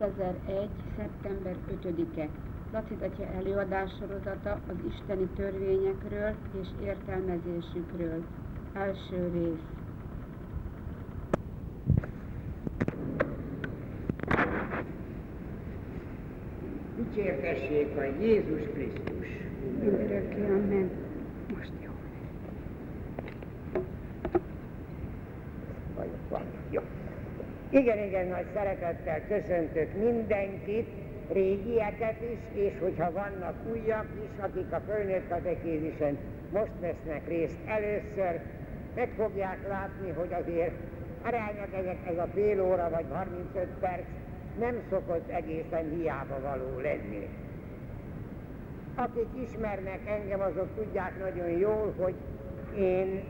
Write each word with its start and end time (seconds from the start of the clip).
2001. 0.00 0.68
szeptember 0.96 1.56
5-e 1.82 2.28
Laci 2.72 2.94
Atya 3.00 3.26
előadás 3.26 3.90
sorozata 3.98 4.60
az 4.68 4.74
isteni 4.88 5.28
törvényekről 5.36 6.34
és 6.60 6.68
értelmezésükről. 6.84 8.24
Első 8.72 9.30
rész. 9.32 9.64
Dicsértessék 16.96 17.96
a 17.96 18.02
Jézus 18.02 18.62
Krisztus! 18.72 19.26
Mindörökké, 19.80 20.44
amen. 20.44 20.90
Most 21.56 21.72
jó. 21.84 21.90
Vagy 25.96 26.10
van. 26.28 26.42
Jó. 26.70 26.80
Igen, 27.70 27.98
igen, 27.98 28.26
nagy 28.26 28.46
szeretettel 28.54 29.20
köszöntök 29.28 29.94
mindenkit, 29.94 30.86
régieket 31.32 32.16
is, 32.32 32.62
és 32.62 32.72
hogyha 32.80 33.12
vannak 33.12 33.54
újak 33.72 34.06
is, 34.24 34.42
akik 34.42 34.72
a 34.72 34.80
fölnőtt 34.86 35.28
katekézisen 35.28 36.18
most 36.52 36.72
vesznek 36.80 37.28
részt 37.28 37.58
először, 37.66 38.40
meg 38.94 39.08
fogják 39.16 39.68
látni, 39.68 40.10
hogy 40.10 40.32
azért 40.42 40.74
arányok 41.22 41.74
ezek, 41.74 41.96
ez 42.06 42.18
a 42.18 42.26
fél 42.34 42.62
óra 42.62 42.90
vagy 42.90 43.04
35 43.12 43.66
perc 43.80 44.04
nem 44.58 44.74
szokott 44.90 45.30
egészen 45.30 45.90
hiába 45.96 46.40
való 46.40 46.78
lenni. 46.78 47.28
Akik 48.94 49.48
ismernek 49.48 50.00
engem, 50.06 50.40
azok 50.40 50.68
tudják 50.76 51.18
nagyon 51.18 51.50
jól, 51.50 51.94
hogy 51.98 52.14
én 52.78 53.22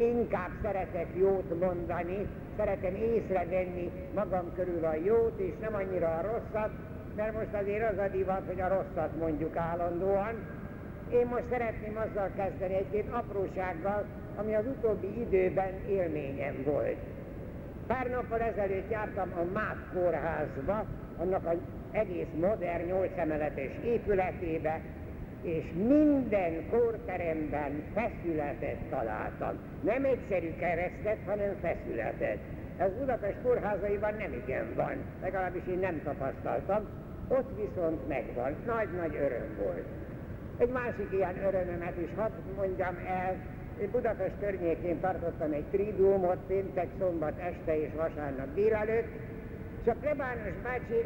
inkább 0.00 0.50
szeretek 0.62 1.06
jót 1.14 1.60
mondani, 1.60 2.26
szeretem 2.56 2.94
észrevenni 2.94 3.90
magam 4.14 4.54
körül 4.54 4.84
a 4.84 4.94
jót, 5.04 5.38
és 5.38 5.52
nem 5.60 5.74
annyira 5.74 6.06
a 6.06 6.22
rosszat, 6.22 6.70
mert 7.16 7.34
most 7.34 7.62
azért 7.62 7.92
az 7.92 7.98
a 7.98 8.08
divat, 8.08 8.42
hogy 8.46 8.60
a 8.60 8.68
rosszat 8.68 9.16
mondjuk 9.18 9.56
állandóan. 9.56 10.34
Én 11.12 11.26
most 11.26 11.44
szeretném 11.50 11.96
azzal 11.96 12.30
kezdeni 12.36 12.74
egy-két 12.74 13.06
aprósággal, 13.10 14.04
ami 14.36 14.54
az 14.54 14.64
utóbbi 14.66 15.20
időben 15.20 15.72
élményem 15.88 16.62
volt. 16.64 16.98
Pár 17.86 18.06
nappal 18.06 18.40
ezelőtt 18.40 18.90
jártam 18.90 19.32
a 19.36 19.52
MÁP 19.52 19.76
kórházba, 19.92 20.84
annak 21.18 21.46
az 21.46 21.56
egész 21.92 22.32
modern, 22.40 22.86
nyolc 22.86 23.18
emeletes 23.18 23.72
épületébe, 23.84 24.80
és 25.42 25.64
minden 25.74 26.68
kórteremben 26.70 27.82
feszületet 27.94 28.78
találtam. 28.90 29.58
Nem 29.80 30.04
egyszerű 30.04 30.54
keresztet, 30.58 31.18
hanem 31.26 31.54
feszületet. 31.60 32.38
Ez 32.76 32.90
Budapest 32.98 33.36
kórházaiban 33.42 34.14
nem 34.14 34.32
igen 34.32 34.66
van, 34.74 34.96
legalábbis 35.22 35.62
én 35.70 35.78
nem 35.78 36.00
tapasztaltam, 36.04 36.88
ott 37.28 37.50
viszont 37.56 38.08
megvan. 38.08 38.56
Nagy-nagy 38.66 39.14
öröm 39.14 39.56
volt. 39.64 39.86
Egy 40.58 40.70
másik 40.70 41.12
ilyen 41.12 41.36
örömömet 41.46 41.96
is 41.96 42.10
hadd 42.16 42.30
mondjam 42.56 42.94
el, 43.06 43.36
Budapest 43.92 44.34
környékén 44.40 45.00
tartottam 45.00 45.52
egy 45.52 45.64
tridiumot 45.70 46.38
péntek, 46.46 46.88
szombat 46.98 47.38
este 47.38 47.80
és 47.80 47.90
vasárnap 47.96 48.54
délelőtt, 48.54 49.08
és 49.82 49.86
a 49.86 49.94
plebános 50.00 50.54
bácsi, 50.62 51.04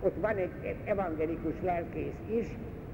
ott 0.00 0.16
van 0.20 0.36
egy 0.36 0.76
evangelikus 0.84 1.54
lelkész 1.62 2.20
is, 2.30 2.46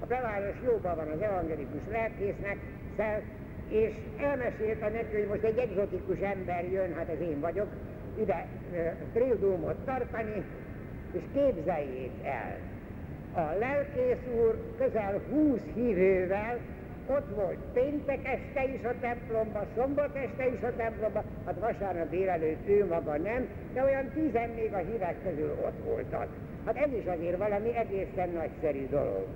a 0.03 0.06
plebános 0.06 0.56
jóban 0.64 0.97
van 0.97 1.08
az 1.08 1.20
evangelikus 1.20 1.84
lelkésznek, 1.91 2.56
szel, 2.97 3.22
és 3.69 3.92
elmesélte 4.19 4.89
neki, 4.89 5.17
hogy 5.17 5.28
most 5.28 5.42
egy 5.42 5.59
egzotikus 5.59 6.19
ember 6.19 6.70
jön, 6.70 6.94
hát 6.94 7.09
ez 7.09 7.20
én 7.20 7.41
vagyok, 7.41 7.69
ide 8.20 8.47
e, 8.75 8.97
tridiumot 9.12 9.77
tartani, 9.84 10.44
és 11.12 11.22
képzeljék 11.33 12.12
el, 12.25 12.56
a 13.34 13.59
lelkész 13.59 14.25
úr 14.36 14.75
közel 14.78 15.20
20 15.31 15.61
hívővel 15.75 16.59
ott 17.06 17.34
volt 17.34 17.59
péntek 17.72 18.28
este 18.28 18.64
is 18.64 18.84
a 18.84 18.94
templomba, 19.00 19.66
szombat 19.77 20.16
este 20.16 20.47
is 20.48 20.62
a 20.62 20.77
templomba, 20.77 21.25
hát 21.47 21.59
vasárnap 21.59 22.10
délelőtt 22.10 22.69
ő 22.69 22.87
maga 22.87 23.16
nem, 23.16 23.48
de 23.72 23.82
olyan 23.82 24.10
tizen 24.15 24.48
még 24.48 24.72
a 24.72 24.77
hívek 24.77 25.22
közül 25.22 25.50
ott 25.65 25.84
voltak. 25.84 26.27
Hát 26.66 26.77
ez 26.77 26.93
is 26.93 27.06
azért 27.06 27.38
valami 27.38 27.77
egészen 27.77 28.28
nagyszerű 28.28 28.87
dolog. 28.88 29.27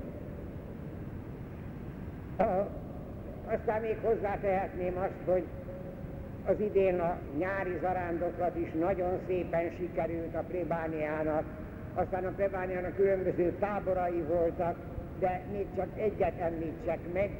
Aztán 3.46 3.80
még 3.80 3.98
hozzátehetném 4.02 4.96
azt, 4.96 5.20
hogy 5.24 5.44
az 6.46 6.60
idén 6.60 7.00
a 7.00 7.16
nyári 7.38 7.78
zarándoklat 7.80 8.56
is 8.56 8.72
nagyon 8.72 9.18
szépen 9.26 9.70
sikerült 9.78 10.34
a 10.34 10.44
plébániának, 10.48 11.44
aztán 11.94 12.24
a 12.24 12.32
plébániának 12.36 12.96
különböző 12.96 13.56
táborai 13.60 14.20
voltak, 14.20 14.76
de 15.18 15.42
még 15.52 15.66
csak 15.76 15.86
egyet 15.98 16.40
említsek 16.40 16.98
meg, 17.12 17.30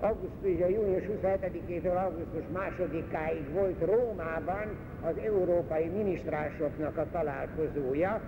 augusztus, 0.00 0.60
a 0.62 0.68
június 0.68 1.02
27-től 1.22 2.04
augusztus 2.04 2.44
2-áig 2.54 3.44
volt 3.52 3.80
Rómában 3.80 4.76
az 5.02 5.14
európai 5.24 5.84
minisztránsoknak 5.84 6.96
a 6.96 7.06
találkozója. 7.12 8.20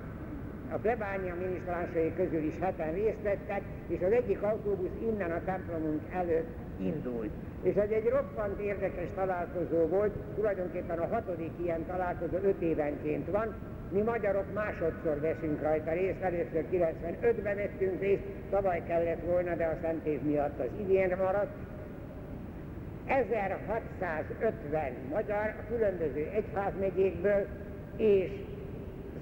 A 0.72 0.76
plebánia 0.76 1.34
minisztránsai 1.34 2.12
közül 2.16 2.42
is 2.42 2.54
heten 2.60 2.92
részt 2.92 3.22
vettek, 3.22 3.62
és 3.86 4.00
az 4.02 4.12
egyik 4.12 4.42
autóbusz 4.42 4.96
innen 5.02 5.30
a 5.30 5.44
templomunk 5.44 6.00
előtt 6.12 6.48
indult. 6.80 7.30
És 7.62 7.74
ez 7.74 7.90
egy 7.90 8.08
roppant 8.08 8.60
érdekes 8.60 9.08
találkozó 9.14 9.86
volt, 9.86 10.12
tulajdonképpen 10.34 10.98
a 10.98 11.06
hatodik 11.06 11.52
ilyen 11.62 11.86
találkozó 11.86 12.36
öt 12.42 12.60
évenként 12.60 13.30
van, 13.30 13.54
mi 13.92 14.00
magyarok 14.00 14.52
másodszor 14.54 15.20
veszünk 15.20 15.62
rajta 15.62 15.92
részt, 15.92 16.20
először 16.20 16.64
95-ben 16.72 17.56
vettünk 17.56 18.00
részt, 18.00 18.22
tavaly 18.50 18.82
kellett 18.86 19.24
volna, 19.24 19.54
de 19.54 19.64
a 19.64 19.76
szent 19.82 20.06
év 20.06 20.22
miatt 20.22 20.60
az 20.60 20.68
idén 20.80 21.16
maradt. 21.18 21.52
1650 23.06 24.92
magyar 25.10 25.54
a 25.58 25.64
különböző 25.68 26.28
egyházmegyékből 26.34 27.46
és 27.96 28.30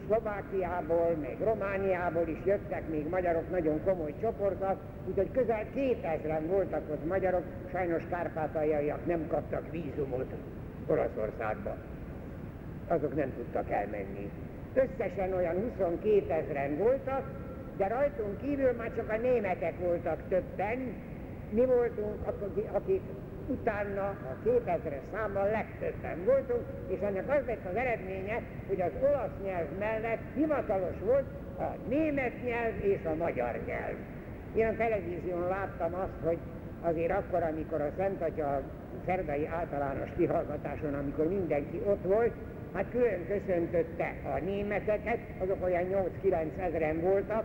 Szlovákiából, 0.06 1.17
meg 1.21 1.37
Romániából 1.44 2.28
is 2.28 2.39
jöttek 2.44 2.89
még 2.89 3.09
magyarok, 3.09 3.50
nagyon 3.50 3.84
komoly 3.84 4.15
csoportok, 4.21 4.77
úgyhogy 5.09 5.31
közel 5.33 5.65
2000-en 5.75 6.43
voltak 6.47 6.83
ott 6.91 7.06
magyarok, 7.06 7.43
sajnos 7.71 8.03
kárpátaljaiak 8.11 9.06
nem 9.06 9.27
kaptak 9.28 9.71
vízumot 9.71 10.34
Olaszországba. 10.87 11.77
Azok 12.89 13.15
nem 13.15 13.33
tudtak 13.37 13.71
elmenni. 13.71 14.31
Összesen 14.75 15.33
olyan 15.33 15.55
22 15.55 16.33
ezeren 16.33 16.77
voltak, 16.77 17.31
de 17.77 17.87
rajtunk 17.87 18.41
kívül 18.41 18.73
már 18.73 18.93
csak 18.97 19.11
a 19.11 19.17
németek 19.17 19.78
voltak 19.78 20.19
többen, 20.28 20.94
mi 21.50 21.65
voltunk, 21.65 22.15
akik 22.73 23.03
utána 23.47 24.07
a 24.09 24.37
2000-es 24.45 25.03
számmal 25.12 25.51
legtöbben 25.51 26.25
voltunk, 26.25 26.62
és 26.89 27.01
ennek 27.01 27.29
az 27.29 27.47
lett 27.47 27.67
az 27.71 27.77
eredménye, 27.77 28.43
hogy 28.69 28.81
az 28.81 28.91
olasz 29.03 29.37
nyelv 29.45 29.67
mellett 29.79 30.23
hivatalos 30.34 30.99
volt 31.05 31.25
a 31.59 31.89
német 31.89 32.43
nyelv 32.45 32.85
és 32.85 33.05
a 33.05 33.15
magyar 33.15 33.61
nyelv. 33.67 33.97
Én 34.55 34.67
a 34.67 34.77
televízión 34.77 35.49
láttam 35.49 35.95
azt, 35.95 36.25
hogy 36.25 36.39
azért 36.81 37.12
akkor, 37.12 37.43
amikor 37.43 37.81
a 37.81 37.91
Szent 37.97 38.23
Atya 38.23 38.47
a 38.47 38.62
szerdai 39.06 39.47
általános 39.47 40.09
kihallgatáson, 40.17 40.95
amikor 40.95 41.29
mindenki 41.29 41.81
ott 41.87 42.05
volt, 42.05 42.33
hát 42.75 42.91
külön 42.91 43.27
köszöntötte 43.27 44.15
a 44.25 44.41
németeket, 44.45 45.19
azok 45.39 45.65
olyan 45.65 45.85
8-9 46.23 46.59
ezeren 46.59 47.01
voltak, 47.01 47.45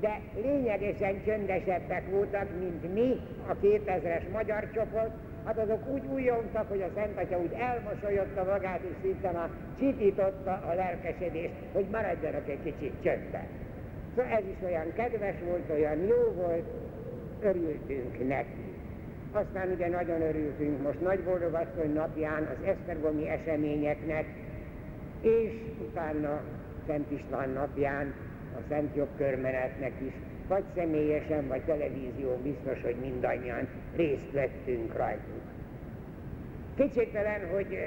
de 0.00 0.20
lényegesen 0.42 1.24
csöndesebbek 1.24 2.10
voltak, 2.10 2.46
mint 2.58 2.94
mi, 2.94 3.20
a 3.48 3.56
2000-es 3.62 4.30
magyar 4.32 4.70
csoport, 4.74 5.12
hát 5.44 5.58
azok 5.58 5.88
úgy 5.88 6.02
újjongtak, 6.12 6.68
hogy 6.68 6.82
a 6.82 6.90
Szent 6.94 7.18
Atya 7.18 7.38
úgy 7.38 7.52
elmosolyodta 7.52 8.44
magát, 8.44 8.80
és 8.80 8.94
szinte 9.02 9.30
már 9.30 9.48
csitította 9.78 10.52
a 10.52 10.74
lelkesedést, 10.74 11.54
hogy 11.72 11.86
maradjanak 11.90 12.48
egy 12.48 12.62
kicsit 12.62 12.92
csöndben. 13.02 13.46
Szóval 14.16 14.32
ez 14.32 14.44
is 14.56 14.64
olyan 14.64 14.92
kedves 14.94 15.34
volt, 15.44 15.70
olyan 15.70 15.98
jó 15.98 16.32
volt, 16.34 16.64
örültünk 17.40 18.28
neki. 18.28 18.72
Aztán 19.32 19.70
ugye 19.70 19.88
nagyon 19.88 20.20
örültünk 20.20 20.82
most 20.82 21.00
Nagy 21.00 21.20
Boldogasszony 21.20 21.92
napján 21.92 22.42
az 22.42 22.66
Esztergomi 22.66 23.28
eseményeknek, 23.28 24.24
és 25.20 25.52
utána 25.88 26.40
Szent 26.86 27.10
István 27.10 27.50
napján 27.50 28.14
a 28.54 28.60
Szent 28.68 28.96
Jogkörmenetnek 28.96 29.92
is, 29.98 30.12
vagy 30.48 30.64
személyesen, 30.74 31.48
vagy 31.48 31.62
televízió 31.62 32.36
biztos, 32.42 32.82
hogy 32.82 32.96
mindannyian 33.00 33.68
részt 33.96 34.32
vettünk 34.32 34.96
rajtuk. 34.96 35.42
Kétségtelen, 36.76 37.48
hogy 37.52 37.78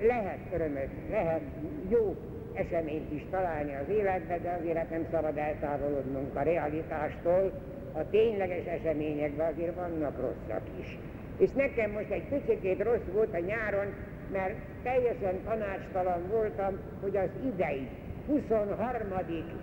lehet 0.00 0.38
örömöt, 0.52 0.90
lehet 1.10 1.42
jó 1.88 2.16
eseményt 2.54 3.12
is 3.12 3.24
találni 3.30 3.74
az 3.74 3.88
életbe, 3.88 4.38
de 4.38 4.58
azért 4.60 4.76
hát 4.76 4.90
nem 4.90 5.06
szabad 5.10 5.36
eltávolodnunk 5.36 6.36
a 6.36 6.42
realitástól, 6.42 7.52
a 7.92 8.10
tényleges 8.10 8.64
eseményekben 8.64 9.52
azért 9.52 9.74
vannak 9.74 10.20
rosszak 10.20 10.62
is. 10.80 10.98
És 11.38 11.50
nekem 11.50 11.90
most 11.90 12.10
egy 12.10 12.24
picit 12.28 12.82
rossz 12.82 13.12
volt 13.12 13.34
a 13.34 13.38
nyáron, 13.38 13.86
mert 14.32 14.54
teljesen 14.82 15.34
tanácstalan 15.44 16.28
voltam, 16.30 16.78
hogy 17.00 17.16
az 17.16 17.28
idei 17.54 17.88
23. 18.26 19.08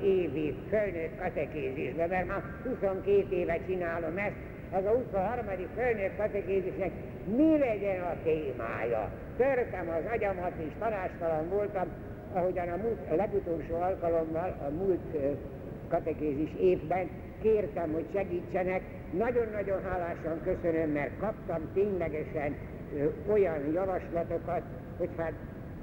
évi 0.02 0.56
fölnőtt 0.70 1.20
katekézisben, 1.20 2.10
mert 2.10 2.28
már 2.28 2.44
22 2.64 3.36
éve 3.36 3.60
csinálom 3.68 4.18
ezt, 4.18 4.36
az 4.72 4.86
a 4.86 4.90
23. 4.90 5.46
fölnőtt 5.76 6.18
katekézisnek 6.18 6.92
mi 7.36 7.58
legyen 7.58 8.02
a 8.02 8.16
témája. 8.24 9.12
Törtem 9.38 9.90
az 9.90 10.12
agyamat 10.14 10.52
és 10.68 10.72
tanástalan 10.80 11.50
voltam, 11.50 11.88
ahogyan 12.34 12.70
a, 12.70 12.76
múlt, 12.76 13.12
a 13.12 13.16
legutolsó 13.16 13.76
alkalommal 13.76 14.56
a 14.68 14.70
múlt 14.70 15.16
katekézis 15.90 16.50
évben 16.60 17.10
kértem, 17.42 17.92
hogy 17.92 18.06
segítsenek. 18.14 18.82
Nagyon-nagyon 19.12 19.84
hálásan 19.84 20.42
köszönöm, 20.44 20.90
mert 20.90 21.20
kaptam 21.20 21.62
ténylegesen 21.74 22.56
olyan 23.28 23.72
javaslatokat, 23.74 24.62
hogy 24.98 25.10
hát 25.18 25.34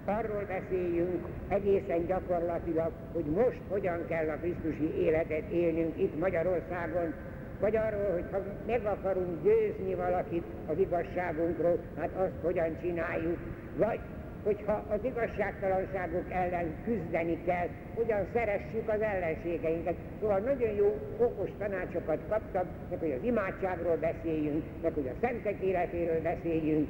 arról 0.07 0.45
beszéljünk 0.49 1.27
egészen 1.49 2.07
gyakorlatilag, 2.07 2.91
hogy 3.13 3.25
most 3.25 3.61
hogyan 3.69 4.07
kell 4.09 4.29
a 4.29 4.37
Krisztusi 4.37 4.95
életet 4.99 5.51
élnünk 5.51 5.99
itt 5.99 6.19
Magyarországon, 6.19 7.15
vagy 7.61 7.77
arról, 7.77 8.13
hogy 8.13 8.25
ha 8.33 8.39
meg 8.67 8.85
akarunk 8.85 9.43
győzni 9.43 9.95
valakit 9.95 10.45
az 10.67 10.79
igazságunkról, 10.79 11.79
hát 11.99 12.11
azt 12.17 12.43
hogyan 12.43 12.77
csináljuk, 12.81 13.39
vagy 13.77 13.99
hogyha 14.45 14.85
az 14.89 14.99
igazságtalanságok 15.03 16.25
ellen 16.31 16.75
küzdeni 16.85 17.39
kell, 17.45 17.69
hogyan 17.95 18.27
szeressük 18.33 18.89
az 18.89 19.01
ellenségeinket. 19.01 19.95
Szóval 20.21 20.39
nagyon 20.39 20.75
jó, 20.75 20.99
okos 21.19 21.51
tanácsokat 21.59 22.19
kaptam, 22.29 22.67
meg 22.91 22.99
hogy 22.99 23.15
az 23.19 23.25
imádságról 23.25 23.97
beszéljünk, 23.97 24.65
meg 24.83 24.93
hogy 24.95 25.09
a 25.09 25.27
szentek 25.27 25.61
életéről 25.61 26.23
beszéljünk, 26.23 26.89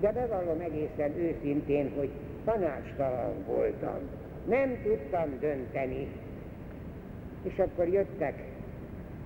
de 0.00 0.12
bevallom 0.12 0.60
egészen 0.60 1.16
őszintén, 1.18 1.92
hogy 1.96 2.10
tanácstalan 2.50 3.44
voltam. 3.46 3.98
Nem 4.46 4.82
tudtam 4.82 5.38
dönteni. 5.40 6.08
És 7.42 7.58
akkor 7.58 7.88
jöttek 7.88 8.34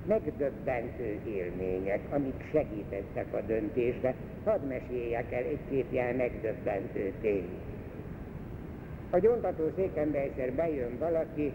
megdöbbentő 0.07 1.19
élmények, 1.27 2.01
amik 2.11 2.45
segítettek 2.53 3.35
a 3.35 3.41
döntésbe. 3.41 4.15
Hadd 4.45 4.61
meséljek 4.61 5.33
el 5.33 5.43
egy-két 5.43 5.87
ilyen 5.93 6.15
megdöbbentő 6.15 7.13
tény. 7.21 7.49
A 9.11 9.19
gyontató 9.19 9.71
székembe 9.77 10.19
egyszer 10.19 10.53
bejön 10.53 10.99
valaki, 10.99 11.53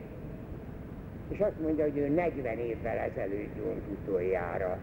és 1.27 1.39
azt 1.39 1.59
mondja, 1.61 1.83
hogy 1.83 1.97
ő 1.97 2.07
40 2.07 2.57
évvel 2.57 2.97
ezelőtt 2.97 3.55
gyónt 3.55 3.83
utoljára. 3.91 4.77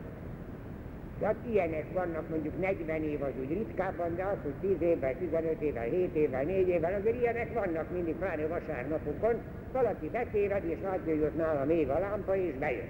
Tehát 1.20 1.36
ilyenek 1.50 1.84
vannak, 1.92 2.28
mondjuk 2.28 2.60
40 2.60 3.02
év 3.02 3.22
az 3.22 3.32
úgy 3.40 3.48
ritkábban, 3.48 4.16
de 4.16 4.24
az, 4.24 4.36
hogy 4.42 4.76
10 4.78 4.88
évvel, 4.88 5.14
15 5.18 5.60
évvel, 5.60 5.84
7 5.84 6.14
évvel, 6.14 6.44
4 6.44 6.68
évvel, 6.68 6.94
azért 6.94 7.20
ilyenek 7.20 7.52
vannak 7.52 7.90
mindig, 7.90 8.14
pláne 8.14 8.46
vasárnapokon. 8.46 9.34
Valaki 9.72 10.08
betéved, 10.08 10.64
és 10.64 10.78
látja, 10.82 11.12
hogy 11.12 11.22
ott 11.22 11.36
nálam 11.36 11.70
ég 11.70 11.88
a 11.88 11.98
lámpa, 11.98 12.36
és 12.36 12.54
bejön. 12.58 12.88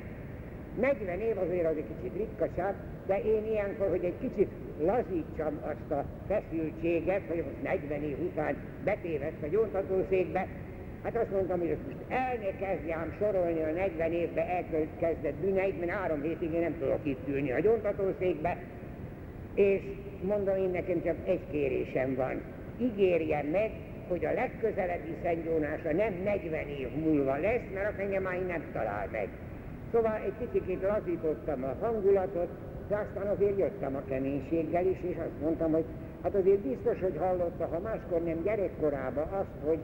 40 0.81 1.21
év 1.21 1.39
azért 1.39 1.67
az 1.67 1.77
egy 1.77 1.85
kicsit 1.97 2.17
ritkaság, 2.17 2.75
de 3.07 3.21
én 3.21 3.45
ilyenkor, 3.45 3.89
hogy 3.89 4.05
egy 4.05 4.19
kicsit 4.21 4.51
lazítsam 4.81 5.59
azt 5.63 5.91
a 5.91 6.05
feszültséget, 6.29 7.23
hogy 7.29 7.45
most 7.45 7.63
40 7.63 8.03
év 8.03 8.19
után 8.21 8.57
betévedt 8.85 9.43
a 9.43 9.47
gyóntatószékbe, 9.47 10.47
hát 11.07 11.23
azt 11.23 11.31
mondtam, 11.31 11.59
hogy 11.59 11.69
most 11.69 11.99
el 12.09 12.35
ne 12.37 12.67
kezdjem 12.67 13.15
sorolni 13.19 13.63
a 13.63 13.73
40 13.73 14.13
évbe 14.13 14.43
elkezdett 14.49 15.35
bűneit, 15.35 15.79
mert 15.81 15.99
három 15.99 16.23
hétig 16.23 16.53
én 16.53 16.61
nem 16.61 16.79
tudok 16.79 17.01
itt 17.03 17.29
ülni 17.29 17.53
a 17.53 17.61
gyóntatószékbe, 17.61 18.57
és 19.55 19.83
mondom, 20.23 20.57
én 20.57 20.71
nekem 20.71 21.03
csak 21.05 21.17
egy 21.25 21.41
kérésem 21.51 22.15
van. 22.15 22.43
Ígérjem 22.81 23.47
meg, 23.47 23.71
hogy 24.09 24.25
a 24.25 24.33
legközelebbi 24.33 25.15
szentgyónása 25.23 25.93
nem 25.93 26.15
40 26.25 26.69
év 26.69 26.89
múlva 27.05 27.37
lesz, 27.37 27.67
mert 27.75 27.89
azt 27.89 27.99
engem 27.99 28.23
már 28.23 28.47
nem 28.47 28.63
talál 28.73 29.09
meg. 29.13 29.29
Szóval 29.93 30.21
egy 30.27 30.49
kicsit 30.53 30.83
lazítottam 30.83 31.65
a 31.65 31.85
hangulatot, 31.87 32.49
de 32.89 32.97
aztán 32.97 33.27
azért 33.27 33.59
jöttem 33.59 33.97
a 33.97 34.03
keménységgel 34.09 34.87
is, 34.87 34.99
és 35.11 35.17
azt 35.17 35.41
mondtam, 35.43 35.73
hogy 35.73 35.85
hát 36.23 36.35
azért 36.35 36.59
biztos, 36.59 37.01
hogy 37.01 37.17
hallotta, 37.19 37.67
ha 37.67 37.79
máskor 37.79 38.23
nem 38.23 38.43
gyerekkorában 38.43 39.29
azt, 39.29 39.65
hogy 39.65 39.79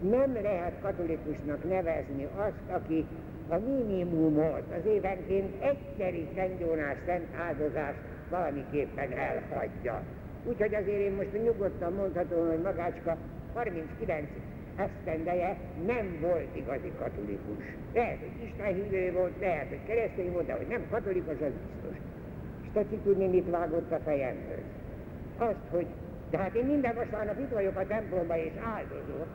nem 0.00 0.38
lehet 0.42 0.80
katolikusnak 0.82 1.68
nevezni 1.68 2.28
azt, 2.36 2.70
aki 2.70 3.06
a 3.48 3.56
minimumot, 3.56 4.62
az 4.78 4.86
évenként 4.86 5.62
egyszeri 5.62 6.28
szentgyónás 6.34 6.96
szent 7.06 7.26
áldozást 7.46 7.98
valamiképpen 8.30 9.12
elhagyja. 9.12 10.02
Úgyhogy 10.44 10.74
azért 10.74 11.00
én 11.00 11.12
most 11.12 11.42
nyugodtan 11.44 11.92
mondhatom, 11.92 12.48
hogy 12.48 12.62
magácska 12.62 13.16
39 13.54 14.26
esztendeje 14.76 15.56
nem 15.86 16.18
volt 16.20 16.56
igazi 16.56 16.92
katolikus. 16.98 17.64
Lehet, 17.94 18.18
hogy 18.18 18.48
Isten 18.48 18.74
hívő 18.74 19.12
volt, 19.12 19.32
lehet, 19.40 19.68
hogy 19.68 19.80
keresztény 19.86 20.32
volt, 20.32 20.46
de 20.46 20.52
hogy 20.52 20.66
nem 20.66 20.86
katolikus, 20.90 21.32
az 21.40 21.52
biztos. 21.66 21.96
És 22.62 22.68
tetszik 22.72 23.02
tudni, 23.02 23.26
mit 23.26 23.50
vágott 23.50 23.92
a 23.92 23.98
fejemből. 24.04 24.62
Azt, 25.38 25.66
hogy 25.70 25.86
de 26.30 26.38
hát 26.38 26.54
én 26.54 26.64
minden 26.64 26.94
vasárnap 26.94 27.38
itt 27.38 27.52
vagyok 27.52 27.76
a 27.76 27.86
templomban 27.86 28.36
és 28.36 28.52
áldozok. 28.74 29.26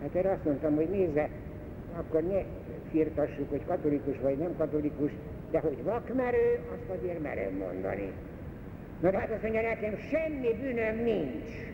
Hát 0.00 0.14
erre 0.14 0.30
azt 0.30 0.44
mondtam, 0.44 0.74
hogy 0.74 0.88
nézze, 0.88 1.28
akkor 1.96 2.22
ne 2.22 2.42
firtassuk, 2.90 3.50
hogy 3.50 3.64
katolikus 3.66 4.20
vagy 4.20 4.38
nem 4.38 4.56
katolikus, 4.56 5.10
de 5.50 5.60
hogy 5.60 5.82
vakmerő, 5.82 6.58
azt 6.72 6.98
azért 6.98 7.22
merem 7.22 7.54
mondani. 7.54 8.12
Mert 9.00 9.14
hát 9.14 9.30
azt 9.30 9.42
mondja 9.42 9.60
nekem, 9.60 9.96
semmi 9.96 10.54
bűnöm 10.60 10.96
nincs 10.96 11.70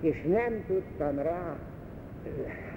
és 0.00 0.22
nem 0.22 0.64
tudtam 0.66 1.18
rá, 1.18 1.56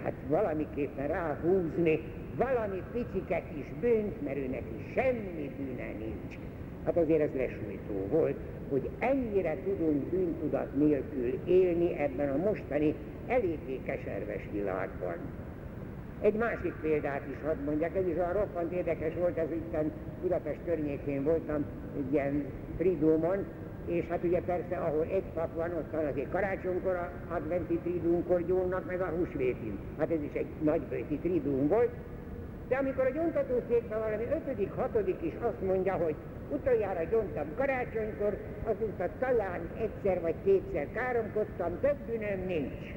hát 0.04 0.14
valamiképpen 0.28 1.08
ráhúzni 1.08 2.00
valami 2.36 2.82
piciket 2.92 3.44
is 3.58 3.66
bűnt, 3.80 4.22
mert 4.24 4.38
ő 4.38 4.48
neki 4.48 4.92
semmi 4.94 5.52
bűne 5.58 5.92
nincs. 6.00 6.38
Hát 6.86 6.98
azért 6.98 7.22
ez 7.22 7.30
lesújtó 7.36 8.08
volt, 8.10 8.38
hogy 8.70 8.90
ennyire 9.00 9.58
tudunk 9.64 10.04
bűntudat 10.04 10.76
nélkül 10.76 11.40
élni 11.46 11.98
ebben 11.98 12.30
a 12.30 12.38
mostani 12.38 12.96
eléggé 13.28 13.80
keserves 13.86 14.42
világban. 14.52 15.16
Egy 16.22 16.34
másik 16.34 16.74
példát 16.82 17.22
is 17.32 17.38
hadd 17.46 17.58
mondjak, 17.66 17.96
ez 17.96 18.08
is 18.08 18.16
olyan 18.16 18.34
roppant 18.34 18.72
érdekes 18.72 19.14
volt, 19.14 19.38
ez 19.38 19.52
itt 19.52 19.78
Budapest 20.22 20.60
környékén 20.66 21.24
voltam 21.24 21.66
egy 21.98 22.14
ilyen 22.14 22.46
fridumon, 22.78 23.46
és 23.86 24.06
hát 24.10 24.24
ugye 24.24 24.42
persze, 24.42 24.76
ahol 24.76 25.06
egy 25.12 25.24
pap 25.34 25.56
van, 25.56 25.72
ott 25.72 25.92
van 25.92 26.06
azért 26.06 26.32
karácsonykor, 26.32 26.96
a 26.96 27.12
adventi 27.34 27.78
tridúnkor 27.78 28.46
gyónnak, 28.46 28.86
meg 28.86 29.02
a 29.02 29.06
húsvétin. 29.06 29.80
Hát 29.98 30.12
ez 30.12 30.22
is 30.22 30.34
egy 30.34 30.48
nagybőti 30.62 31.18
tridún 31.18 31.68
volt. 31.68 31.90
De 32.68 32.76
amikor 32.76 33.06
a 33.06 33.10
gyontatószékben 33.10 34.00
valami 34.00 34.24
ötödik, 34.24 34.72
hatodik 34.72 35.22
is 35.22 35.34
azt 35.42 35.62
mondja, 35.62 35.94
hogy 35.94 36.16
utoljára 36.54 37.04
gyontam 37.04 37.56
karácsonykor, 37.56 38.38
azóta 38.64 39.10
talán 39.20 39.70
egyszer 39.78 40.22
vagy 40.22 40.36
kétszer 40.44 40.88
káromkodtam, 40.94 41.80
több 41.82 41.98
bűnöm 42.08 42.46
nincs. 42.48 42.94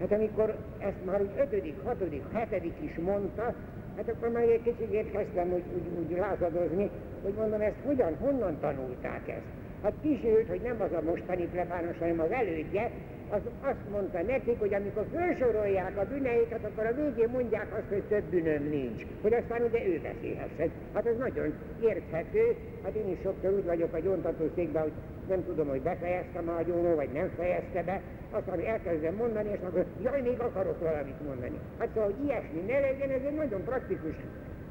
Hát 0.00 0.12
amikor 0.12 0.56
ezt 0.78 1.04
már 1.04 1.20
úgy 1.20 1.34
ötödik, 1.38 1.74
hatodik, 1.84 2.22
hetedik 2.32 2.76
is 2.80 2.94
mondta, 2.94 3.54
hát 3.96 4.08
akkor 4.08 4.28
már 4.28 4.42
egy 4.42 4.62
kicsit 4.62 5.10
kezdtem 5.12 5.52
úgy, 5.52 5.64
úgy, 5.74 5.98
úgy 5.98 6.18
lázadozni, 6.18 6.90
hogy 7.22 7.34
mondom, 7.34 7.60
ezt 7.60 7.80
hogyan, 7.84 8.16
honnan 8.20 8.58
tanulták 8.60 9.28
ezt? 9.28 9.50
Hát 9.82 9.92
kísérült, 10.02 10.48
hogy 10.48 10.60
nem 10.60 10.80
az 10.80 10.92
a 10.92 11.02
mostani 11.02 11.48
plebános, 11.52 11.98
hanem 11.98 12.20
az 12.20 12.30
elődje, 12.30 12.90
az 13.32 13.40
azt 13.60 13.90
mondta 13.90 14.22
nekik, 14.22 14.58
hogy 14.58 14.74
amikor 14.74 15.06
felsorolják 15.12 15.98
a 15.98 16.06
bűneiket, 16.06 16.64
akkor 16.64 16.86
a 16.86 16.94
végén 16.94 17.28
mondják 17.28 17.74
azt, 17.78 17.88
hogy 17.88 18.02
több 18.02 18.22
bűnöm 18.22 18.68
nincs. 18.68 19.02
Hogy 19.22 19.32
aztán 19.32 19.62
ugye 19.62 19.86
ő 19.86 20.00
beszélhessen. 20.02 20.70
Hát 20.94 21.06
ez 21.06 21.16
nagyon 21.16 21.54
érthető. 21.82 22.56
Hát 22.82 22.94
én 22.94 23.08
is 23.08 23.18
sokszor 23.22 23.52
úgy 23.52 23.64
vagyok 23.64 23.94
a 23.94 23.98
gyóntatószékben, 23.98 24.82
hogy 24.82 24.92
nem 25.28 25.44
tudom, 25.44 25.68
hogy 25.68 25.80
befejeztem 25.80 26.48
a 26.48 26.62
gyónó, 26.62 26.94
vagy 26.94 27.12
nem 27.12 27.30
fejezte 27.36 27.82
be. 27.82 28.00
Aztán 28.30 28.60
elkezdem 28.60 29.14
mondani, 29.14 29.48
és 29.52 29.60
akkor 29.62 29.84
jaj, 30.02 30.20
még 30.20 30.40
akarok 30.40 30.80
valamit 30.80 31.26
mondani. 31.26 31.58
Hát 31.78 31.88
szóval, 31.94 32.10
hogy 32.10 32.24
ilyesmi 32.24 32.60
ne 32.66 32.78
legyen, 32.80 33.10
ez 33.10 33.22
egy 33.26 33.36
nagyon 33.36 33.64
praktikus 33.64 34.14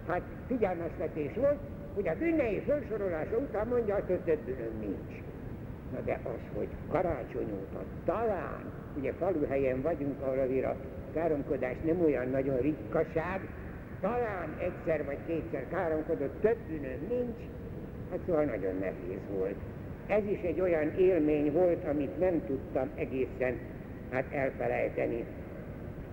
hát 0.07 0.21
figyelmeztetés 0.47 1.33
volt, 1.35 1.59
hogy 1.95 2.07
a 2.07 2.15
bűnei 2.19 2.59
felsorolása 2.59 3.37
után 3.37 3.67
mondja 3.67 3.95
hogy 3.95 4.19
több 4.19 4.39
bűnöm 4.45 4.79
nincs. 4.79 5.30
Na 5.91 5.99
de 6.05 6.19
az, 6.23 6.55
hogy 6.55 6.67
karácsony 6.89 7.51
óta 7.53 7.83
talán, 8.05 8.71
ugye 8.97 9.13
faluhelyen 9.13 9.81
vagyunk, 9.81 10.21
ahol 10.21 10.39
azért 10.39 10.65
a 10.65 10.75
káromkodás 11.13 11.75
nem 11.85 12.01
olyan 12.01 12.29
nagyon 12.29 12.57
ritkaság, 12.57 13.49
talán 14.01 14.57
egyszer 14.59 15.05
vagy 15.05 15.17
kétszer 15.27 15.65
káromkodott, 15.69 16.41
több 16.41 16.57
bűnöm 16.67 16.99
nincs, 17.09 17.37
hát 18.11 18.19
szóval 18.25 18.43
nagyon 18.43 18.75
nehéz 18.79 19.19
volt. 19.37 19.55
Ez 20.07 20.23
is 20.25 20.41
egy 20.41 20.61
olyan 20.61 20.93
élmény 20.97 21.51
volt, 21.51 21.87
amit 21.87 22.19
nem 22.19 22.45
tudtam 22.45 22.89
egészen 22.95 23.59
hát 24.11 24.33
elfelejteni. 24.33 25.25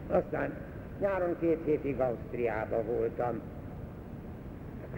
Aztán 0.09 0.57
nyáron 1.01 1.37
két 1.41 1.59
hétig 1.65 2.01
Ausztriában 2.01 2.87
voltam, 2.87 3.41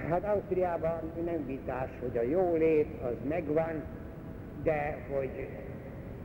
Hát 0.08 0.24
Ausztriában 0.24 1.12
nem 1.24 1.46
vitás, 1.46 1.90
hogy 2.00 2.16
a 2.16 2.22
jólét 2.22 2.88
az 3.02 3.14
megvan, 3.28 3.82
de 4.62 4.96
hogy 5.12 5.48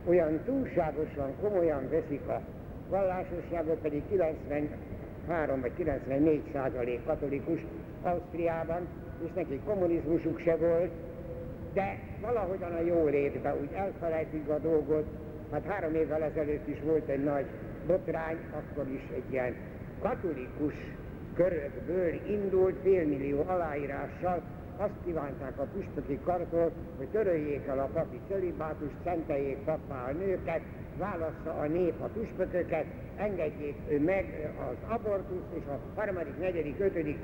olyan 0.06 0.40
túlságosan 0.44 1.32
komolyan 1.40 1.88
veszik 1.90 2.28
a 2.28 2.40
vallásosságok 2.88 3.78
pedig 3.78 4.02
93 4.08 5.60
vagy 5.60 5.72
94 5.76 6.42
százalék 6.52 7.04
katolikus 7.04 7.60
Ausztriában, 8.02 8.86
és 9.24 9.30
nekik 9.34 9.64
kommunizmusuk 9.64 10.40
se 10.40 10.56
volt, 10.56 10.90
de 11.72 11.98
valahogyan 12.20 12.72
a 12.72 12.80
jó 12.80 13.06
létbe 13.06 13.54
úgy 13.60 13.72
elfelejtik 13.74 14.48
a 14.48 14.58
dolgot. 14.58 15.06
Hát 15.52 15.64
három 15.66 15.94
évvel 15.94 16.22
ezelőtt 16.22 16.68
is 16.68 16.80
volt 16.84 17.08
egy 17.08 17.24
nagy 17.24 17.46
botrány, 17.86 18.36
akkor 18.52 18.88
is 18.88 19.02
egy 19.14 19.32
ilyen 19.32 19.54
katolikus 20.02 20.74
körökből 21.34 22.20
indult 22.28 22.76
félmillió 22.82 23.44
aláírással, 23.46 24.42
azt 24.76 25.04
kívánták 25.04 25.58
a 25.58 25.66
püspöki 25.74 26.18
kartól, 26.24 26.72
hogy 26.96 27.06
töröljék 27.06 27.66
el 27.66 27.78
a 27.78 27.88
papi 27.92 28.20
celibátust, 28.28 28.94
szenteljék 29.04 29.58
pappá 29.58 30.08
a 30.08 30.12
nőket, 30.12 30.60
válassza 30.98 31.50
a 31.60 31.66
nép 31.66 32.00
a 32.00 32.06
püspököket, 32.06 32.84
engedjék 33.16 34.04
meg 34.04 34.52
az 34.70 34.94
abortuszt, 34.94 35.52
és 35.54 35.62
a 35.68 35.78
harmadik, 35.94 36.38
negyedik, 36.38 36.80
ötödik 36.80 37.18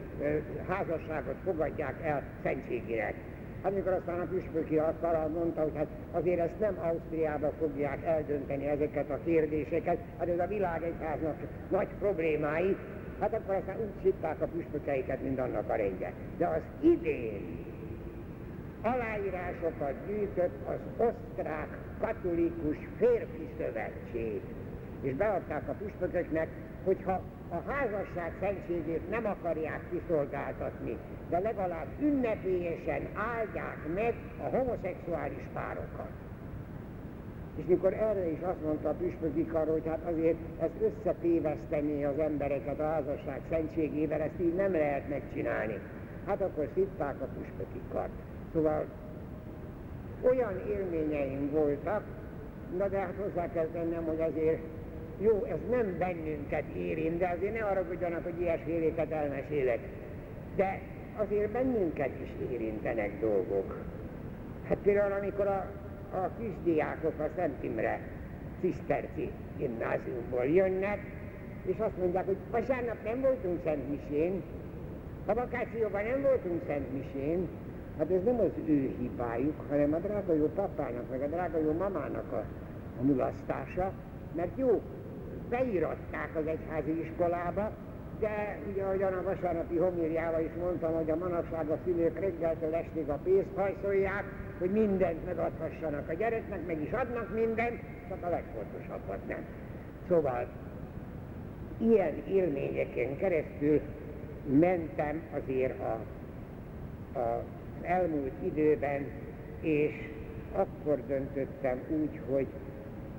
házasságot 0.68 1.36
fogadják 1.44 2.02
el 2.02 2.22
szentségére. 2.42 3.14
Hát 3.62 3.72
amikor 3.72 3.92
aztán 3.92 4.20
a 4.20 4.26
püspöki 4.26 4.78
asztalal 4.78 5.28
mondta, 5.28 5.62
hogy 5.62 5.76
hát 5.76 5.86
azért 6.12 6.40
ezt 6.40 6.58
nem 6.60 6.78
Ausztriába 6.82 7.52
fogják 7.58 8.04
eldönteni 8.04 8.66
ezeket 8.66 9.10
a 9.10 9.18
kérdéseket, 9.24 9.98
hát 10.18 10.28
ez 10.28 10.38
a 10.38 10.46
világegyháznak 10.46 11.36
nagy 11.70 11.88
problémái, 11.98 12.76
hát 13.22 13.34
akkor 13.34 13.54
aztán 13.54 13.76
úgy 13.80 14.02
hitták 14.02 14.40
a 14.40 14.46
püspökeiket, 14.46 15.22
mint 15.22 15.38
annak 15.38 15.70
a 15.70 15.76
rendje. 15.76 16.12
De 16.38 16.46
az 16.46 16.62
idén 16.80 17.64
aláírásokat 18.82 19.94
gyűjtött 20.06 20.68
az 20.68 20.78
osztrák 20.96 21.68
katolikus 22.00 22.76
férfi 22.98 23.48
szövetség, 23.58 24.40
és 25.00 25.14
beadták 25.14 25.68
a 25.68 25.72
püspököknek, 25.72 26.48
hogyha 26.84 27.22
a 27.48 27.70
házasság 27.70 28.32
szentségét 28.40 29.10
nem 29.10 29.26
akarják 29.26 29.80
kiszolgáltatni, 29.90 30.96
de 31.28 31.38
legalább 31.38 31.86
ünnepélyesen 32.00 33.08
áldják 33.14 33.78
meg 33.94 34.14
a 34.38 34.56
homoszexuális 34.56 35.44
párokat. 35.52 36.10
És 37.56 37.64
mikor 37.66 37.92
erre 37.92 38.30
is 38.30 38.40
azt 38.40 38.64
mondta 38.64 38.88
a 38.88 38.94
püspöki 38.94 39.46
kar, 39.46 39.68
hogy 39.68 39.86
hát 39.86 40.04
azért 40.12 40.36
ez 40.60 40.70
összetéveszteni 40.80 42.04
az 42.04 42.18
embereket 42.18 42.80
a 42.80 42.84
házasság 42.84 43.40
szentségével, 43.50 44.20
ezt 44.20 44.40
így 44.40 44.54
nem 44.54 44.72
lehet 44.72 45.08
megcsinálni. 45.08 45.78
Hát 46.26 46.40
akkor 46.40 46.68
szitták 46.74 47.20
a 47.20 47.28
püspöki 47.38 47.80
kart. 47.92 48.12
Szóval 48.52 48.84
olyan 50.22 50.60
élményeim 50.68 51.50
voltak, 51.50 52.02
na 52.76 52.88
de 52.88 52.98
hát 52.98 53.14
hozzá 53.22 53.52
kell 53.52 53.66
tennem, 53.72 54.04
hogy 54.04 54.20
azért 54.20 54.60
jó, 55.18 55.44
ez 55.44 55.58
nem 55.70 55.98
bennünket 55.98 56.64
érint, 56.76 57.18
de 57.18 57.34
azért 57.36 57.52
ne 57.52 57.64
arra 57.64 57.86
tudjanak, 57.88 58.24
hogy 58.24 58.40
ilyesféléket 58.40 59.10
elmesélek. 59.10 59.78
De 60.56 60.80
azért 61.16 61.50
bennünket 61.50 62.10
is 62.22 62.50
érintenek 62.50 63.20
dolgok. 63.20 63.76
Hát 64.68 64.78
például 64.82 65.12
amikor 65.12 65.46
a, 65.46 65.66
a 66.12 66.30
kisdiákok 66.38 67.18
a 67.18 67.28
Szent 67.36 67.62
Imre 67.62 68.00
Ciszterci 68.60 69.30
gimnáziumból 69.56 70.44
jönnek, 70.44 70.98
és 71.66 71.78
azt 71.78 71.96
mondják, 71.98 72.26
hogy 72.26 72.36
vasárnap 72.50 73.04
nem 73.04 73.20
voltunk 73.20 73.60
Szent 73.64 73.88
Misén, 73.88 74.42
a 75.26 75.34
vakációban 75.34 76.04
nem 76.04 76.22
voltunk 76.22 76.62
Szent 76.66 76.92
Misén, 76.92 77.48
hát 77.98 78.10
ez 78.10 78.22
nem 78.24 78.38
az 78.38 78.50
ő 78.66 78.94
hibájuk, 78.98 79.64
hanem 79.68 79.92
a 79.94 79.98
drága 79.98 80.34
jó 80.34 80.46
papának, 80.54 81.10
meg 81.10 81.22
a 81.22 81.26
drága 81.26 81.58
jó 81.58 81.72
mamának 81.72 82.32
a, 82.32 82.44
a 83.00 83.02
mulasztása, 83.02 83.92
mert 84.34 84.58
jó, 84.58 84.80
beiratták 85.48 86.30
az 86.36 86.46
egyházi 86.46 87.00
iskolába, 87.00 87.70
de 88.20 88.58
ugye 88.70 88.82
ahogyan 88.82 89.12
a 89.12 89.22
vasárnapi 89.22 89.76
homírjával 89.76 90.40
is 90.40 90.54
mondtam, 90.60 90.92
hogy 90.92 91.10
a 91.10 91.16
manapság 91.16 91.70
a 91.70 91.78
szülők 91.84 92.20
reggeltől 92.20 92.74
estig 92.74 93.08
a 93.08 93.18
pénzt 93.24 93.54
hajszolják, 93.54 94.24
hogy 94.62 94.70
mindent 94.70 95.24
megadhassanak 95.24 96.08
a 96.08 96.12
gyereknek, 96.12 96.66
meg 96.66 96.82
is 96.82 96.92
adnak 96.92 97.34
mindent, 97.34 97.80
csak 98.08 98.24
a 98.24 98.28
legfontosabbat 98.28 99.26
nem. 99.28 99.44
Szóval 100.08 100.46
ilyen 101.78 102.14
élményeken 102.28 103.16
keresztül 103.16 103.80
mentem 104.58 105.22
azért 105.42 105.80
a, 105.80 105.98
a 107.18 107.42
elmúlt 107.82 108.32
időben, 108.44 109.06
és 109.60 109.92
akkor 110.52 111.06
döntöttem 111.06 111.78
úgy, 111.88 112.20
hogy 112.30 112.46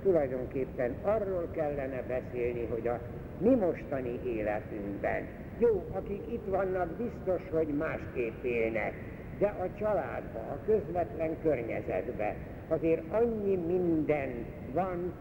tulajdonképpen 0.04 0.96
arról 1.02 1.48
kellene 1.52 2.04
beszélni, 2.08 2.66
hogy 2.70 2.88
a 2.88 3.00
mi 3.38 3.56
mostani 3.56 4.20
életünkben, 4.26 5.28
jó, 5.58 5.86
akik 5.92 6.22
itt 6.32 6.46
vannak, 6.46 6.90
biztos, 6.90 7.42
hogy 7.52 7.68
másképp 7.68 8.44
élnek, 8.44 8.94
de 9.40 9.48
a 9.48 9.78
családban, 9.80 10.44
a 10.50 10.66
közvetlen 10.66 11.36
környezetben 11.42 12.36
azért 12.68 13.02
annyi 13.12 13.56
minden 13.56 14.46
van, 14.74 15.14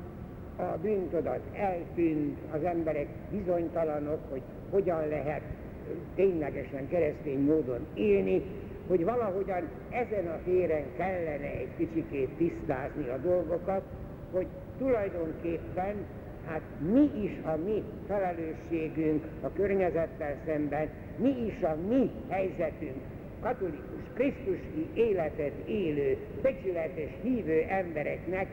a 0.57 0.79
bűntudat 0.83 1.41
eltűnt, 1.53 2.39
az 2.51 2.65
emberek 2.65 3.07
bizonytalanok, 3.31 4.19
hogy 4.31 4.43
hogyan 4.71 5.09
lehet 5.09 5.43
ténylegesen 6.15 6.89
keresztény 6.89 7.41
módon 7.41 7.87
élni, 7.95 8.43
hogy 8.87 9.05
valahogyan 9.05 9.69
ezen 9.91 10.27
a 10.27 10.39
téren 10.45 10.85
kellene 10.97 11.51
egy 11.51 11.69
kicsikét 11.77 12.29
tisztázni 12.29 13.09
a 13.09 13.17
dolgokat, 13.17 13.83
hogy 14.33 14.47
tulajdonképpen 14.79 15.95
hát 16.47 16.63
mi 16.93 17.11
is 17.23 17.31
a 17.45 17.57
mi 17.57 17.83
felelősségünk 18.07 19.25
a 19.41 19.53
környezettel 19.53 20.37
szemben, 20.47 20.89
mi 21.17 21.47
is 21.47 21.63
a 21.63 21.77
mi 21.89 22.11
helyzetünk, 22.29 22.97
katolikus, 23.43 24.03
krisztusi 24.15 24.89
életet 24.95 25.53
élő, 25.67 26.17
becsületes 26.43 27.11
hívő 27.23 27.65
embereknek, 27.69 28.47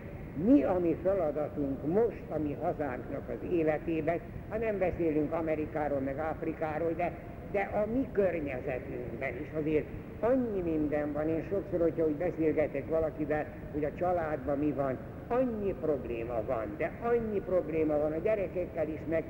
mi 0.44 0.64
a 0.64 0.80
mi 0.80 0.98
feladatunk 1.04 1.88
most 1.88 2.24
a 2.30 2.38
mi 2.38 2.58
hazánknak 2.62 3.30
az 3.30 3.52
életében, 3.52 4.20
ha 4.50 4.58
nem 4.58 4.78
beszélünk 4.78 5.34
Amerikáról 5.34 6.00
meg 6.00 6.20
Afrikáról, 6.20 6.94
de, 6.98 7.12
de 7.52 7.60
a 7.60 7.86
mi 7.94 8.08
környezetünkben 8.12 9.34
is 9.42 9.50
azért 9.60 9.86
annyi 10.20 10.62
minden 10.62 11.14
van. 11.14 11.30
Én 11.30 11.44
sokszor, 11.50 11.82
hogyha 11.82 12.06
úgy 12.06 12.16
beszélgetek 12.16 12.90
valakivel, 12.90 13.46
hogy 13.74 13.84
a 13.84 13.96
családban 13.98 14.58
mi 14.58 14.72
van, 14.72 14.98
annyi 15.28 15.76
probléma 15.82 16.42
van, 16.46 16.76
de 16.78 16.92
annyi 17.04 17.40
probléma 17.40 17.98
van 17.98 18.12
a 18.12 18.18
gyerekekkel 18.18 18.88
is, 18.88 19.00
meg 19.10 19.24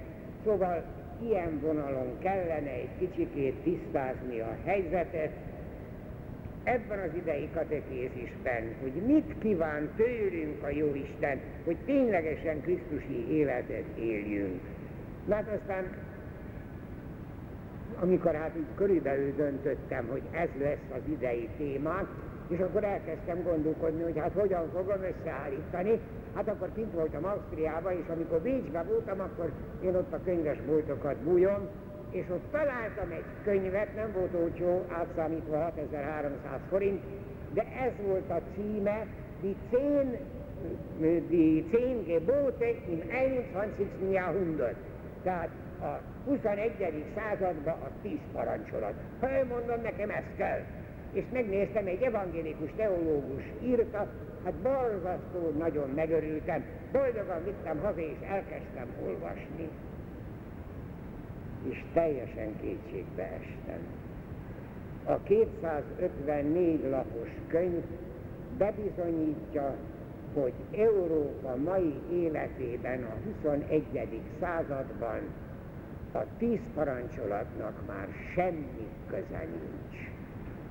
szóval 0.43 0.83
ilyen 1.21 1.59
vonalon 1.61 2.19
kellene 2.19 2.69
egy 2.69 2.89
kicsikét 2.99 3.55
tisztázni 3.63 4.39
a 4.39 4.57
helyzetet, 4.65 5.31
ebben 6.73 6.99
az 6.99 7.15
idei 7.15 7.49
katekézisben, 7.53 8.75
hogy 8.81 8.93
mit 9.05 9.35
kíván 9.39 9.89
tőlünk 9.95 10.63
a 10.63 10.69
Jóisten, 10.69 11.39
hogy 11.65 11.77
ténylegesen 11.85 12.61
Krisztusi 12.61 13.27
életet 13.29 13.97
éljünk. 13.97 14.61
Na 15.25 15.35
hát 15.35 15.59
aztán, 15.61 15.83
amikor 18.01 18.33
hát 18.33 18.55
így 18.57 18.75
körülbelül 18.75 19.35
döntöttem, 19.35 20.07
hogy 20.11 20.21
ez 20.31 20.49
lesz 20.59 20.89
az 20.95 21.01
idei 21.11 21.49
témák, 21.57 22.05
és 22.47 22.59
akkor 22.59 22.83
elkezdtem 22.83 23.43
gondolkodni, 23.43 24.03
hogy 24.03 24.17
hát 24.17 24.33
hogyan 24.33 24.69
fogom 24.73 25.01
összeállítani. 25.01 25.99
Hát 26.35 26.47
akkor 26.47 26.69
kint 26.75 26.93
voltam 26.93 27.25
Ausztriában, 27.25 27.93
és 27.93 28.07
amikor 28.09 28.39
Bécsben 28.39 28.87
voltam, 28.87 29.19
akkor 29.19 29.51
én 29.83 29.95
ott 29.95 30.13
a 30.13 30.19
könyvesboltokat 30.23 31.17
bújom, 31.17 31.67
és 32.11 32.25
ott 32.29 32.51
találtam 32.51 33.11
egy 33.11 33.23
könyvet, 33.43 33.95
nem 33.95 34.11
volt 34.11 34.33
olcsó, 34.33 34.85
átszámítva 34.89 35.57
6300 35.57 36.59
forint, 36.69 37.03
de 37.53 37.61
ez 37.61 37.91
volt 38.05 38.29
a 38.29 38.41
címe, 38.55 39.05
Die 39.41 39.55
zehn, 39.71 40.17
die 41.29 41.63
zehn 41.71 42.03
Gebote 42.05 42.69
im 42.69 43.01
21. 43.01 44.11
Jahrhundert. 44.11 44.77
Tehát 45.23 45.49
a 45.81 45.99
21. 46.25 47.05
században 47.15 47.73
a 47.73 47.89
tíz 48.01 48.19
parancsolat. 48.33 48.93
Ha 49.19 49.37
én 49.37 49.45
mondom, 49.45 49.81
nekem 49.81 50.09
ez 50.09 50.23
kell 50.37 50.59
és 51.13 51.23
megnéztem, 51.31 51.85
egy 51.85 52.01
evangélikus 52.01 52.69
teológus 52.75 53.43
írta, 53.63 54.07
hát 54.43 54.53
borzasztó 54.53 55.53
nagyon 55.57 55.89
megörültem, 55.89 56.63
boldogan 56.91 57.43
vittem 57.43 57.79
haza, 57.79 57.99
és 57.99 58.17
elkezdtem 58.29 58.87
olvasni, 59.05 59.69
és 61.69 61.83
teljesen 61.93 62.59
kétségbe 62.61 63.23
estem. 63.23 63.79
A 65.05 65.17
254 65.23 66.89
lapos 66.89 67.29
könyv 67.47 67.83
bebizonyítja, 68.57 69.75
hogy 70.33 70.53
Európa 70.71 71.55
mai 71.63 71.93
életében 72.11 73.03
a 73.03 73.13
21. 73.41 74.21
században 74.39 75.19
a 76.11 76.19
tíz 76.37 76.59
parancsolatnak 76.75 77.73
már 77.87 78.07
semmi 78.35 78.87
köze 79.07 79.47
nincs. 79.49 80.09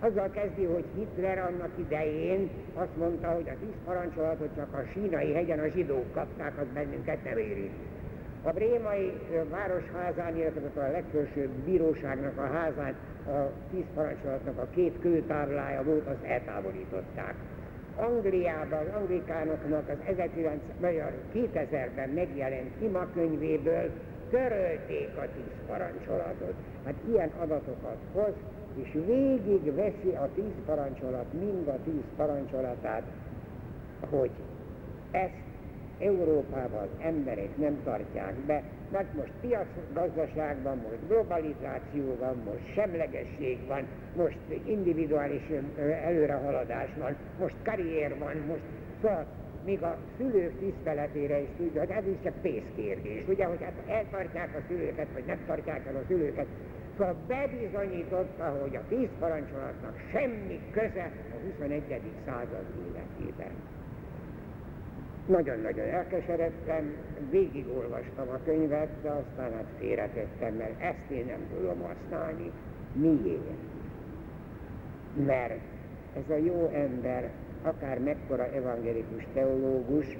Azzal 0.01 0.31
kezdi, 0.31 0.65
hogy 0.65 0.85
Hitler 0.97 1.39
annak 1.39 1.71
idején 1.79 2.51
azt 2.75 2.97
mondta, 2.97 3.29
hogy 3.29 3.49
a 3.49 3.59
tíz 3.61 3.75
parancsolatot 3.85 4.55
csak 4.57 4.75
a 4.75 4.85
sínai 4.93 5.33
hegyen 5.33 5.59
a 5.59 5.69
zsidók 5.69 6.13
kapták, 6.13 6.59
az 6.59 6.67
bennünket 6.75 7.25
nem 7.25 7.39
érint. 7.39 7.75
A 8.49 8.53
Brémai 8.53 9.13
városházán, 9.51 10.37
illetve 10.37 10.81
a 10.83 10.91
legfelsőbb 10.91 11.51
bíróságnak 11.51 12.39
a 12.39 12.47
házán 12.47 12.95
a 13.27 13.51
tíz 13.71 13.85
parancsolatnak 13.95 14.59
a 14.59 14.67
két 14.75 14.99
kőtáblája 15.01 15.83
volt, 15.83 16.07
azt 16.07 16.25
eltávolították. 16.25 17.35
Angliában, 17.97 18.79
az 18.79 18.95
anglikánoknak 18.95 19.89
az 19.89 19.97
2000-ben 21.35 22.09
megjelent 22.09 22.83
imakönyvéből 22.83 23.91
törölték 24.31 25.17
a 25.17 25.27
tíz 25.35 25.67
parancsolatot. 25.67 26.55
Hát 26.85 26.95
ilyen 27.09 27.31
adatokat 27.39 27.99
hoz, 28.13 28.35
és 28.83 28.89
végig 29.07 29.75
veszi 29.75 30.11
a 30.15 30.29
tíz 30.35 30.55
parancsolat, 30.67 31.33
mind 31.33 31.69
a 31.69 31.79
tíz 31.85 32.05
parancsolatát, 32.17 33.03
hogy 34.11 34.31
ezt 35.11 35.48
Európában 35.99 36.83
az 36.83 36.89
emberek 37.01 37.57
nem 37.57 37.83
tartják 37.85 38.35
be, 38.35 38.63
mert 38.93 39.15
most 39.15 39.33
piacgazdaságban, 39.41 40.77
most 40.77 41.07
globalizáció 41.09 42.17
van, 42.21 42.37
most 42.45 42.73
semlegesség 42.75 43.59
van, 43.67 43.87
most 44.17 44.39
individuális 44.65 45.43
előrehaladás 46.05 46.89
van, 46.99 47.17
most 47.39 47.55
karrier 47.65 48.19
van, 48.19 48.37
most 48.47 48.63
szóval 49.03 49.27
még 49.65 49.83
a 49.83 49.97
szülők 50.17 50.59
tiszteletére 50.59 51.41
is 51.41 51.49
tudja, 51.57 51.81
hogy 51.81 51.91
ez 51.91 52.07
is 52.07 52.17
csak 52.23 52.35
pénzkérdés, 52.43 53.23
ugye, 53.29 53.45
hogy 53.45 53.63
hát 53.63 53.73
eltartják 53.87 54.57
a 54.57 54.63
szülőket, 54.69 55.07
vagy 55.13 55.25
nem 55.25 55.39
tartják 55.47 55.87
el 55.87 55.97
a 55.97 56.07
szülőket. 56.07 56.47
Szóval 56.97 57.17
bebizonyította, 57.27 58.45
hogy 58.45 58.77
a 58.77 58.83
tíz 58.89 59.09
parancsolatnak 59.19 59.97
semmi 60.13 60.61
köze 60.71 61.13
a 61.33 61.51
21. 61.51 61.83
század 62.27 62.65
életében. 62.89 63.68
Nagyon-nagyon 65.29 65.89
elkeseredtem, 65.89 66.93
végigolvastam 67.31 68.29
a 68.29 68.39
könyvet, 68.45 68.89
de 69.03 69.09
aztán 69.09 69.53
hát 69.53 69.67
félretettem, 69.79 70.55
mert 70.55 70.81
ezt 70.81 71.11
én 71.11 71.25
nem 71.27 71.41
tudom 71.55 71.83
használni. 71.83 72.51
Miért? 72.93 73.43
Mert 75.27 75.61
ez 76.17 76.31
a 76.31 76.37
jó 76.37 76.71
ember, 76.75 77.31
akár 77.63 77.99
mekkora 77.99 78.53
evangélikus 78.53 79.27
teológus, 79.35 80.19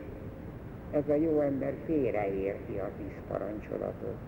ez 0.91 1.09
a 1.09 1.15
jó 1.15 1.41
ember 1.41 1.75
félreérti 1.87 2.79
a 2.79 2.91
tíz 2.97 3.15
parancsolatot. 3.29 4.19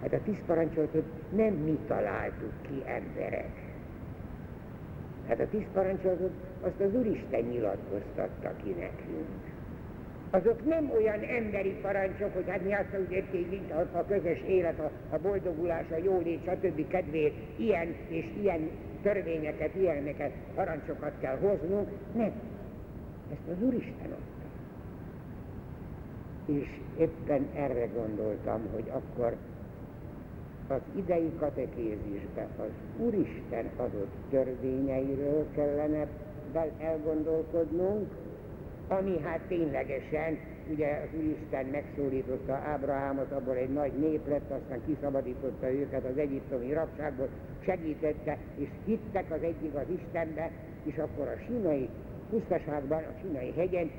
Hát 0.00 0.12
a 0.12 0.22
tíz 0.24 0.38
parancsolatot 0.46 1.06
nem 1.30 1.54
mi 1.54 1.78
találtuk 1.86 2.52
ki 2.62 2.82
emberek. 2.86 3.62
Hát 5.28 5.40
a 5.40 5.48
tíz 5.48 5.66
parancsolatot 5.72 6.32
azt 6.60 6.80
az 6.80 6.94
Úristen 6.94 7.42
nyilatkoztatta 7.42 8.52
ki 8.62 8.70
nekünk 8.70 9.53
azok 10.34 10.64
nem 10.64 10.90
olyan 10.90 11.20
emberi 11.20 11.74
parancsok, 11.82 12.34
hogy 12.34 12.48
hát 12.48 12.64
mi 12.64 12.72
azt 12.72 12.98
úgy 13.00 13.12
értjük, 13.12 13.70
a, 13.70 13.98
a 13.98 14.04
közös 14.04 14.40
élet, 14.46 14.78
a, 14.78 14.90
a 15.10 15.18
boldogulás, 15.18 15.90
a 15.90 15.96
jólét, 15.96 16.40
stb. 16.42 16.88
kedvéért 16.88 17.34
ilyen 17.56 17.94
és 18.08 18.24
ilyen 18.40 18.70
törvényeket, 19.02 19.74
ilyeneket, 19.74 20.32
parancsokat 20.54 21.12
kell 21.20 21.38
hoznunk. 21.38 21.88
Nem. 22.14 22.32
Ezt 23.32 23.56
az 23.56 23.62
Úristen 23.62 24.10
adta. 24.10 24.44
És 26.46 26.68
éppen 26.98 27.48
erre 27.54 27.86
gondoltam, 27.86 28.60
hogy 28.72 28.90
akkor 28.92 29.36
az 30.68 30.80
idei 30.96 31.32
katekézisben 31.38 32.48
az 32.58 32.70
Úristen 32.98 33.70
adott 33.76 34.14
törvényeiről 34.30 35.46
kellene 35.54 36.06
elgondolkodnunk, 36.78 38.10
ami 38.88 39.20
hát 39.22 39.40
ténylegesen, 39.48 40.38
ugye 40.70 40.88
az 40.88 41.18
Úristen 41.18 41.66
megszólította 41.66 42.52
Ábrahámot, 42.52 43.32
abból 43.32 43.56
egy 43.56 43.72
nagy 43.72 43.92
nép 43.92 44.28
lett, 44.28 44.50
aztán 44.50 44.82
kiszabadította 44.86 45.70
őket 45.70 46.04
az 46.04 46.18
egyiptomi 46.18 46.72
rabságból, 46.72 47.28
segítette, 47.64 48.38
és 48.56 48.68
hittek 48.84 49.30
az 49.30 49.42
egyik 49.42 49.74
az 49.74 49.86
Istenbe, 49.96 50.50
és 50.82 50.96
akkor 50.96 51.28
a 51.28 51.42
sinai 51.46 51.88
pusztaságban, 52.30 52.98
a 52.98 53.18
sinai 53.22 53.52
hegyen 53.56 53.90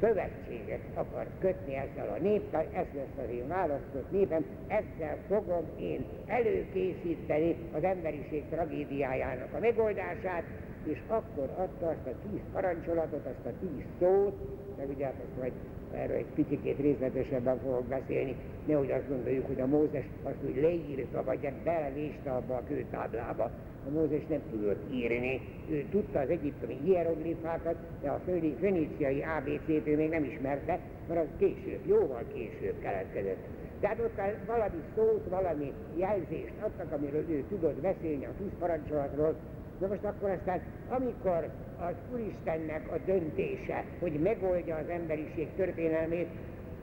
szövetséget 0.00 0.80
akar 0.94 1.26
kötni 1.40 1.74
ezzel 1.74 2.16
a 2.18 2.22
néppel, 2.22 2.66
ez 2.72 2.86
lesz 2.94 3.24
az 3.24 3.30
én 3.30 3.48
választott 3.48 4.10
népem, 4.10 4.44
ezzel 4.66 5.16
fogom 5.28 5.64
én 5.80 6.04
előkészíteni 6.26 7.56
az 7.72 7.84
emberiség 7.84 8.44
tragédiájának 8.50 9.54
a 9.54 9.58
megoldását, 9.58 10.44
és 10.84 10.98
akkor 11.08 11.48
adta 11.56 11.86
azt 11.86 12.06
a 12.06 12.28
tíz 12.30 12.40
parancsolatot, 12.52 13.26
azt 13.26 13.46
a 13.46 13.58
tíz 13.60 13.84
szót, 14.00 14.34
de 14.76 14.84
ugye 14.94 15.04
hát 15.04 15.14
azt 15.24 15.40
majd 15.40 15.52
erről 15.92 16.16
egy 16.16 16.32
picit 16.34 16.78
részletesebben 16.80 17.58
fogok 17.58 17.84
beszélni, 17.84 18.36
nehogy 18.66 18.90
azt 18.90 19.08
gondoljuk, 19.08 19.46
hogy 19.46 19.60
a 19.60 19.66
Mózes 19.66 20.04
azt 20.22 20.44
úgy 20.48 20.60
leírta, 20.60 21.24
vagy 21.24 21.44
hát 21.44 21.62
belevéste 21.64 22.30
abba 22.30 22.54
a 22.54 22.62
kőtáblába. 22.68 23.50
A 23.86 23.90
Mózes 23.90 24.26
nem 24.28 24.40
tudott 24.50 24.92
írni, 24.92 25.40
ő 25.70 25.84
tudta 25.90 26.18
az 26.18 26.28
egyiptomi 26.28 26.78
hieroglifákat, 26.84 27.76
de 28.02 28.10
a 28.10 28.20
föníciai 28.58 29.24
ABC-t 29.38 29.86
ő 29.86 29.96
még 29.96 30.08
nem 30.08 30.24
ismerte, 30.24 30.78
mert 31.08 31.20
az 31.20 31.28
később, 31.38 31.86
jóval 31.86 32.24
később 32.32 32.78
keletkezett. 32.82 33.46
Tehát 33.80 33.98
ott 33.98 34.20
valami 34.46 34.82
szót, 34.96 35.28
valami 35.28 35.72
jelzést 35.96 36.52
adtak, 36.60 36.92
amiről 36.92 37.24
ő 37.30 37.44
tudott 37.48 37.80
beszélni 37.80 38.24
a 38.24 38.34
tíz 38.38 38.58
parancsolatról, 38.58 39.34
Na 39.80 39.86
most 39.86 40.04
akkor 40.04 40.30
aztán, 40.30 40.60
amikor 40.88 41.50
az 41.78 41.94
Úristennek 42.12 42.92
a 42.92 42.96
döntése, 43.06 43.84
hogy 44.00 44.12
megoldja 44.12 44.76
az 44.76 44.88
emberiség 44.88 45.48
történelmét, 45.56 46.28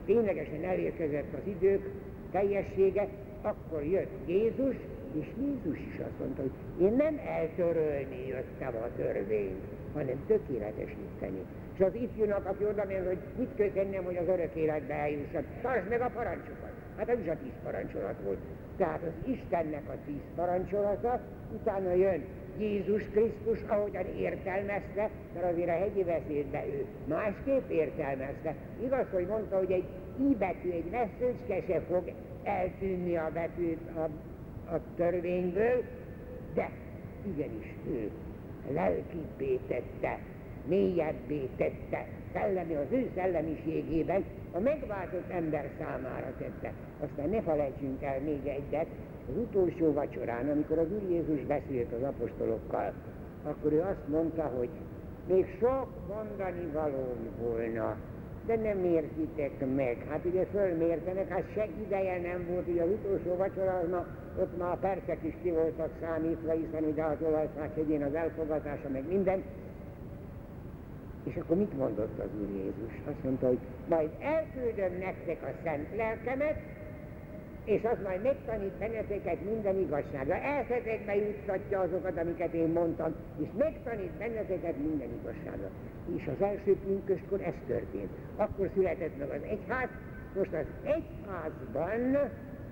ténylegesen 0.06 0.64
elérkezett 0.64 1.32
az 1.32 1.46
idők 1.46 1.90
teljessége, 2.30 3.08
akkor 3.42 3.84
jött 3.84 4.12
Jézus, 4.26 4.76
és 5.20 5.26
Jézus 5.40 5.78
is 5.78 5.98
azt 5.98 6.18
mondta, 6.18 6.42
hogy 6.42 6.84
én 6.86 6.92
nem 6.92 7.20
eltörölni 7.26 8.26
jöttem 8.26 8.74
a 8.82 8.96
törvényt, 8.96 9.64
hanem 9.94 10.24
tökéletesíteni. 10.26 11.42
És 11.74 11.80
az 11.80 11.94
ifjúnak, 11.94 12.46
aki 12.46 12.64
oda 12.64 12.84
hogy 13.06 13.18
mit 13.36 13.54
kell 13.54 13.70
tennem, 13.70 14.04
hogy 14.04 14.16
az 14.16 14.28
örök 14.28 14.54
életbe 14.54 14.94
eljussak, 14.94 15.44
tartsd 15.62 15.88
meg 15.88 16.00
a 16.00 16.10
parancsokat. 16.14 16.72
Hát 16.96 17.08
ez 17.08 17.18
is 17.18 17.28
a 17.28 17.36
tíz 17.42 17.52
parancsolat 17.64 18.14
volt. 18.24 18.38
Tehát 18.76 19.02
az 19.02 19.30
Istennek 19.32 19.88
a 19.88 19.94
tíz 20.06 20.20
parancsolata, 20.34 21.20
utána 21.52 21.92
jön 21.92 22.24
Jézus 22.58 23.02
Krisztus, 23.02 23.58
ahogyan 23.68 24.06
értelmezte, 24.16 25.10
mert 25.34 25.52
azért 25.52 25.68
a 25.68 25.72
hegyi 25.72 26.04
beszédbe 26.04 26.64
ő 26.66 26.84
másképp 27.04 27.70
értelmezte. 27.70 28.54
Igaz, 28.84 29.06
hogy 29.12 29.26
mondta, 29.26 29.56
hogy 29.56 29.72
egy 29.72 29.84
i 30.20 30.34
betű, 30.38 30.70
egy 30.70 30.90
veszőcske 30.90 31.72
se 31.72 31.80
fog 31.80 32.12
eltűnni 32.42 33.16
a 33.16 33.30
betűt 33.32 33.78
a, 33.96 34.08
a 34.74 34.80
törvényből, 34.96 35.82
de 36.54 36.70
igenis 37.26 37.74
ő 37.90 38.10
lelkibbé 38.72 39.58
tette, 39.68 40.18
mélyebbé 40.68 41.48
tette, 41.56 42.06
szellemi, 42.32 42.74
az 42.74 42.86
ő 42.90 43.10
szellemiségében 43.14 44.24
a 44.52 44.58
megváltott 44.58 45.30
ember 45.30 45.70
számára 45.78 46.34
tette. 46.38 46.72
Aztán 47.00 47.28
ne 47.28 47.42
felejtsünk 47.42 48.02
el 48.02 48.20
még 48.20 48.46
egyet, 48.46 48.86
az 49.30 49.36
utolsó 49.36 49.92
vacsorán, 49.92 50.50
amikor 50.50 50.78
az 50.78 50.86
Úr 50.92 51.10
Jézus 51.10 51.40
beszélt 51.46 51.92
az 51.92 52.02
apostolokkal, 52.02 52.92
akkor 53.44 53.72
ő 53.72 53.80
azt 53.80 54.08
mondta, 54.08 54.42
hogy 54.42 54.68
még 55.28 55.46
sok 55.60 55.88
mondani 56.08 56.70
valóm 56.72 57.28
volna, 57.42 57.96
de 58.46 58.56
nem 58.56 58.84
értitek 58.84 59.74
meg. 59.74 60.06
Hát 60.08 60.24
ugye 60.24 60.44
fölmértenek, 60.44 61.28
hát 61.28 61.52
se 61.54 61.68
ideje 61.86 62.20
nem 62.20 62.46
volt, 62.50 62.68
ugye 62.68 62.82
az 62.82 62.88
utolsó 62.90 63.36
vacsora, 63.36 63.82
na, 63.90 64.06
ott 64.40 64.58
már 64.58 64.72
a 64.72 64.76
percek 64.80 65.18
is 65.22 65.34
ki 65.42 65.50
voltak 65.50 65.90
számítva, 66.00 66.52
hiszen 66.52 66.84
ugye 66.84 67.02
az 67.02 67.16
olajfák 67.22 67.74
hegyén 67.74 68.02
az 68.02 68.14
elfogadása, 68.14 68.88
meg 68.88 69.08
minden. 69.08 69.42
És 71.24 71.36
akkor 71.36 71.56
mit 71.56 71.78
mondott 71.78 72.18
az 72.18 72.40
Úr 72.40 72.48
Jézus? 72.56 72.92
Azt 73.06 73.22
mondta, 73.24 73.46
hogy 73.46 73.58
majd 73.88 74.10
elküldöm 74.20 74.98
nektek 74.98 75.42
a 75.42 75.50
szent 75.64 75.96
lelkemet, 75.96 76.56
és 77.74 77.84
az 77.84 77.98
majd 78.04 78.22
megtanít 78.22 78.72
benneteket 78.78 79.44
minden 79.44 79.78
igazságra. 79.78 80.34
Elszetekbe 80.34 81.16
juttatja 81.16 81.80
azokat, 81.80 82.18
amiket 82.18 82.52
én 82.52 82.68
mondtam, 82.68 83.14
és 83.42 83.48
megtanít 83.58 84.10
benneteket 84.10 84.76
minden 84.76 85.08
igazságra. 85.20 85.70
És 86.16 86.26
az 86.26 86.46
első 86.46 86.76
pünköskor 86.86 87.40
ez 87.40 87.54
történt. 87.66 88.10
Akkor 88.36 88.70
született 88.74 89.18
meg 89.18 89.30
az 89.30 89.42
egyház, 89.42 89.88
most 90.34 90.52
az 90.52 90.66
egyházban 90.82 92.14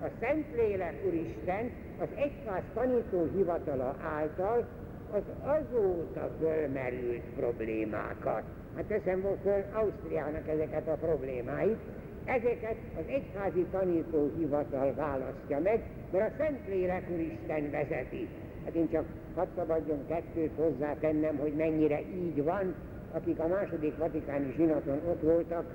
a 0.01 0.07
Szentlélek 0.19 0.95
Úristen 1.05 1.71
az 1.99 2.07
egyház 2.15 2.63
tanító 2.73 3.27
hivatala 3.35 3.95
által 4.03 4.67
az 5.11 5.23
azóta 5.41 6.29
fölmerült 6.39 7.23
problémákat. 7.35 8.43
Hát 8.75 8.85
teszem 8.85 9.25
föl 9.43 9.63
Ausztriának 9.73 10.47
ezeket 10.47 10.87
a 10.87 10.93
problémáit, 10.93 11.79
Ezeket 12.27 12.75
az 12.97 13.03
egyházi 13.07 13.65
tanítóhivatal 13.71 14.93
választja 14.93 15.59
meg, 15.59 15.83
mert 16.11 16.31
a 16.31 16.35
Szentlélek 16.37 17.03
Isten 17.09 17.71
vezeti. 17.71 18.27
Hát 18.65 18.75
én 18.75 18.89
csak 18.91 19.05
hadd 19.35 19.47
szabadjon 19.55 20.07
kettőt 20.07 20.51
hozzátennem, 20.55 21.37
hogy 21.37 21.53
mennyire 21.53 21.99
így 22.01 22.43
van. 22.43 22.75
Akik 23.11 23.39
a 23.39 23.47
második 23.47 23.97
vatikáni 23.97 24.53
zsinaton 24.55 25.01
ott 25.09 25.21
voltak, 25.21 25.65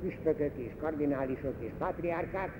püspökök 0.00 0.52
és 0.56 0.70
kardinálisok 0.80 1.54
és 1.58 1.70
patriárkák, 1.78 2.50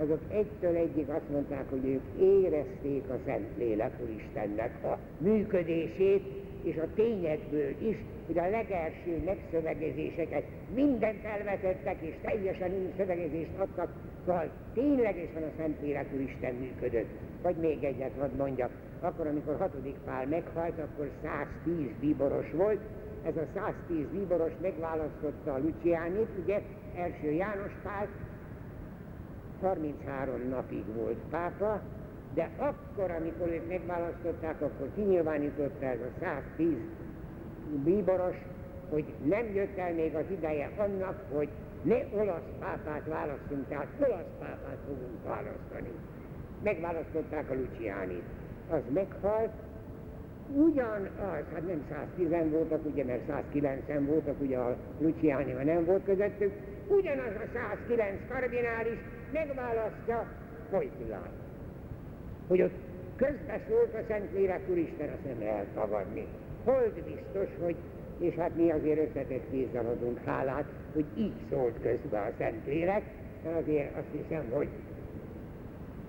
azok 0.00 0.20
egytől 0.28 0.76
egyig 0.76 1.08
azt 1.08 1.30
mondták, 1.30 1.70
hogy 1.70 1.84
ők 1.84 2.22
érezték 2.22 3.08
a 3.08 3.18
Szentlélek 3.26 3.92
Istennek 4.16 4.84
a 4.84 4.98
működését, 5.18 6.43
és 6.64 6.76
a 6.76 6.94
tényekből 6.94 7.74
is, 7.88 7.96
hogy 8.26 8.38
a 8.38 8.50
legelső 8.50 9.22
megszövegezéseket 9.24 10.44
mindent 10.74 11.24
elvetettek, 11.24 11.96
és 12.00 12.14
teljesen 12.22 12.70
új 12.70 12.92
szövegezést 12.96 13.58
adtak, 13.58 13.92
szóval 14.26 14.50
ténylegesen 14.74 15.42
a 15.42 15.52
Szentlélek 15.56 16.06
Isten 16.26 16.54
működött. 16.54 17.08
Vagy 17.42 17.56
még 17.56 17.84
egyet 17.84 18.12
hadd 18.18 18.36
mondjak, 18.36 18.70
akkor, 19.00 19.26
amikor 19.26 19.56
hatodik 19.56 19.96
Pál 20.04 20.26
meghalt, 20.26 20.78
akkor 20.78 21.10
110 21.22 21.86
bíboros 22.00 22.50
volt, 22.50 22.80
ez 23.26 23.36
a 23.36 23.46
110 23.54 24.06
bíboros 24.12 24.52
megválasztotta 24.60 25.52
a 25.54 25.58
Luciánit, 25.58 26.28
ugye, 26.42 26.60
első 26.96 27.30
János 27.30 27.72
Pál, 27.82 28.08
33 29.60 30.48
napig 30.48 30.84
volt 30.94 31.18
pápa, 31.30 31.82
de 32.34 32.50
akkor, 32.56 33.10
amikor 33.10 33.48
őt 33.48 33.68
megválasztották, 33.68 34.60
akkor 34.60 34.88
kinyilvánította 34.94 35.86
ez 35.86 35.98
a 36.00 36.18
110 36.20 36.76
bíboros, 37.84 38.36
hogy 38.90 39.04
nem 39.24 39.54
jött 39.54 39.78
el 39.78 39.92
még 39.92 40.14
az 40.14 40.24
ideje 40.30 40.70
annak, 40.76 41.20
hogy 41.32 41.48
ne 41.82 41.96
olasz 42.12 42.48
pápát 42.60 43.06
választunk, 43.08 43.68
tehát 43.68 43.86
olasz 43.98 44.32
pápát 44.38 44.78
fogunk 44.86 45.24
választani. 45.24 45.92
Megválasztották 46.62 47.50
a 47.50 47.54
Luciánit. 47.54 48.24
Az 48.70 48.82
meghalt, 48.94 49.50
ugyanaz, 50.54 51.44
hát 51.52 51.66
nem 51.66 51.84
110 51.90 52.50
voltak, 52.50 52.86
ugye, 52.86 53.04
mert 53.04 53.26
109 53.26 54.06
voltak, 54.06 54.40
ugye 54.40 54.58
a 54.58 54.76
Luciáni 54.98 55.52
nem 55.52 55.84
volt 55.84 56.04
közöttük, 56.04 56.52
ugyanaz 56.88 57.34
a 57.34 57.58
109 57.88 58.20
kardinális 58.28 58.98
megválasztja 59.32 60.26
Wojtylát. 60.70 61.43
Hogy 62.46 62.62
ott 62.62 62.74
közbeszólt 63.16 63.94
a 63.94 64.04
Szentlélek 64.08 64.60
Úristen, 64.70 65.08
azt 65.08 65.24
nem 65.24 65.38
lehet 65.38 65.66
tagadni. 65.74 66.26
Hold 66.64 66.92
biztos, 66.92 67.48
hogy 67.60 67.76
és 68.18 68.34
hát 68.34 68.56
mi 68.56 68.70
azért 68.70 69.08
összetett 69.08 69.50
kézzel 69.50 69.86
adunk 69.86 70.24
hálát, 70.24 70.64
hogy 70.92 71.04
így 71.16 71.34
szólt 71.50 71.80
közbe 71.82 72.20
a 72.20 72.32
Szentlélek, 72.38 73.02
mert 73.44 73.56
azért 73.56 73.96
azt 73.96 74.22
hiszem, 74.22 74.44
hogy 74.50 74.68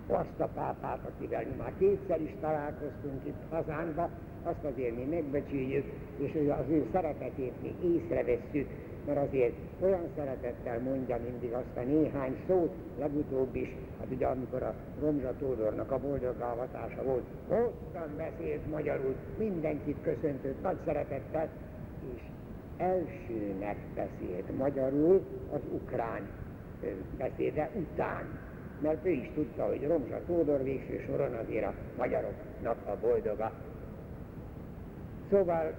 azt 0.08 0.40
a 0.40 0.50
pápát, 0.54 1.00
akivel 1.06 1.44
mi 1.44 1.56
már 1.58 1.74
kétszer 1.80 2.22
is 2.22 2.34
találkoztunk 2.42 3.26
itt 3.26 3.42
hazánkba, 3.50 4.10
azt 4.44 4.64
azért 4.64 4.96
mi 4.96 5.04
megbecsüljük, 5.04 5.86
és 6.18 6.32
az 6.34 6.70
ő 6.70 6.86
szeretetét 6.92 7.54
mi 7.62 7.76
észrevesszük, 7.94 8.68
mert 9.06 9.28
azért 9.28 9.54
olyan 9.82 10.08
szeretettel 10.16 10.80
mondja 10.80 11.20
mindig 11.30 11.54
azt 11.54 11.78
a 11.78 11.82
néhány 11.82 12.36
szót, 12.48 12.74
legutóbb 13.00 13.56
is, 13.56 13.76
hát 14.00 14.08
ugye 14.12 14.26
amikor 14.26 14.64
a 14.64 14.74
Romzsa 15.00 15.34
Tódornak 15.40 15.92
a 15.92 16.00
boldogálvatása 16.00 17.04
volt, 17.04 17.24
hosszan 17.48 18.16
beszélt 18.18 18.70
magyarul, 18.72 19.16
mindenkit 19.38 19.98
köszöntött 20.02 20.62
nagy 20.62 20.78
szeretettel, 20.86 21.50
és 22.16 22.22
elsőnek 22.78 23.78
beszélt 23.96 24.58
magyarul 24.58 25.22
az 25.52 25.62
ukrán 25.72 26.28
beszéde 27.18 27.70
után, 27.76 28.40
mert 28.82 29.06
ő 29.06 29.10
is 29.10 29.30
tudta, 29.34 29.66
hogy 29.66 29.88
Romzsa 29.88 30.20
Tódor 30.28 30.64
végső 30.64 31.04
soron 31.08 31.34
azért 31.34 31.66
a 31.66 31.74
magyaroknak 31.98 32.78
a 32.86 32.98
boldoga. 33.02 33.52
Szóval 35.30 35.74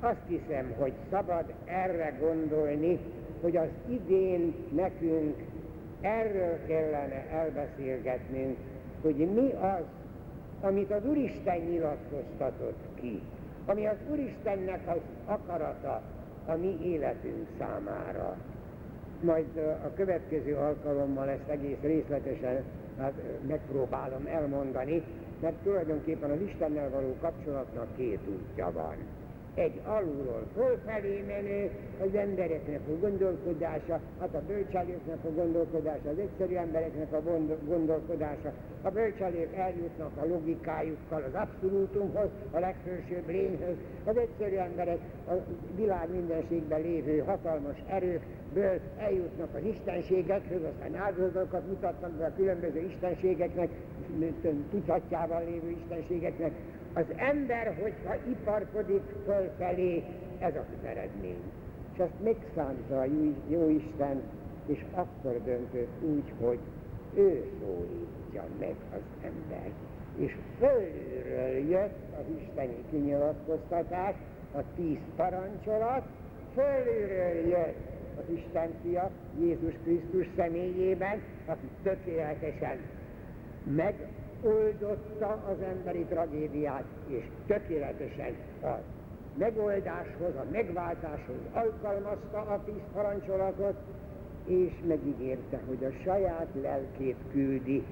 azt 0.00 0.22
hiszem, 0.26 0.74
hogy 0.78 0.92
szabad 1.10 1.44
erre 1.64 2.16
gondolni, 2.20 2.98
hogy 3.40 3.56
az 3.56 3.68
idén 3.88 4.54
nekünk 4.74 5.36
erről 6.00 6.58
kellene 6.66 7.26
elbeszélgetnünk, 7.30 8.56
hogy 9.02 9.16
mi 9.16 9.52
az, 9.52 9.82
amit 10.60 10.90
az 10.90 11.04
Úristen 11.06 11.58
nyilatkoztatott 11.58 12.78
ki, 13.00 13.20
ami 13.66 13.86
az 13.86 13.96
Úristennek 14.10 14.80
az 14.86 15.00
akarata 15.26 16.02
a 16.46 16.54
mi 16.56 16.78
életünk 16.82 17.46
számára. 17.58 18.36
Majd 19.20 19.56
a 19.84 19.94
következő 19.94 20.54
alkalommal 20.56 21.28
ezt 21.28 21.48
egész 21.48 21.80
részletesen 21.82 22.62
hát, 22.98 23.12
megpróbálom 23.48 24.26
elmondani, 24.26 25.02
mert 25.40 25.54
tulajdonképpen 25.54 26.30
az 26.30 26.40
Istennel 26.40 26.90
való 26.90 27.16
kapcsolatnak 27.20 27.96
két 27.96 28.20
útja 28.28 28.72
van 28.72 28.96
egy 29.58 29.80
alulról 29.84 30.42
fölfelé 30.54 31.24
menő, 31.26 31.70
az 32.00 32.14
embereknek 32.14 32.80
a 32.88 32.98
gondolkodása, 33.00 34.00
hát 34.20 34.34
a 34.34 34.42
bölcselőknek 34.46 35.24
a 35.24 35.30
gondolkodása, 35.30 36.08
az 36.08 36.18
egyszerű 36.18 36.54
embereknek 36.54 37.12
a 37.12 37.22
gondolkodása. 37.66 38.52
A 38.82 38.90
bölcselők 38.90 39.54
eljutnak 39.56 40.10
a 40.16 40.26
logikájukkal 40.26 41.22
az 41.22 41.34
abszolútumhoz, 41.34 42.28
a 42.50 42.58
legfősőbb 42.58 43.28
lényhöz, 43.28 43.76
az 44.04 44.16
egyszerű 44.16 44.56
emberek 44.56 44.98
a 45.28 45.32
világ 45.76 46.10
mindenségben 46.10 46.80
lévő 46.80 47.18
hatalmas 47.18 47.76
erőkből 47.88 48.80
eljutnak 48.98 49.54
az 49.54 49.64
istenségekhez, 49.64 50.62
aztán 50.62 50.94
áldozatokat 50.94 51.66
mutatnak 51.66 52.10
be 52.10 52.24
a 52.24 52.32
különböző 52.36 52.80
istenségeknek, 52.80 53.68
tucatjával 54.70 55.44
lévő 55.44 55.70
istenségeknek, 55.70 56.52
az 56.98 57.06
ember, 57.16 57.76
hogyha 57.82 58.14
iparkodik 58.30 59.02
fölfelé, 59.24 60.04
ez 60.38 60.54
az 60.54 60.86
eredmény. 60.86 61.42
És 61.92 61.98
azt 61.98 62.22
megszánta 62.22 63.00
a 63.00 63.04
jó 63.48 63.68
Isten, 63.68 64.22
és 64.66 64.84
akkor 64.92 65.42
döntött 65.44 66.02
úgy, 66.02 66.32
hogy 66.40 66.58
ő 67.14 67.44
szólítja 67.60 68.44
meg 68.58 68.74
az 68.92 69.00
ember. 69.22 69.70
És 70.16 70.36
fölülről 70.58 71.68
jött 71.68 71.98
az 72.18 72.24
isteni 72.40 72.76
kinyilatkoztatás, 72.90 74.14
a 74.54 74.60
tíz 74.76 74.98
parancsolat, 75.16 76.02
fölülről 76.54 77.48
jött 77.48 77.76
az 78.18 78.34
Isten 78.34 78.70
fia, 78.82 79.10
Jézus 79.40 79.74
Krisztus 79.84 80.26
személyében, 80.36 81.22
aki 81.46 81.68
tökéletesen 81.82 82.76
meg 83.76 83.94
oldotta 84.42 85.42
az 85.48 85.60
emberi 85.76 86.04
tragédiát, 86.04 86.84
és 87.06 87.24
tökéletesen 87.46 88.36
a 88.62 88.78
megoldáshoz, 89.38 90.34
a 90.34 90.44
megváltáshoz 90.52 91.36
alkalmazta 91.52 92.38
a 92.38 92.62
tíz 92.64 92.82
parancsolatot, 92.92 93.74
és 94.44 94.72
megígérte, 94.86 95.60
hogy 95.66 95.84
a 95.84 96.02
saját 96.04 96.48
lelkét 96.62 97.16
küldi 97.32 97.84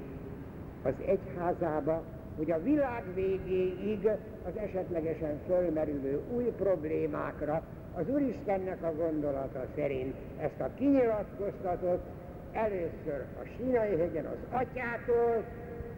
az 0.82 0.94
egyházába, 1.06 2.02
hogy 2.36 2.50
a 2.50 2.62
világ 2.62 3.04
végéig 3.14 4.06
az 4.46 4.56
esetlegesen 4.56 5.40
fölmerülő 5.46 6.20
új 6.34 6.44
problémákra 6.44 7.62
az 7.94 8.08
Úristennek 8.08 8.82
a 8.82 8.94
gondolata 8.94 9.64
szerint 9.76 10.14
ezt 10.38 10.60
a 10.60 10.70
kinyilatkoztatott 10.74 12.04
először 12.52 13.24
a 13.42 13.46
Sínai 13.56 13.96
hegyen 13.96 14.24
az 14.24 14.38
atyától, 14.50 15.44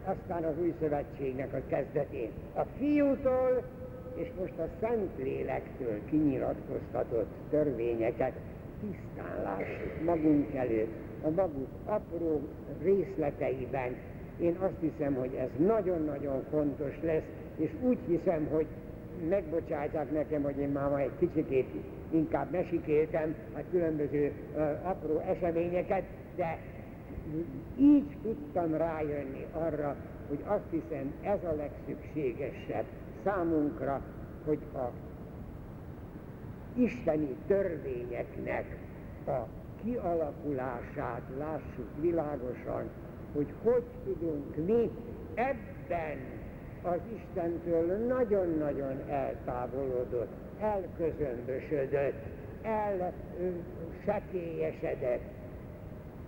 aztán 0.09 0.43
az 0.43 0.53
új 0.61 0.73
szövetségnek 0.79 1.53
a 1.53 1.61
kezdetén. 1.67 2.29
A 2.53 2.61
fiútól 2.77 3.63
és 4.15 4.27
most 4.39 4.59
a 4.59 4.67
Szentlélektől 4.81 6.05
kinyilatkoztatott 6.09 7.29
törvényeket 7.49 8.33
tisztán 8.81 9.41
lássuk 9.43 10.03
magunk 10.05 10.55
előtt, 10.55 10.93
a 11.23 11.29
maguk 11.29 11.67
apró 11.85 12.41
részleteiben. 12.83 13.95
Én 14.39 14.55
azt 14.59 14.79
hiszem, 14.79 15.13
hogy 15.13 15.33
ez 15.33 15.65
nagyon-nagyon 15.67 16.43
fontos 16.51 16.93
lesz, 17.01 17.23
és 17.57 17.69
úgy 17.83 17.97
hiszem, 18.07 18.47
hogy 18.51 18.65
megbocsátják 19.29 20.11
nekem, 20.11 20.43
hogy 20.43 20.57
én 20.57 20.69
már 20.69 20.99
egy 20.99 21.11
kicsikét 21.19 21.67
inkább 22.11 22.51
mesikéltem 22.51 23.35
a 23.55 23.59
különböző 23.71 24.31
uh, 24.55 24.89
apró 24.89 25.17
eseményeket, 25.17 26.03
de 26.35 26.57
így 27.77 28.17
tudtam 28.21 28.73
rájönni 28.73 29.45
arra, 29.51 29.95
hogy 30.27 30.39
azt 30.45 30.69
hiszem 30.69 31.13
ez 31.21 31.43
a 31.43 31.55
legszükségesebb 31.55 32.85
számunkra, 33.23 34.01
hogy 34.45 34.59
a 34.73 34.91
isteni 36.73 37.35
törvényeknek 37.47 38.77
a 39.27 39.47
kialakulását 39.83 41.21
lássuk 41.37 41.89
világosan, 42.01 42.89
hogy 43.33 43.53
hogy 43.63 43.83
tudunk 44.03 44.55
mi 44.55 44.91
ebben 45.33 46.17
az 46.81 46.99
Istentől 47.15 48.07
nagyon-nagyon 48.07 49.09
eltávolodott, 49.09 50.31
elközömbösödött, 50.59 52.23
elsekélyesedett, 52.61 55.21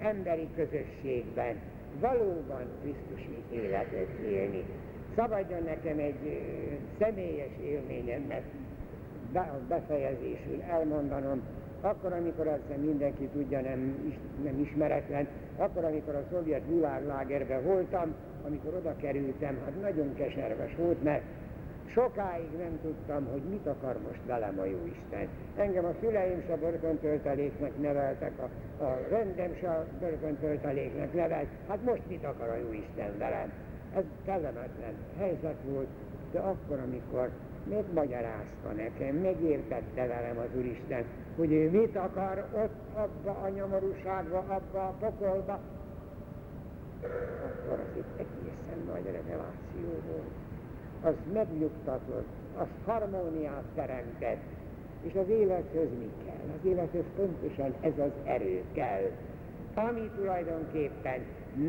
emberi 0.02 0.48
közösségben 0.56 1.56
valóban 2.00 2.64
Krisztusi 2.82 3.44
életet 3.52 4.20
élni. 4.30 4.64
Szabadjon 5.16 5.64
nekem 5.64 6.00
egy 6.00 6.42
személyes 7.00 7.52
élményem, 7.64 8.22
mert 8.22 8.46
be, 9.32 9.60
befejezésül 9.68 10.62
elmondanom, 10.70 11.42
akkor, 11.82 12.14
amikor 12.14 12.48
azt 12.48 12.82
mindenki 12.84 13.30
tudja, 13.34 13.62
nem, 13.62 14.14
nem 14.44 14.60
ismeretlen, 14.60 15.28
akkor, 15.58 15.84
amikor 15.84 16.16
a 16.16 16.24
szovjet 16.32 16.62
világlágerben 16.68 17.64
voltam, 17.64 18.14
amikor 18.46 18.74
oda 18.74 18.96
kerültem, 18.96 19.58
hát 19.66 19.82
nagyon 19.82 20.14
keserves 20.16 20.76
volt, 20.76 21.04
mert 21.04 21.24
sokáig 21.94 22.52
nem 22.58 22.80
tudtam, 22.82 23.28
hogy 23.32 23.42
mit 23.42 23.68
akar 23.68 23.98
most 24.08 24.22
velem 24.26 24.60
a 24.60 24.66
Jóisten. 24.66 25.28
Engem 25.56 25.86
a 25.86 25.94
szüleim 26.00 26.44
se 26.48 26.56
börköntölteléknek 26.56 27.82
neveltek, 27.82 28.32
a, 28.40 28.50
a 28.84 28.98
rendem 29.10 29.56
se 29.60 29.70
a 29.70 29.86
nevelt, 31.14 31.48
hát 31.68 31.84
most 31.84 32.02
mit 32.08 32.24
akar 32.24 32.50
a 32.50 32.56
Jóisten 32.56 33.18
velem? 33.18 33.52
Ez 33.96 34.04
kellemetlen 34.26 34.94
helyzet 35.18 35.58
volt, 35.70 35.88
de 36.32 36.40
akkor, 36.40 36.80
amikor 36.80 37.30
megmagyarázta 37.70 38.72
nekem, 38.76 39.16
megértette 39.16 40.08
velem 40.08 40.38
az 40.38 40.58
Úristen, 40.58 41.06
hogy 41.38 41.52
ő 41.52 41.70
mit 41.70 41.96
akar 41.96 42.46
ott, 42.56 42.96
abba 42.96 43.32
a 43.32 43.50
nyomorúságba, 43.50 44.38
abba 44.38 44.88
a 44.88 44.94
pokolba, 45.00 45.60
akkor 47.46 47.80
az 47.80 47.98
itt 47.98 48.20
egészen 48.20 48.86
nagy 48.88 49.06
reveláció 49.06 50.02
volt. 50.08 50.51
Az 51.04 51.14
megnyugtatott, 51.34 52.28
az 52.58 52.68
harmóniát 52.86 53.64
teremtett, 53.76 54.42
és 55.02 55.14
az 55.16 55.30
élethöz 55.30 55.90
mi 56.00 56.12
kell? 56.26 56.56
Az 56.60 56.66
élethöz 56.66 57.04
pontosan 57.16 57.74
ez 57.82 57.98
az 57.98 58.12
erő 58.24 58.64
kell, 58.74 59.10
ami 59.74 60.10
tulajdonképpen 60.16 61.20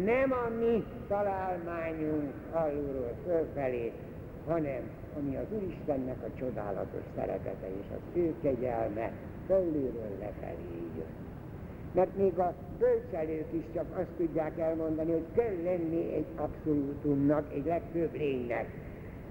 nem 0.05 0.33
a 0.33 0.49
mi 0.59 0.85
találmányunk 1.09 2.33
alulról 2.53 3.13
fölfelé, 3.25 3.93
hanem 4.47 4.91
ami 5.17 5.37
az 5.37 5.47
Úristennek 5.53 6.23
a 6.23 6.39
csodálatos 6.39 7.03
szeretete 7.17 7.67
és 7.67 7.87
az 7.91 8.01
ő 8.13 8.35
kegyelme 8.43 9.13
felülről 9.47 10.17
lefelé 10.21 10.91
jön. 10.97 11.23
Mert 11.95 12.17
még 12.17 12.39
a 12.39 12.55
bölcselők 12.79 13.53
is 13.53 13.65
csak 13.75 13.85
azt 13.99 14.11
tudják 14.17 14.59
elmondani, 14.59 15.13
hogy 15.13 15.27
kell 15.35 15.63
lenni 15.65 16.15
egy 16.15 16.27
abszolútumnak, 16.37 17.53
egy 17.55 17.65
legfőbb 17.65 18.15
lénynek. 18.15 18.67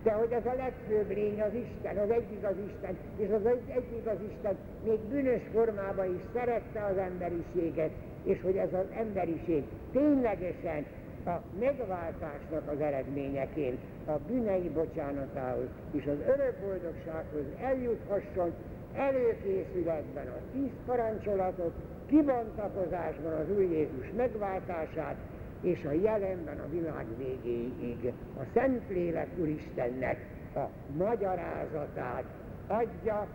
De 0.03 0.11
hogy 0.11 0.31
ez 0.31 0.45
a 0.45 0.53
legfőbb 0.53 1.09
lény 1.09 1.41
az 1.41 1.53
Isten, 1.53 1.97
az 1.97 2.09
egyik 2.09 2.43
az 2.43 2.55
Isten, 2.67 2.97
és 3.17 3.29
az 3.29 3.45
egyik 3.67 4.05
az 4.05 4.17
Isten 4.31 4.57
még 4.83 4.99
bűnös 4.99 5.41
formában 5.53 6.15
is 6.15 6.21
szerette 6.33 6.85
az 6.85 6.97
emberiséget, 6.97 7.91
és 8.23 8.41
hogy 8.41 8.55
ez 8.55 8.73
az 8.73 8.85
emberiség 8.97 9.63
ténylegesen 9.91 10.85
a 11.25 11.31
megváltásnak 11.59 12.71
az 12.71 12.79
eredményeként 12.81 13.79
a 14.05 14.11
bűnei 14.27 14.69
bocsánatához 14.69 15.67
és 15.91 16.05
az 16.05 16.17
örök 16.27 16.55
boldogsághoz 16.61 17.45
eljuthasson, 17.61 18.53
előkészületben 18.95 20.27
a 20.27 20.39
tíz 20.53 20.71
parancsolatot, 20.85 21.73
kibontakozásban 22.05 23.33
az 23.33 23.49
Úr 23.55 23.61
Jézus 23.61 24.05
megváltását, 24.15 25.15
és 25.61 25.85
a 25.85 25.91
jelenben 25.91 26.59
a 26.59 26.69
világ 26.69 27.05
végéig 27.17 28.13
a 28.39 28.43
Szentlélek 28.53 29.27
Úristennek 29.37 30.25
a 30.55 30.67
magyarázatát 30.97 32.23
adja, 32.67 33.27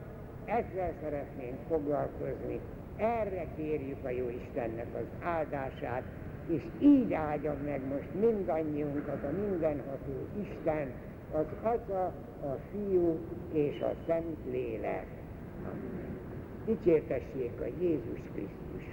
ezzel 0.44 0.92
szeretnénk 1.02 1.58
foglalkozni. 1.68 2.60
Erre 2.96 3.46
kérjük 3.56 4.04
a 4.04 4.10
Jó 4.10 4.28
Istennek 4.28 4.86
az 4.94 5.26
áldását, 5.26 6.02
és 6.48 6.62
így 6.80 7.12
áldja 7.12 7.56
meg 7.64 7.80
most 7.88 8.14
mindannyiunkat 8.20 9.22
a 9.24 9.48
mindenható 9.48 10.26
Isten, 10.42 10.92
az 11.32 11.46
Atya, 11.62 12.04
a 12.42 12.58
Fiú 12.70 13.18
és 13.52 13.80
a 13.80 13.92
Szent 14.06 14.38
Lélek. 14.50 15.06
Dicsértessék 16.66 17.60
a 17.60 17.66
Jézus 17.80 18.20
Krisztus. 18.32 18.84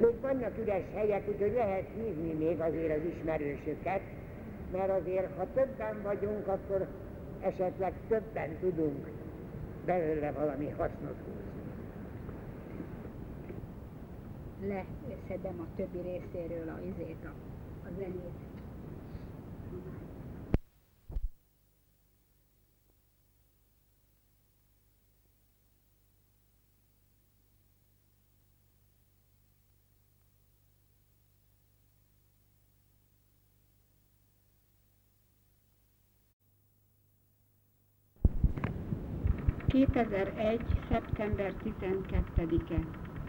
Még 0.00 0.20
vannak 0.20 0.58
üres 0.58 0.82
helyek, 0.94 1.28
úgyhogy 1.28 1.52
lehet 1.52 1.86
hívni 1.94 2.32
még 2.32 2.60
azért 2.60 2.96
az 2.96 3.04
ismerősöket, 3.16 4.00
mert 4.72 4.90
azért, 5.00 5.36
ha 5.36 5.46
többen 5.54 6.02
vagyunk, 6.02 6.46
akkor 6.46 6.86
esetleg 7.40 7.92
többen 8.08 8.58
tudunk 8.60 9.10
belőle 9.84 10.32
valami 10.32 10.68
hasznot 10.68 11.16
húzni 11.24 11.50
leszedem 14.68 15.60
a 15.60 15.66
többi 15.76 15.98
részéről 15.98 16.68
a 16.68 16.78
izét, 16.80 17.24
a, 17.24 17.32
a 17.86 17.90
zenét. 17.98 18.48
Kétezer-egy. 39.80 40.64
szeptember 40.90 41.52
12-e 41.64 42.80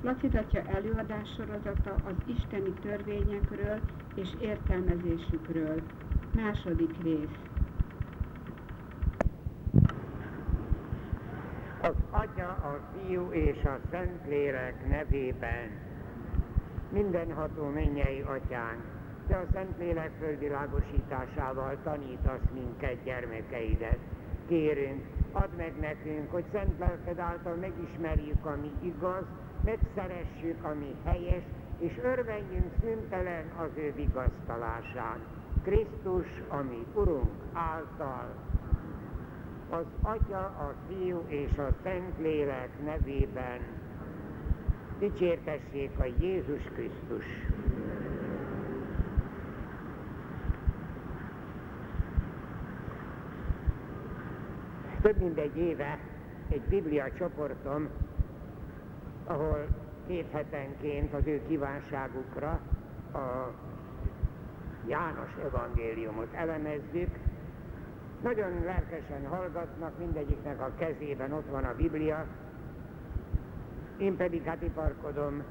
Lacidatja 0.02 0.62
előadás 0.62 1.30
sorozata 1.38 1.94
az 1.94 2.14
isteni 2.26 2.74
törvényekről 2.82 3.80
és 4.16 4.30
értelmezésükről. 4.42 5.82
Második 6.36 7.04
rész. 7.04 7.38
Az 11.82 11.96
Atya, 12.10 12.48
a 12.48 12.80
Fiú 12.94 13.32
és 13.32 13.64
a 13.64 13.80
Szentlélek 13.92 14.88
nevében 14.88 15.70
mindenható 16.90 17.68
mennyei 17.68 18.22
Atyánk, 18.22 18.82
Te 19.28 19.38
a 19.38 19.46
Szentlélek 19.54 20.12
fölvilágosításával 20.20 21.78
tanítasz 21.84 22.50
minket 22.54 23.04
gyermekeidet. 23.04 24.00
Kérünk, 24.48 25.06
add 25.32 25.50
meg 25.58 25.74
nekünk, 25.80 26.32
hogy 26.32 26.44
szent 26.52 26.80
lelked 26.80 27.20
által 27.20 27.56
megismerjük, 27.56 28.46
ami 28.46 28.72
igaz, 28.82 29.24
megszeressük, 29.63 30.63
ami 30.63 30.96
helyes, 31.06 31.44
és 31.80 31.91
örvenjünk 32.04 32.74
szüntelen 32.82 33.52
az 33.58 33.70
ő 33.76 33.94
vigasztalásán. 33.96 35.20
Krisztus, 35.63 36.28
ami 36.48 36.86
Urunk 36.94 37.30
által, 37.54 38.36
az 39.70 39.86
Atya, 40.02 40.39
a 40.39 40.74
Fiú 40.88 41.24
és 41.28 41.58
a 41.58 41.74
Szentlélek 41.84 42.70
nevében 42.84 43.60
dicsértessék 45.00 45.91
a 46.00 46.06
Jézus 46.20 46.62
Krisztus. 46.74 47.26
Több 55.02 55.18
mint 55.18 55.38
egy 55.38 55.58
éve 55.58 56.00
egy 56.50 56.62
Biblia 56.62 57.12
csoportom 57.18 57.90
ahol 59.26 59.68
két 60.08 60.32
hetenként 60.32 61.14
az 61.14 61.26
ő 61.26 61.42
kívánságukra 61.48 62.60
a 63.14 63.52
János 64.88 65.30
evangéliumot 65.44 66.34
elemezzük. 66.34 67.16
Nagyon 68.22 68.64
lelkesen 68.64 69.28
hallgatnak, 69.28 69.98
mindegyiknek 69.98 70.62
a 70.62 70.72
kezében 70.78 71.32
ott 71.32 71.50
van 71.50 71.64
a 71.64 71.76
Biblia, 71.76 72.26
én 73.98 74.16
pedig 74.16 74.44
hát 74.44 74.62
iparkodom 74.62 75.44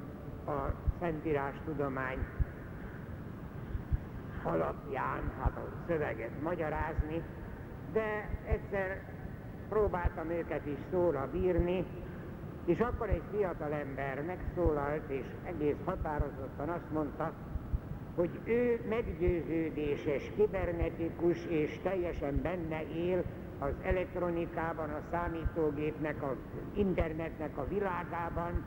a 0.46 0.72
Szentírás 1.00 1.54
tudomány 1.64 2.18
alapján 4.42 5.32
hát 5.40 5.56
a 5.56 5.72
szöveget 5.86 6.42
magyarázni, 6.42 7.22
de 7.92 8.28
egyszer 8.46 9.02
próbáltam 9.70 10.30
őket 10.30 10.66
is 10.66 10.78
szóra 10.90 11.28
bírni, 11.32 11.84
és 12.64 12.78
akkor 12.78 13.08
egy 13.08 13.22
fiatal 13.30 13.72
ember 13.72 14.22
megszólalt, 14.22 15.10
és 15.10 15.26
egész 15.44 15.76
határozottan 15.84 16.68
azt 16.68 16.90
mondta, 16.92 17.32
hogy 18.14 18.30
ő 18.44 18.80
meggyőződéses, 18.88 20.32
kibernetikus 20.36 21.44
és 21.46 21.78
teljesen 21.82 22.40
benne 22.42 22.82
él 22.94 23.24
az 23.58 23.72
elektronikában, 23.82 24.90
a 24.90 25.00
számítógépnek, 25.10 26.22
az 26.22 26.36
internetnek 26.74 27.58
a 27.58 27.68
világában, 27.68 28.64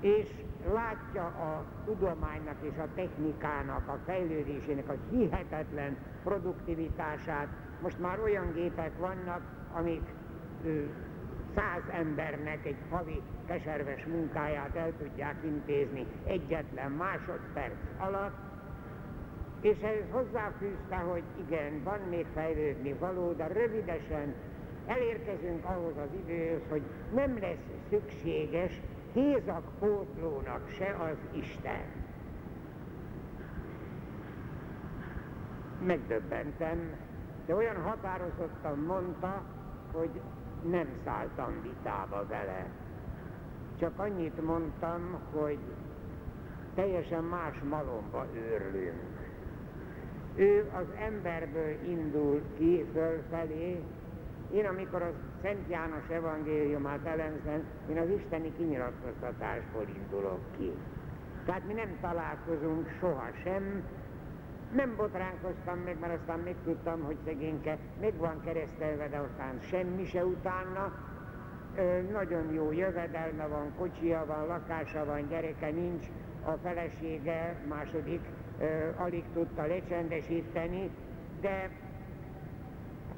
és 0.00 0.28
látja 0.72 1.24
a 1.24 1.64
tudománynak 1.84 2.56
és 2.60 2.78
a 2.78 2.88
technikának 2.94 3.88
a 3.88 3.98
fejlődésének 4.04 4.88
a 4.88 4.94
hihetetlen 5.10 5.96
produktivitását. 6.24 7.48
Most 7.82 7.98
már 7.98 8.20
olyan 8.20 8.52
gépek 8.52 8.98
vannak, 8.98 9.40
amik 9.72 10.02
száz 11.54 11.82
embernek 11.90 12.66
egy 12.66 12.76
havi 12.90 13.22
keserves 13.46 14.04
munkáját 14.04 14.76
el 14.76 14.92
tudják 14.98 15.36
intézni 15.44 16.06
egyetlen 16.24 16.90
másodperc 16.90 17.76
alatt, 17.98 18.36
és 19.60 19.80
ez 19.80 20.10
hozzáfűzte, 20.10 20.96
hogy 20.96 21.22
igen, 21.46 21.82
van 21.82 22.00
még 22.10 22.26
fejlődni 22.34 22.92
való, 22.92 23.32
de 23.32 23.46
rövidesen 23.46 24.34
elérkezünk 24.86 25.64
ahhoz 25.64 25.96
az 25.96 26.08
időhöz, 26.24 26.62
hogy 26.68 26.82
nem 27.14 27.38
lesz 27.40 27.66
szükséges 27.90 28.80
hézakpótlónak 29.12 30.70
se 30.70 30.96
az 31.00 31.38
Isten. 31.38 31.82
Megdöbbentem, 35.86 36.90
de 37.46 37.54
olyan 37.54 37.82
határozottan 37.82 38.78
mondta, 38.78 39.42
hogy 39.92 40.20
nem 40.62 40.86
szálltam 41.04 41.62
vitába 41.62 42.26
vele. 42.28 42.66
Csak 43.78 43.98
annyit 43.98 44.44
mondtam, 44.44 45.18
hogy 45.32 45.58
teljesen 46.74 47.24
más 47.24 47.54
malomba 47.68 48.26
őrlünk. 48.34 49.02
Ő 50.34 50.70
az 50.72 50.86
emberből 50.98 51.76
indul 51.86 52.42
ki 52.56 52.84
fölfelé, 52.92 53.82
én 54.52 54.66
amikor 54.66 55.02
a 55.02 55.12
Szent 55.42 55.68
János 55.68 56.08
evangéliumát 56.08 57.06
elemzem, 57.06 57.62
én 57.90 57.98
az 57.98 58.08
isteni 58.08 58.52
kinyilatkoztatásból 58.56 59.86
indulok 59.96 60.40
ki. 60.58 60.72
Tehát 61.44 61.66
mi 61.66 61.72
nem 61.72 61.98
találkozunk 62.00 62.88
sohasem, 63.00 63.82
nem 64.74 64.96
botránkoztam 64.96 65.78
meg, 65.78 65.98
mert 66.00 66.20
aztán 66.20 66.38
megtudtam, 66.38 67.02
hogy 67.02 67.16
szegényke 67.24 67.78
meg 68.00 68.16
van 68.16 68.40
keresztelve, 68.44 69.08
de 69.08 69.16
aztán 69.16 69.60
semmi 69.60 70.04
se 70.06 70.24
utána. 70.24 70.92
Ö, 71.76 72.00
nagyon 72.12 72.52
jó 72.52 72.72
jövedelme 72.72 73.46
van, 73.46 73.72
kocsia 73.76 74.24
van, 74.26 74.46
lakása 74.46 75.04
van, 75.04 75.28
gyereke 75.28 75.70
nincs, 75.70 76.06
a 76.44 76.50
felesége 76.50 77.56
második 77.68 78.20
ö, 78.60 78.88
alig 78.96 79.24
tudta 79.32 79.66
lecsendesíteni, 79.66 80.90
de 81.40 81.70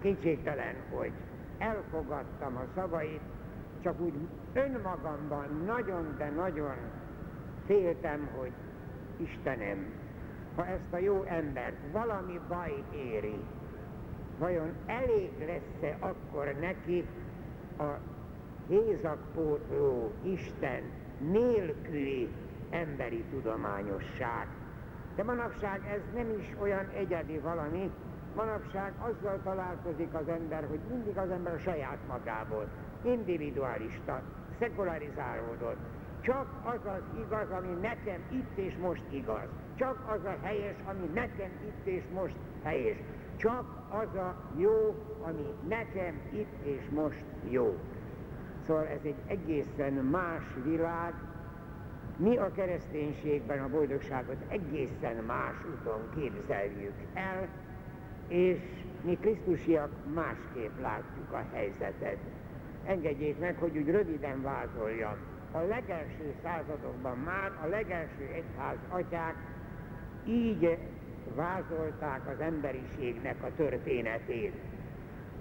kétségtelen, 0.00 0.74
hogy 0.94 1.12
elfogadtam 1.58 2.56
a 2.56 2.64
szavait, 2.74 3.20
csak 3.82 4.00
úgy 4.00 4.14
önmagamban 4.52 5.62
nagyon, 5.66 6.14
de 6.18 6.30
nagyon 6.30 6.74
féltem, 7.66 8.28
hogy 8.38 8.52
Istenem, 9.16 9.86
ha 10.56 10.66
ezt 10.66 10.92
a 10.92 10.96
jó 10.96 11.22
embert 11.22 11.76
valami 11.92 12.40
baj 12.48 12.82
éri, 12.94 13.38
vajon 14.38 14.72
elég 14.86 15.30
lesz-e 15.38 15.96
akkor 16.00 16.54
neki 16.60 17.06
a 17.78 17.98
hézakpótló 18.68 20.12
Isten 20.22 20.82
nélküli 21.18 22.28
emberi 22.70 23.24
tudományosság. 23.30 24.46
De 25.16 25.24
manapság 25.24 25.80
ez 25.86 26.00
nem 26.14 26.38
is 26.38 26.54
olyan 26.60 26.88
egyedi 26.94 27.38
valami, 27.38 27.90
manapság 28.34 28.92
azzal 28.98 29.40
találkozik 29.42 30.14
az 30.14 30.28
ember, 30.28 30.66
hogy 30.68 30.80
mindig 30.88 31.16
az 31.16 31.30
ember 31.30 31.60
saját 31.60 31.98
magából, 32.08 32.68
individualista, 33.02 34.22
szekularizálódott. 34.58 35.78
Csak 36.20 36.46
az 36.64 36.80
az 36.84 37.02
igaz, 37.26 37.50
ami 37.50 37.80
nekem 37.80 38.20
itt 38.30 38.58
és 38.58 38.76
most 38.76 39.02
igaz. 39.10 39.48
Csak 39.74 40.04
az 40.08 40.24
a 40.24 40.36
helyes, 40.42 40.76
ami 40.84 41.10
nekem 41.14 41.50
itt 41.66 41.86
és 41.86 42.02
most 42.14 42.36
helyes. 42.62 42.96
Csak 43.36 43.64
az 43.88 44.14
a 44.14 44.36
jó, 44.56 44.94
ami 45.22 45.46
nekem 45.68 46.20
itt 46.32 46.64
és 46.64 46.88
most 46.94 47.24
jó. 47.48 47.78
Szóval 48.66 48.86
ez 48.86 49.00
egy 49.02 49.14
egészen 49.26 49.92
más 49.92 50.42
világ. 50.64 51.14
Mi 52.16 52.36
a 52.36 52.52
kereszténységben 52.52 53.58
a 53.58 53.68
boldogságot 53.68 54.36
egészen 54.48 55.24
más 55.26 55.54
úton 55.74 56.00
képzeljük 56.14 56.94
el, 57.14 57.48
és 58.28 58.58
mi 59.04 59.18
Krisztusiak 59.20 59.90
másképp 60.14 60.80
látjuk 60.80 61.32
a 61.32 61.44
helyzetet. 61.52 62.18
Engedjék 62.84 63.38
meg, 63.38 63.56
hogy 63.58 63.76
úgy 63.76 63.90
röviden 63.90 64.42
vázoljam. 64.42 65.16
A 65.52 65.58
legelső 65.58 66.34
századokban 66.42 67.18
már 67.18 67.52
a 67.62 67.66
legelső 67.66 68.28
egyház 68.32 68.78
atyák 68.88 69.36
így 70.26 70.78
vázolták 71.34 72.28
az 72.28 72.40
emberiségnek 72.40 73.42
a 73.42 73.54
történetét. 73.56 74.54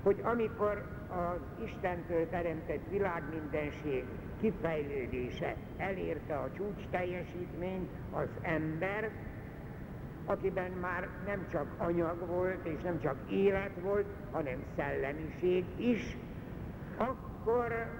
Hogy 0.03 0.19
amikor 0.23 0.85
az 1.09 1.65
Istentől 1.65 2.29
teremtett 2.29 2.89
világmindenség 2.89 4.05
kifejlődése 4.41 5.55
elérte 5.77 6.35
a 6.35 6.51
csúcs 6.55 6.87
teljesítményt, 6.91 7.89
az 8.11 8.27
ember 8.41 9.11
akiben 10.29 10.71
már 10.71 11.09
nem 11.25 11.47
csak 11.51 11.67
anyag 11.77 12.27
volt, 12.27 12.65
és 12.65 12.81
nem 12.81 12.99
csak 13.01 13.15
élet 13.29 13.71
volt, 13.81 14.05
hanem 14.31 14.63
szellemiség 14.75 15.65
is, 15.77 16.17
akkor 16.97 17.98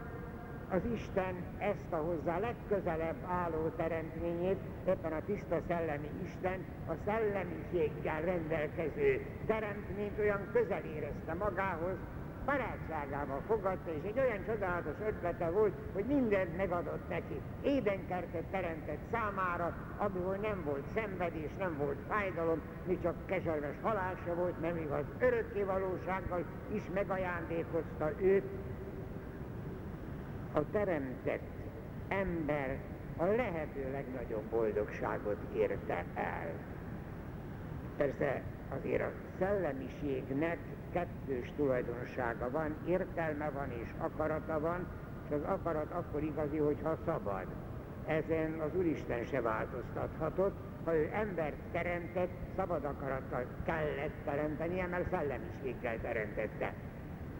az 0.71 0.82
Isten 0.93 1.36
ezt 1.58 1.91
a 1.91 1.95
hozzá 1.95 2.39
legközelebb 2.39 3.23
álló 3.27 3.67
teremtményét, 3.77 4.60
éppen 4.88 5.12
a 5.12 5.21
tiszta 5.25 5.60
szellemi 5.67 6.10
Isten, 6.23 6.65
a 6.88 6.93
szellemiséggel 7.05 8.21
rendelkező 8.21 9.25
teremtményt 9.45 10.19
olyan 10.19 10.49
közel 10.53 10.84
érezte 10.95 11.34
magához, 11.34 11.97
barátságával 12.45 13.41
fogadta, 13.47 13.91
és 13.91 14.03
egy 14.03 14.19
olyan 14.19 14.45
csodálatos 14.45 14.95
ötlete 15.08 15.49
volt, 15.49 15.73
hogy 15.93 16.05
mindent 16.05 16.58
megadott 16.58 17.10
neki. 17.10 17.41
Édenkertet 17.63 18.43
teremtett 18.51 18.99
számára, 19.12 19.75
abból 19.97 20.36
nem 20.36 20.62
volt 20.65 20.84
szenvedés, 20.93 21.49
nem 21.58 21.77
volt 21.77 21.97
fájdalom, 22.08 22.62
mi 22.88 22.99
csak 23.03 23.15
keserves 23.25 23.75
halál 23.82 24.15
volt, 24.36 24.62
nem 24.62 24.77
igaz, 24.77 25.05
örökké 25.19 25.63
valósággal 25.63 26.43
is 26.73 26.82
megajándékozta 26.93 28.12
őt. 28.21 28.45
A 30.53 30.69
teremtett 30.71 31.47
ember 32.07 32.77
a 33.17 33.25
lehető 33.25 33.91
legnagyobb 33.91 34.43
boldogságot 34.43 35.38
érte 35.55 36.05
el. 36.13 36.51
Persze 37.97 38.41
azért 38.79 39.01
a 39.01 39.12
szellemiségnek 39.39 40.57
kettős 40.93 41.51
tulajdonsága 41.55 42.49
van, 42.51 42.75
értelme 42.88 43.49
van 43.49 43.71
és 43.71 43.89
akarata 43.97 44.59
van, 44.59 44.88
és 45.25 45.35
az 45.35 45.43
akarat 45.43 45.91
akkor 45.91 46.23
igazi, 46.23 46.57
hogyha 46.57 46.97
szabad. 47.05 47.45
Ezen 48.05 48.59
az 48.59 48.75
Úristen 48.75 49.25
se 49.25 49.41
változtathatott, 49.41 50.57
ha 50.83 50.95
ő 50.95 51.09
embert 51.13 51.55
teremtett, 51.71 52.31
szabad 52.55 52.85
akarattal 52.85 53.45
kellett 53.65 54.13
teremtenie, 54.25 54.88
mert 54.88 55.09
szellemiséggel 55.09 55.99
teremtette. 56.01 56.73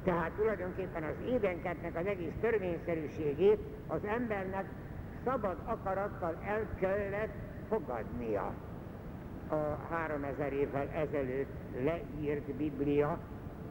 Tehát 0.04 0.32
tulajdonképpen 0.32 1.04
az 1.04 1.16
édenkertnek 1.30 1.96
az 1.96 2.06
egész 2.06 2.34
törvényszerűségét 2.42 3.60
az 3.88 4.04
embernek 4.06 4.66
szabad 5.26 5.58
akarattal 5.66 6.38
el 6.46 6.68
kellett 6.80 7.34
fogadnia. 7.70 8.54
A 9.50 9.56
3000 9.90 10.54
évvel 10.54 10.88
ezelőtt 10.94 11.54
leírt 11.84 12.54
Biblia 12.56 13.20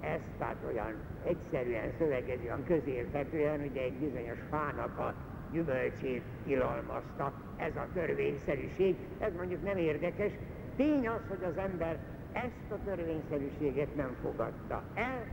ezt, 0.01 0.31
tehát 0.38 0.57
olyan 0.67 0.95
egyszerűen 1.25 1.93
szövegezi, 1.99 2.45
olyan 2.45 2.64
közérthetően, 2.64 3.61
ugye 3.61 3.83
egy 3.83 3.93
bizonyos 3.93 4.38
fának 4.51 4.99
a 4.99 5.14
gyümölcsét 5.53 6.23
tilalmazta, 6.45 7.33
ez 7.57 7.77
a 7.77 7.87
törvényszerűség, 7.95 8.97
ez 9.19 9.33
mondjuk 9.37 9.64
nem 9.64 9.77
érdekes. 9.77 10.33
Tény 10.77 11.09
az, 11.09 11.21
hogy 11.29 11.45
az 11.45 11.57
ember 11.57 11.99
ezt 12.33 12.71
a 12.71 12.85
törvényszerűséget 12.85 13.97
nem 13.97 14.17
fogadta 14.23 14.83
el, 14.95 15.25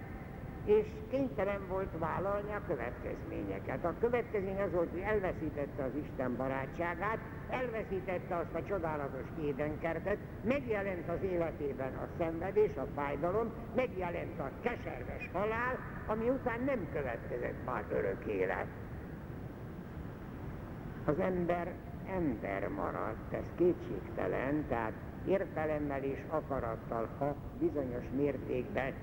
és 0.66 0.86
kénytelen 1.10 1.68
volt 1.68 1.90
vállalni 2.00 2.52
a 2.54 2.62
következményeket. 2.68 3.86
A 3.86 3.94
következmény 4.00 4.62
az 4.62 4.72
volt, 4.72 4.90
hogy 4.92 5.00
elveszítette 5.00 5.84
az 5.84 5.92
Isten 6.04 6.36
barátságát, 6.36 7.18
elveszítette 7.50 8.36
azt 8.36 8.54
a 8.54 8.66
csodálatos 8.68 9.28
édenkertet, 9.42 10.18
megjelent 10.44 11.10
az 11.10 11.24
életében 11.24 11.94
a 11.94 12.08
szenvedés, 12.18 12.76
a 12.76 12.88
fájdalom, 12.96 13.52
megjelent 13.76 14.40
a 14.40 14.52
keserves 14.62 15.30
halál, 15.34 15.80
ami 16.08 16.30
után 16.30 16.64
nem 16.66 16.88
következett 16.94 17.66
már 17.66 17.84
örök 17.92 18.26
élet. 18.26 18.68
Az 21.06 21.20
ember 21.20 21.74
ember 22.10 22.68
maradt, 22.68 23.34
ez 23.34 23.46
kétségtelen, 23.56 24.66
tehát 24.68 24.94
értelemmel 25.28 26.04
és 26.04 26.20
akarattal, 26.30 27.10
ha 27.18 27.36
bizonyos 27.60 28.04
mértékben 28.16 28.94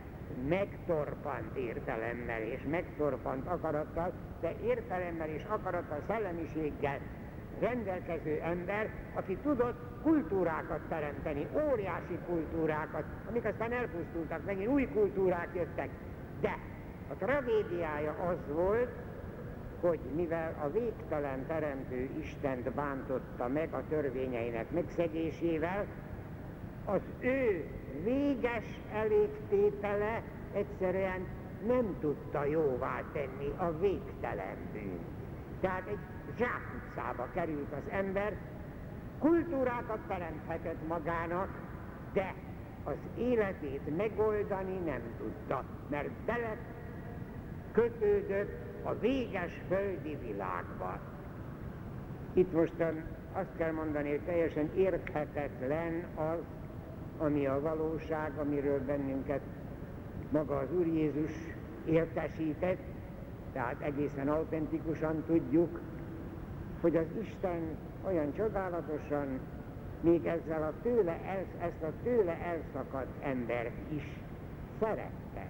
megtorpant 0.48 1.56
értelemmel 1.56 2.42
és 2.42 2.60
megtorpant 2.70 3.46
akarattal, 3.46 4.12
de 4.40 4.54
értelemmel 4.64 5.28
és 5.28 5.42
akarattal, 5.48 6.02
szellemiséggel 6.06 6.98
rendelkező 7.60 8.40
ember, 8.40 8.90
aki 9.14 9.36
tudott 9.36 9.80
kultúrákat 10.02 10.80
teremteni, 10.88 11.46
óriási 11.70 12.18
kultúrákat, 12.26 13.04
amik 13.28 13.44
aztán 13.44 13.72
elpusztultak, 13.72 14.44
megint 14.44 14.68
új 14.68 14.86
kultúrák 14.86 15.48
jöttek. 15.54 15.88
De 16.40 16.58
a 17.10 17.14
tragédiája 17.14 18.12
az 18.12 18.54
volt, 18.54 18.90
hogy 19.80 20.00
mivel 20.14 20.54
a 20.62 20.70
végtelen 20.70 21.46
teremtő 21.46 22.10
Istent 22.20 22.72
bántotta 22.74 23.48
meg 23.48 23.72
a 23.72 23.82
törvényeinek 23.88 24.70
megszegésével, 24.70 25.86
az 26.84 27.00
ő 27.20 27.64
véges 28.04 28.64
elégtétele 28.92 30.22
egyszerűen 30.52 31.26
nem 31.66 31.96
tudta 32.00 32.44
jóvá 32.44 33.02
tenni 33.12 33.52
a 33.56 33.78
végtelen 33.78 34.56
bűn. 34.72 34.98
Tehát 35.60 35.86
egy 35.86 35.98
zsákutcába 36.38 37.28
került 37.34 37.72
az 37.72 37.90
ember, 37.90 38.36
kultúrákat 39.18 39.98
teremthetett 40.08 40.88
magának, 40.88 41.48
de 42.12 42.34
az 42.84 42.96
életét 43.18 43.96
megoldani 43.96 44.78
nem 44.84 45.00
tudta, 45.18 45.64
mert 45.90 46.10
bele 46.10 46.56
kötődött 47.72 48.60
a 48.82 48.94
véges 48.94 49.52
földi 49.68 50.16
világba. 50.16 50.98
Itt 52.32 52.52
mostan 52.52 53.02
azt 53.32 53.56
kell 53.56 53.72
mondani, 53.72 54.10
hogy 54.10 54.24
teljesen 54.24 54.70
érthetetlen 54.76 56.06
az, 56.14 56.38
ami 57.22 57.46
a 57.46 57.60
valóság, 57.60 58.32
amiről 58.38 58.80
bennünket 58.84 59.40
maga 60.30 60.56
az 60.58 60.72
Úr 60.72 60.86
Jézus 60.86 61.30
értesített, 61.84 62.80
tehát 63.52 63.80
egészen 63.80 64.28
autentikusan 64.28 65.24
tudjuk, 65.26 65.80
hogy 66.80 66.96
az 66.96 67.06
Isten 67.20 67.76
olyan 68.06 68.32
csodálatosan 68.34 69.40
még 70.00 70.26
ezzel 70.26 70.62
a 70.62 70.72
tőle 70.82 71.20
el, 71.24 71.44
ezt 71.58 71.82
a 71.82 71.92
tőle 72.02 72.38
elszakadt 72.38 73.22
embert 73.24 73.92
is 73.96 74.02
szerette. 74.80 75.46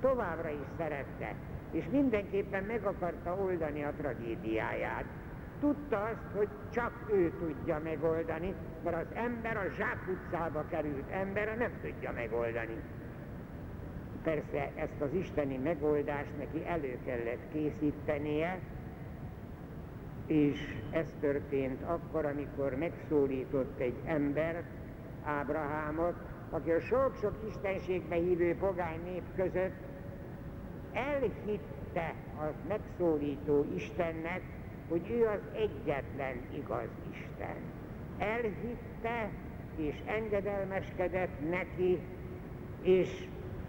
Továbbra 0.00 0.48
is 0.48 0.66
szerette, 0.76 1.34
és 1.70 1.84
mindenképpen 1.90 2.64
meg 2.64 2.84
akarta 2.84 3.36
oldani 3.40 3.84
a 3.84 3.92
tragédiáját. 3.96 5.04
Tudta 5.60 6.02
azt, 6.02 6.36
hogy 6.36 6.48
csak 6.72 6.92
ő 7.12 7.32
tudja 7.38 7.80
megoldani, 7.84 8.54
mert 8.84 8.96
az 8.96 9.06
ember, 9.14 9.56
a 9.56 9.70
zsákutcába 9.76 10.64
került 10.70 11.10
ember 11.10 11.56
nem 11.56 11.72
tudja 11.82 12.12
megoldani. 12.12 12.82
Persze 14.22 14.70
ezt 14.74 15.00
az 15.00 15.12
isteni 15.12 15.56
megoldást 15.56 16.38
neki 16.38 16.66
elő 16.66 16.98
kellett 17.04 17.52
készítenie, 17.52 18.58
és 20.26 20.76
ez 20.90 21.14
történt 21.20 21.82
akkor, 21.82 22.24
amikor 22.24 22.74
megszólított 22.74 23.80
egy 23.80 23.96
embert, 24.04 24.66
Ábrahámot, 25.24 26.14
aki 26.50 26.70
a 26.70 26.80
sok-sok 26.80 27.34
istenségbe 27.48 28.14
hívő 28.14 28.56
pogány 28.56 29.00
nép 29.04 29.22
között 29.36 29.86
elhitte 30.92 32.14
az 32.40 32.54
megszólító 32.68 33.66
Istennek, 33.74 34.42
hogy 34.88 35.10
ő 35.10 35.26
az 35.26 35.40
egyetlen 35.52 36.40
igaz 36.54 36.88
Isten. 37.12 37.56
Elhitte 38.18 39.30
és 39.76 39.94
engedelmeskedett 40.06 41.50
neki, 41.50 41.98
és 42.82 43.08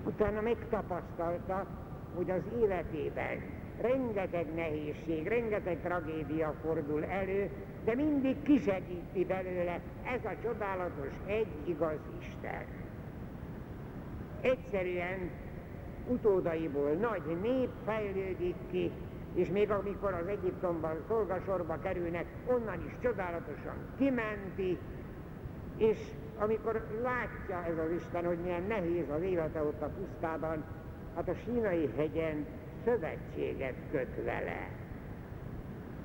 utána 0.05 0.41
megtapasztalta, 0.41 1.67
hogy 2.15 2.29
az 2.29 2.41
életében 2.61 3.41
rengeteg 3.81 4.53
nehézség, 4.55 5.27
rengeteg 5.27 5.81
tragédia 5.81 6.55
fordul 6.61 7.05
elő, 7.05 7.49
de 7.85 7.95
mindig 7.95 8.41
kisegíti 8.41 9.25
belőle 9.25 9.79
ez 10.03 10.25
a 10.25 10.35
csodálatos 10.43 11.11
egy 11.25 11.47
igaz 11.65 11.99
Isten. 12.19 12.65
Egyszerűen 14.41 15.29
utódaiból 16.07 16.89
nagy 16.89 17.39
nép 17.41 17.69
fejlődik 17.85 18.55
ki, 18.71 18.91
és 19.33 19.47
még 19.49 19.71
amikor 19.71 20.13
az 20.13 20.27
Egyiptomban 20.27 20.97
szolgasorba 21.07 21.79
kerülnek, 21.79 22.25
onnan 22.45 22.85
is 22.85 22.91
csodálatosan 23.01 23.75
kimenti, 23.97 24.77
és 25.77 25.97
amikor 26.37 26.83
látja 27.03 27.65
ez 27.65 27.77
az 27.77 27.91
Isten, 27.91 28.25
hogy 28.25 28.37
milyen 28.37 28.63
nehéz 28.63 29.09
az 29.09 29.21
élete 29.21 29.63
ott 29.63 29.81
a 29.81 29.89
pusztában, 29.99 30.63
hát 31.15 31.29
a 31.29 31.35
sínai 31.45 31.89
hegyen 31.95 32.45
szövetséget 32.83 33.75
köt 33.91 34.23
vele. 34.23 34.69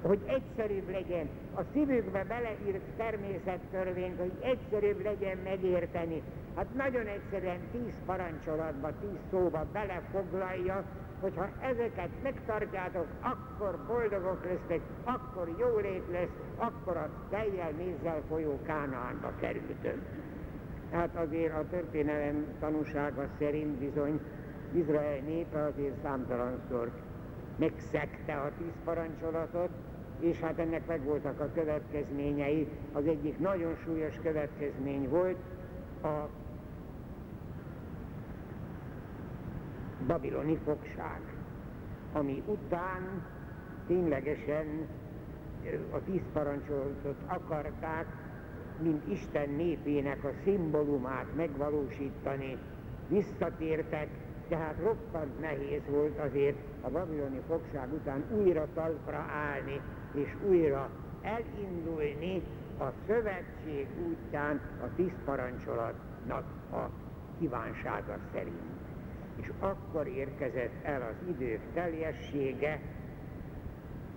Hogy 0.03 0.21
egyszerűbb 0.27 0.91
legyen, 0.91 1.29
a 1.55 1.61
szívükbe 1.73 2.25
beleírt 2.25 2.83
természettörvényt, 2.97 4.19
hogy 4.19 4.33
egyszerűbb 4.41 5.03
legyen 5.03 5.39
megérteni. 5.45 6.23
Hát 6.57 6.75
nagyon 6.75 7.07
egyszerűen 7.07 7.61
tíz 7.73 7.95
parancsolatba, 8.07 8.89
tíz 9.01 9.19
szóba 9.31 9.67
belefoglalja, 9.73 10.85
hogyha 11.21 11.49
ezeket 11.61 12.09
megtartjátok, 12.23 13.07
akkor 13.21 13.79
boldogok 13.87 14.45
lesztek, 14.45 14.81
akkor 15.05 15.55
jólét 15.59 16.05
lesz, 16.11 16.37
akkor 16.57 16.97
a 16.97 17.11
teljel 17.31 17.73
mézzel 17.77 18.23
folyó 18.29 18.59
Kánaánba 18.67 19.33
kerültök. 19.41 19.99
Hát 20.93 21.17
azért 21.17 21.55
a 21.55 21.69
történelem 21.71 22.47
tanúsága 22.61 23.27
szerint 23.39 23.79
bizony 23.79 24.21
Izrael 24.73 25.19
népe 25.27 25.65
azért 25.65 26.03
számtalanszor 26.03 26.91
megszegte 27.57 28.35
a 28.35 28.51
tíz 28.59 28.75
parancsolatot, 28.85 29.69
és 30.21 30.41
hát 30.41 30.59
ennek 30.59 30.87
megvoltak 30.87 31.41
a 31.41 31.51
következményei. 31.55 32.69
Az 32.93 33.07
egyik 33.07 33.39
nagyon 33.39 33.77
súlyos 33.85 34.15
következmény 34.23 35.09
volt 35.09 35.37
a 36.03 36.29
babiloni 40.07 40.59
fogság, 40.65 41.21
ami 42.13 42.43
után 42.47 43.23
ténylegesen 43.87 44.87
a 45.91 46.03
tíz 46.05 46.23
parancsolatot 46.33 47.17
akarták, 47.27 48.07
mint 48.83 49.09
Isten 49.09 49.51
népének 49.51 50.25
a 50.25 50.31
szimbólumát 50.45 51.27
megvalósítani, 51.37 52.59
visszatértek 53.09 54.09
tehát 54.49 54.79
roppant 54.83 55.41
nehéz 55.41 55.81
volt 55.89 56.19
azért 56.19 56.57
a 56.81 56.91
babiloni 56.91 57.41
fogság 57.47 57.93
után 57.93 58.25
újra 58.31 58.67
talpra 58.75 59.27
állni, 59.31 59.81
és 60.15 60.37
újra 60.49 60.91
elindulni 61.23 62.43
a 62.79 62.85
szövetség 63.07 63.87
útján 64.09 64.61
a 64.83 64.95
tíz 64.97 65.13
parancsolatnak 65.25 66.45
a 66.73 66.89
kívánsága 67.39 68.19
szerint. 68.33 68.74
És 69.41 69.51
akkor 69.59 70.07
érkezett 70.07 70.85
el 70.85 71.03
az 71.03 71.29
idők 71.29 71.61
teljessége, 71.75 72.81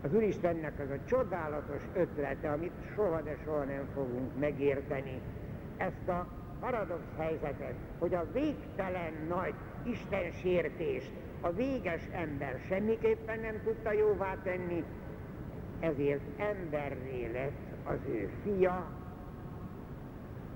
az 0.04 0.14
Úristennek 0.14 0.80
az 0.80 0.90
a 0.90 1.06
csodálatos 1.06 1.82
ötlete, 1.94 2.52
amit 2.52 2.72
soha 2.96 3.22
de 3.22 3.36
soha 3.44 3.64
nem 3.64 3.88
fogunk 3.94 4.40
megérteni, 4.40 5.22
ezt 5.78 6.08
a 6.08 6.28
paradox 6.60 7.02
helyzetet, 7.18 7.76
hogy 8.00 8.14
a 8.14 8.32
végtelen 8.34 9.14
nagy 9.28 9.54
Isten 9.84 10.32
sértést 10.32 11.12
a 11.42 11.52
véges 11.52 12.02
ember 12.12 12.60
semmiképpen 12.68 13.40
nem 13.40 13.62
tudta 13.64 13.92
jóvá 13.92 14.36
tenni, 14.44 14.84
ezért 15.80 16.22
emberré 16.38 17.32
lett 17.34 17.68
az 17.84 17.98
ő 18.08 18.30
fia, 18.44 18.92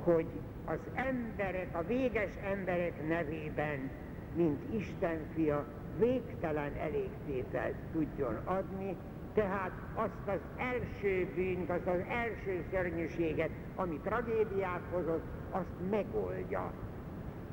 hogy 0.03 0.26
az 0.66 0.80
emberek, 0.93 1.68
a 1.72 1.84
véges 1.84 2.32
emberek 2.43 3.07
nevében, 3.07 3.89
mint 4.36 4.73
Isten 4.73 5.19
fia, 5.34 5.65
végtelen 5.99 6.71
elégtételt 6.77 7.75
tudjon 7.91 8.36
adni, 8.45 8.95
tehát 9.34 9.71
azt 9.93 10.27
az 10.27 10.39
első 10.57 11.27
bűnt, 11.36 11.69
azt 11.69 11.88
az 11.88 11.99
első 12.09 12.63
szörnyűséget, 12.71 13.49
ami 13.75 13.99
tragédiát 14.03 14.82
hozott, 14.91 15.23
azt 15.51 15.89
megoldja. 15.89 16.71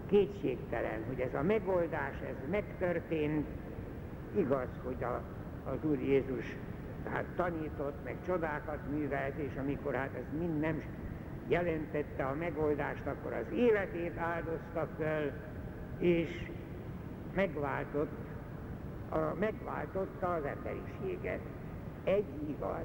Kétségtelen, 0.06 1.04
hogy 1.06 1.20
ez 1.20 1.34
a 1.34 1.42
megoldás, 1.42 2.14
ez 2.20 2.50
megtörtént, 2.50 3.46
igaz, 4.36 4.68
hogy 4.84 5.02
a, 5.02 5.22
az 5.70 5.84
Úr 5.84 5.98
Jézus 5.98 6.56
tehát 7.04 7.24
tanított, 7.36 8.04
meg 8.04 8.16
csodákat 8.26 8.78
művelt, 8.90 9.36
és 9.36 9.52
amikor 9.58 9.94
hát 9.94 10.14
ez 10.14 10.38
mind 10.38 10.60
nem 10.60 10.82
jelentette 11.48 12.24
a 12.24 12.34
megoldást, 12.34 13.06
akkor 13.06 13.32
az 13.32 13.56
életét 13.56 14.18
áldozta 14.18 14.88
föl, 14.96 15.32
és 15.98 16.50
megváltott, 17.34 18.16
a, 19.08 19.16
megváltotta 19.38 20.32
az 20.32 20.44
emberiséget. 20.44 21.40
Egy 22.04 22.48
igaz, 22.48 22.84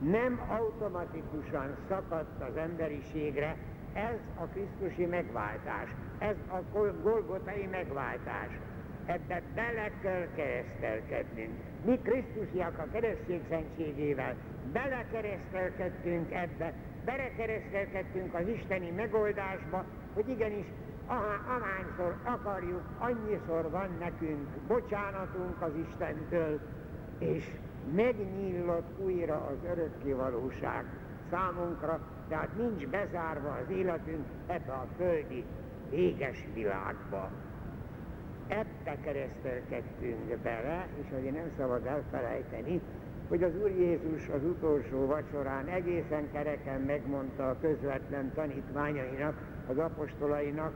nem 0.00 0.40
automatikusan 0.48 1.76
szakadt 1.88 2.42
az 2.42 2.56
emberiségre 2.56 3.56
ez 3.92 4.18
a 4.34 4.44
Krisztusi 4.44 5.04
megváltás, 5.04 5.88
ez 6.18 6.36
a 6.48 6.62
Golgotai 7.02 7.68
megváltás. 7.70 8.48
Ebbe 9.06 9.42
bele 9.54 9.90
kell 10.02 10.26
keresztelkednünk. 10.34 11.52
Mi 11.84 11.98
Krisztusiak 12.02 12.78
a 12.78 12.86
keresztség 12.92 13.40
szentségével 13.48 14.34
belekeresztelkedtünk 14.72 16.32
ebbe, 16.32 16.72
belekeresztelkedtünk 17.04 18.34
az 18.34 18.48
isteni 18.48 18.90
megoldásba, 18.90 19.84
hogy 20.14 20.28
igenis 20.28 20.66
ahányszor 21.10 22.14
akarjuk, 22.24 22.82
annyiszor 22.98 23.70
van 23.70 23.88
nekünk 23.98 24.48
bocsánatunk 24.66 25.62
az 25.62 25.70
Istentől, 25.88 26.60
és 27.18 27.44
megnyílott 27.94 28.98
újra 28.98 29.34
az 29.34 29.70
örökké 29.70 30.12
valóság 30.12 30.84
számunkra, 31.30 32.00
tehát 32.28 32.56
nincs 32.56 32.86
bezárva 32.86 33.48
az 33.48 33.70
életünk 33.70 34.26
ebbe 34.46 34.72
a 34.72 34.86
földi 34.96 35.44
véges 35.90 36.44
világba. 36.54 37.30
ebbe 38.48 38.96
keresztelkedtünk 39.02 40.38
bele, 40.42 40.86
és 41.02 41.06
azért 41.18 41.34
nem 41.34 41.50
szabad 41.58 41.86
elfelejteni, 41.86 42.80
hogy 43.28 43.42
az 43.42 43.52
Úr 43.62 43.70
Jézus 43.70 44.28
az 44.28 44.44
utolsó 44.44 45.06
vacsorán 45.06 45.66
egészen 45.66 46.32
kereken 46.32 46.80
megmondta 46.80 47.48
a 47.48 47.56
közvetlen 47.60 48.32
tanítványainak, 48.34 49.34
az 49.68 49.78
apostolainak, 49.78 50.72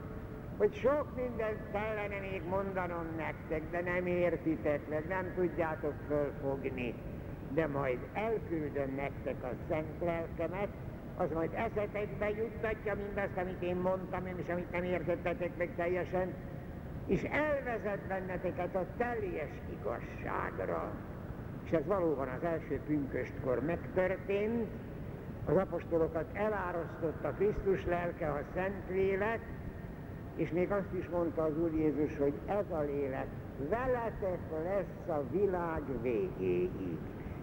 hogy 0.57 0.73
sok 0.73 1.15
mindent 1.15 1.59
kellene 1.71 2.19
még 2.19 2.41
mondanom 2.49 3.05
nektek, 3.17 3.61
de 3.71 3.81
nem 3.81 4.05
értitek 4.05 4.89
meg, 4.89 5.07
nem 5.07 5.33
tudjátok 5.35 5.93
fölfogni. 6.07 6.93
De 7.49 7.67
majd 7.67 7.99
elküldöm 8.13 8.95
nektek 8.95 9.43
a 9.43 9.49
szent 9.67 10.01
lelkemet, 10.01 10.69
az 11.17 11.31
majd 11.33 11.49
eszetekbe 11.53 12.29
juttatja 12.29 12.95
mindazt, 12.95 13.37
amit 13.37 13.61
én 13.61 13.75
mondtam, 13.75 14.25
és 14.25 14.49
amit 14.49 14.71
nem 14.71 14.83
értettetek 14.83 15.57
meg 15.57 15.69
teljesen, 15.75 16.33
és 17.05 17.23
elvezet 17.23 17.99
benneteket 18.07 18.75
a 18.75 18.85
teljes 18.97 19.49
igazságra. 19.79 20.91
És 21.63 21.71
ez 21.71 21.85
valóban 21.85 22.27
az 22.27 22.43
első 22.43 22.79
pünköstkor 22.85 23.63
megtörtént, 23.63 24.67
az 25.45 25.55
apostolokat 25.55 26.25
elárasztotta 26.33 27.31
Krisztus 27.31 27.85
lelke, 27.85 28.29
a 28.29 28.41
Szentlélek, 28.53 29.39
és 30.35 30.49
még 30.49 30.71
azt 30.71 30.93
is 30.99 31.09
mondta 31.09 31.43
az 31.43 31.57
Úr 31.57 31.73
Jézus, 31.73 32.17
hogy 32.17 32.33
ez 32.45 32.71
a 32.71 32.81
lélek 32.81 33.27
veletek 33.69 34.39
lesz 34.63 35.17
a 35.17 35.23
világ 35.31 36.01
végéig. 36.01 36.97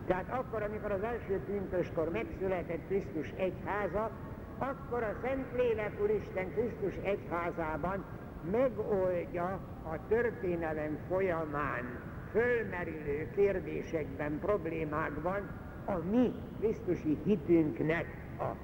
Tehát 0.06 0.28
akkor, 0.30 0.62
amikor 0.62 0.90
az 0.90 1.02
első 1.02 1.40
pünköskor 1.46 2.10
megszületett 2.10 2.86
Krisztus 2.86 3.32
egyháza, 3.36 4.10
akkor 4.58 5.02
a 5.02 5.16
Szentlélek 5.22 6.02
Úristen 6.02 6.52
Krisztus 6.52 6.94
egyházában 7.02 8.04
megoldja 8.50 9.60
a 9.82 10.06
történelem 10.08 10.98
folyamán 11.08 12.00
fölmerülő 12.30 13.28
kérdésekben, 13.34 14.38
problémákban 14.38 15.50
a 15.86 15.96
mi 16.10 16.32
Krisztusi 16.60 17.18
hitünknek 17.24 18.06
a 18.38 18.56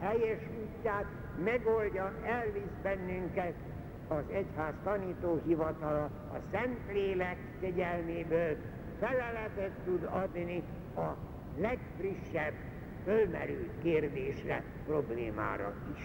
helyes 0.00 0.40
útját, 0.62 1.06
megoldja, 1.44 2.12
elvisz 2.24 2.76
bennünket 2.82 3.54
az 4.08 4.24
egyház 4.30 4.74
tanító 4.84 5.40
hivatala 5.46 6.04
a 6.04 6.36
Szentlélek 6.52 7.36
kegyelméből 7.60 8.56
feleletet 9.00 9.72
tud 9.84 10.08
adni 10.10 10.62
a 10.96 11.16
legfrissebb 11.58 12.54
fölmerült 13.04 13.70
kérdésre, 13.82 14.62
problémára 14.86 15.72
is. 15.96 16.04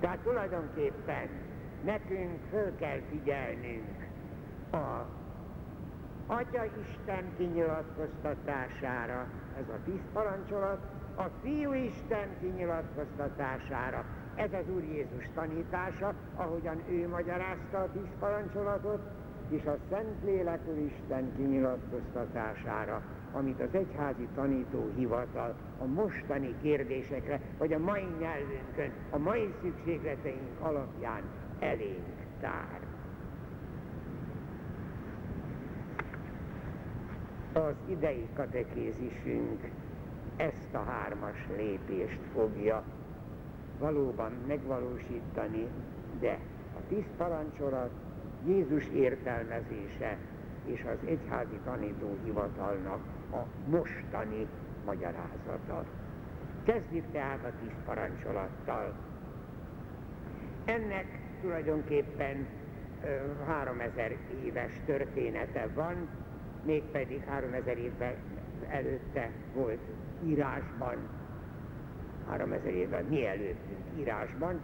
Tehát 0.00 0.18
tulajdonképpen 0.18 1.28
nekünk 1.84 2.38
föl 2.50 2.76
kell 2.76 3.00
figyelnünk 3.10 4.06
a 4.72 5.06
Atya 6.26 6.64
Isten 6.64 7.24
kinyilatkoztatására, 7.36 9.26
ez 9.58 9.68
a 9.68 9.78
tíz 9.84 10.00
parancsolat, 10.12 10.78
a 11.16 11.22
Fiú 11.42 11.72
Isten 11.72 12.28
kinyilatkoztatására, 12.40 14.04
ez 14.38 14.52
az 14.52 14.74
Úr 14.74 14.82
Jézus 14.82 15.28
tanítása, 15.34 16.14
ahogyan 16.36 16.82
ő 16.90 17.08
magyarázta 17.08 17.78
a 17.78 17.90
tíz 17.92 18.10
parancsolatot, 18.18 19.00
és 19.48 19.64
a 19.64 19.76
Szentlélek 19.90 20.60
Isten 20.86 21.32
kinyilatkoztatására, 21.36 23.02
amit 23.32 23.60
az 23.60 23.68
egyházi 23.74 24.28
tanító 24.34 24.90
hivatal 24.96 25.54
a 25.78 25.84
mostani 25.84 26.54
kérdésekre, 26.62 27.40
vagy 27.58 27.72
a 27.72 27.78
mai 27.78 28.06
nyelvünkön, 28.20 28.92
a 29.10 29.18
mai 29.18 29.54
szükségleteink 29.62 30.60
alapján 30.60 31.22
elénk 31.58 32.16
tár. 32.40 32.80
Az 37.52 37.74
idei 37.86 38.28
katekézisünk 38.34 39.70
ezt 40.36 40.74
a 40.74 40.82
hármas 40.82 41.46
lépést 41.56 42.20
fogja 42.32 42.84
valóban 43.78 44.32
megvalósítani, 44.46 45.66
de 46.20 46.38
a 46.76 46.80
tíz 46.88 47.04
parancsolat 47.16 47.90
Jézus 48.46 48.88
értelmezése 48.88 50.16
és 50.64 50.84
az 50.84 51.08
egyházi 51.08 51.58
tanítóhivatalnak 51.64 53.00
a 53.32 53.68
mostani 53.68 54.46
magyarázata. 54.84 55.84
Kezdjük 56.64 57.04
tehát 57.12 57.44
a 57.44 57.52
tíz 57.62 57.74
parancsolattal. 57.84 58.94
Ennek 60.64 61.06
tulajdonképpen 61.40 62.46
3000 63.46 64.16
éves 64.44 64.72
története 64.86 65.68
van, 65.74 66.08
mégpedig 66.64 67.24
3000 67.24 67.78
évvel 67.78 68.14
előtte 68.68 69.30
volt 69.54 69.80
írásban 70.24 70.96
3000 72.28 72.74
évvel 72.74 73.02
mielőttünk 73.08 73.98
írásban, 73.98 74.60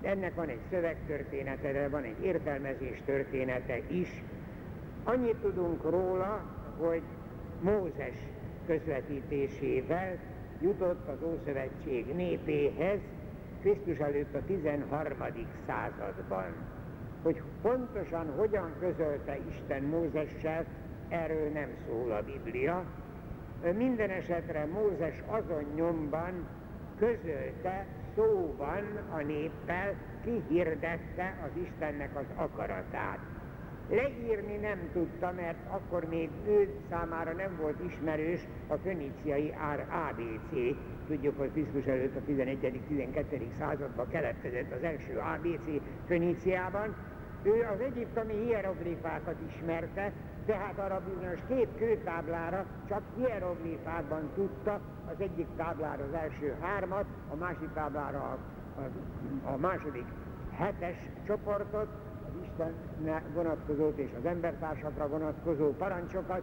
de 0.00 0.08
ennek 0.08 0.34
van 0.34 0.48
egy 0.48 0.60
szövegtörténete, 0.70 1.72
de 1.72 1.88
van 1.88 2.02
egy 2.02 2.24
értelmezés 2.24 3.02
története 3.04 3.78
is. 3.88 4.22
Annyit 5.04 5.36
tudunk 5.36 5.82
róla, 5.82 6.44
hogy 6.78 7.02
Mózes 7.60 8.14
közvetítésével 8.66 10.18
jutott 10.60 11.08
az 11.08 11.22
Ószövetség 11.22 12.14
népéhez 12.14 13.00
Krisztus 13.60 13.98
előtt 13.98 14.34
a 14.34 14.44
13. 14.46 15.18
században. 15.66 16.54
Hogy 17.22 17.42
pontosan 17.62 18.32
hogyan 18.36 18.72
közölte 18.80 19.38
Isten 19.50 19.82
Mózessel, 19.82 20.64
erről 21.08 21.48
nem 21.48 21.68
szól 21.86 22.12
a 22.12 22.22
Biblia. 22.22 22.84
Minden 23.76 24.10
esetre 24.10 24.66
Mózes 24.66 25.22
azon 25.26 25.64
nyomban 25.74 26.46
közölte 27.04 27.86
szóban 28.14 28.84
a 29.10 29.22
néppel, 29.22 29.94
kihirdette 30.24 31.38
az 31.44 31.62
Istennek 31.62 32.16
az 32.16 32.26
akaratát. 32.34 33.18
Leírni 33.90 34.56
nem 34.56 34.78
tudta, 34.92 35.32
mert 35.36 35.58
akkor 35.68 36.04
még 36.04 36.30
ő 36.46 36.68
számára 36.90 37.32
nem 37.32 37.56
volt 37.60 37.76
ismerős 37.86 38.40
a 38.68 38.74
föníciai 38.74 39.54
ABC. 40.08 40.76
Tudjuk, 41.06 41.38
hogy 41.38 41.52
Krisztus 41.52 41.84
előtt 41.84 42.16
a 42.16 42.30
11.-12. 42.30 43.40
században 43.58 44.08
keletkezett 44.08 44.72
az 44.72 44.82
első 44.82 45.18
ABC 45.18 45.82
Föníciában. 46.06 46.96
Ő 47.42 47.68
az 47.72 47.80
egyiptomi 47.80 48.44
hieroglifákat 48.44 49.36
ismerte, 49.48 50.12
tehát 50.46 50.78
arra 50.78 51.02
bizonyos 51.14 51.38
két 51.48 51.68
kőtáblára 51.78 52.64
csak 52.88 53.02
hieroglifákban 53.16 54.30
tudta 54.34 54.80
az 55.06 55.14
egyik 55.18 55.46
táblára 55.56 56.04
az 56.04 56.14
első 56.14 56.56
hármat, 56.60 57.04
a 57.32 57.36
másik 57.36 57.72
táblára 57.74 58.18
a, 58.18 58.38
a, 58.80 59.52
a 59.52 59.56
második 59.56 60.04
hetes 60.56 60.96
csoportot, 61.26 61.88
az 62.26 62.42
Istenre 62.42 63.22
vonatkozót 63.34 63.98
és 63.98 64.10
az 64.18 64.26
embertársakra 64.26 65.08
vonatkozó 65.08 65.72
parancsokat, 65.72 66.42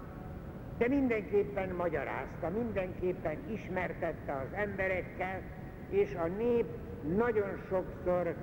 de 0.78 0.88
mindenképpen 0.88 1.70
magyarázta, 1.76 2.49
mindenképpen 2.58 3.38
ismertette 3.47 4.34
az 4.34 4.58
emberekkel, 4.58 5.41
és 5.89 6.16
a 6.16 6.28
nép 6.28 6.66
nagyon 7.18 7.62
sokszor 7.70 8.36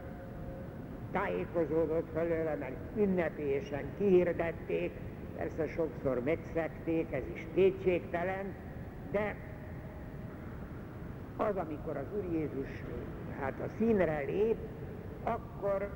tájékozódott 1.13 2.09
felőle, 2.13 2.55
mert 2.55 2.77
ünnepélyesen 2.97 3.85
kihirdették, 3.99 4.93
persze 5.39 5.67
sokszor 5.67 6.23
megszekték, 6.25 7.13
ez 7.13 7.23
is 7.35 7.47
kétségtelen, 7.55 8.55
de 9.11 9.37
az, 11.37 11.57
amikor 11.57 11.97
az 11.97 12.07
Úr 12.17 12.33
Jézus 12.33 12.69
hát 13.41 13.55
a 13.61 13.69
színre 13.79 14.19
lép, 14.19 14.57
akkor 15.23 15.91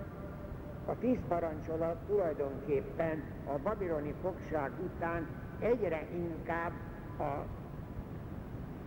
a 0.87 0.99
tíz 0.99 1.19
parancsolat 1.29 1.97
tulajdonképpen 2.07 3.23
a 3.47 3.59
babiloni 3.63 4.15
fogság 4.23 4.71
után 4.85 5.27
egyre 5.59 6.07
inkább 6.15 6.73
a 7.19 7.45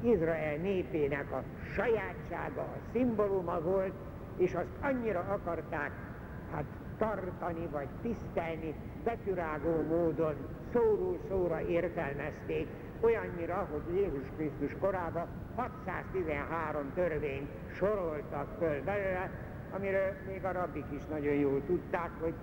Izrael 0.04 0.58
népének 0.58 1.32
a 1.32 1.44
sajátsága, 1.74 2.62
a 2.62 2.78
szimbóluma 2.92 3.62
volt, 3.62 3.94
és 4.38 4.54
azt 4.54 4.68
annyira 4.82 5.20
akarták 5.20 5.92
hát 6.52 6.66
tartani 6.98 7.68
vagy 7.72 7.88
tisztelni, 8.02 8.76
betűrágó 9.06 9.82
módon 9.90 10.36
szóról 10.74 11.18
szóra 11.30 11.62
értelmezték, 11.62 12.68
olyannyira, 13.02 13.68
hogy 13.72 13.96
Jézus 13.96 14.28
Krisztus 14.36 14.76
korában 14.80 15.28
613 15.56 16.92
törvényt 16.96 17.50
soroltak 17.74 18.48
föl 18.58 18.84
belőle, 18.84 19.32
amiről 19.76 20.14
még 20.28 20.46
a 20.46 20.52
rabbik 20.52 20.86
is 20.98 21.06
nagyon 21.06 21.34
jól 21.34 21.62
tudták, 21.66 22.10
hogy 22.20 22.34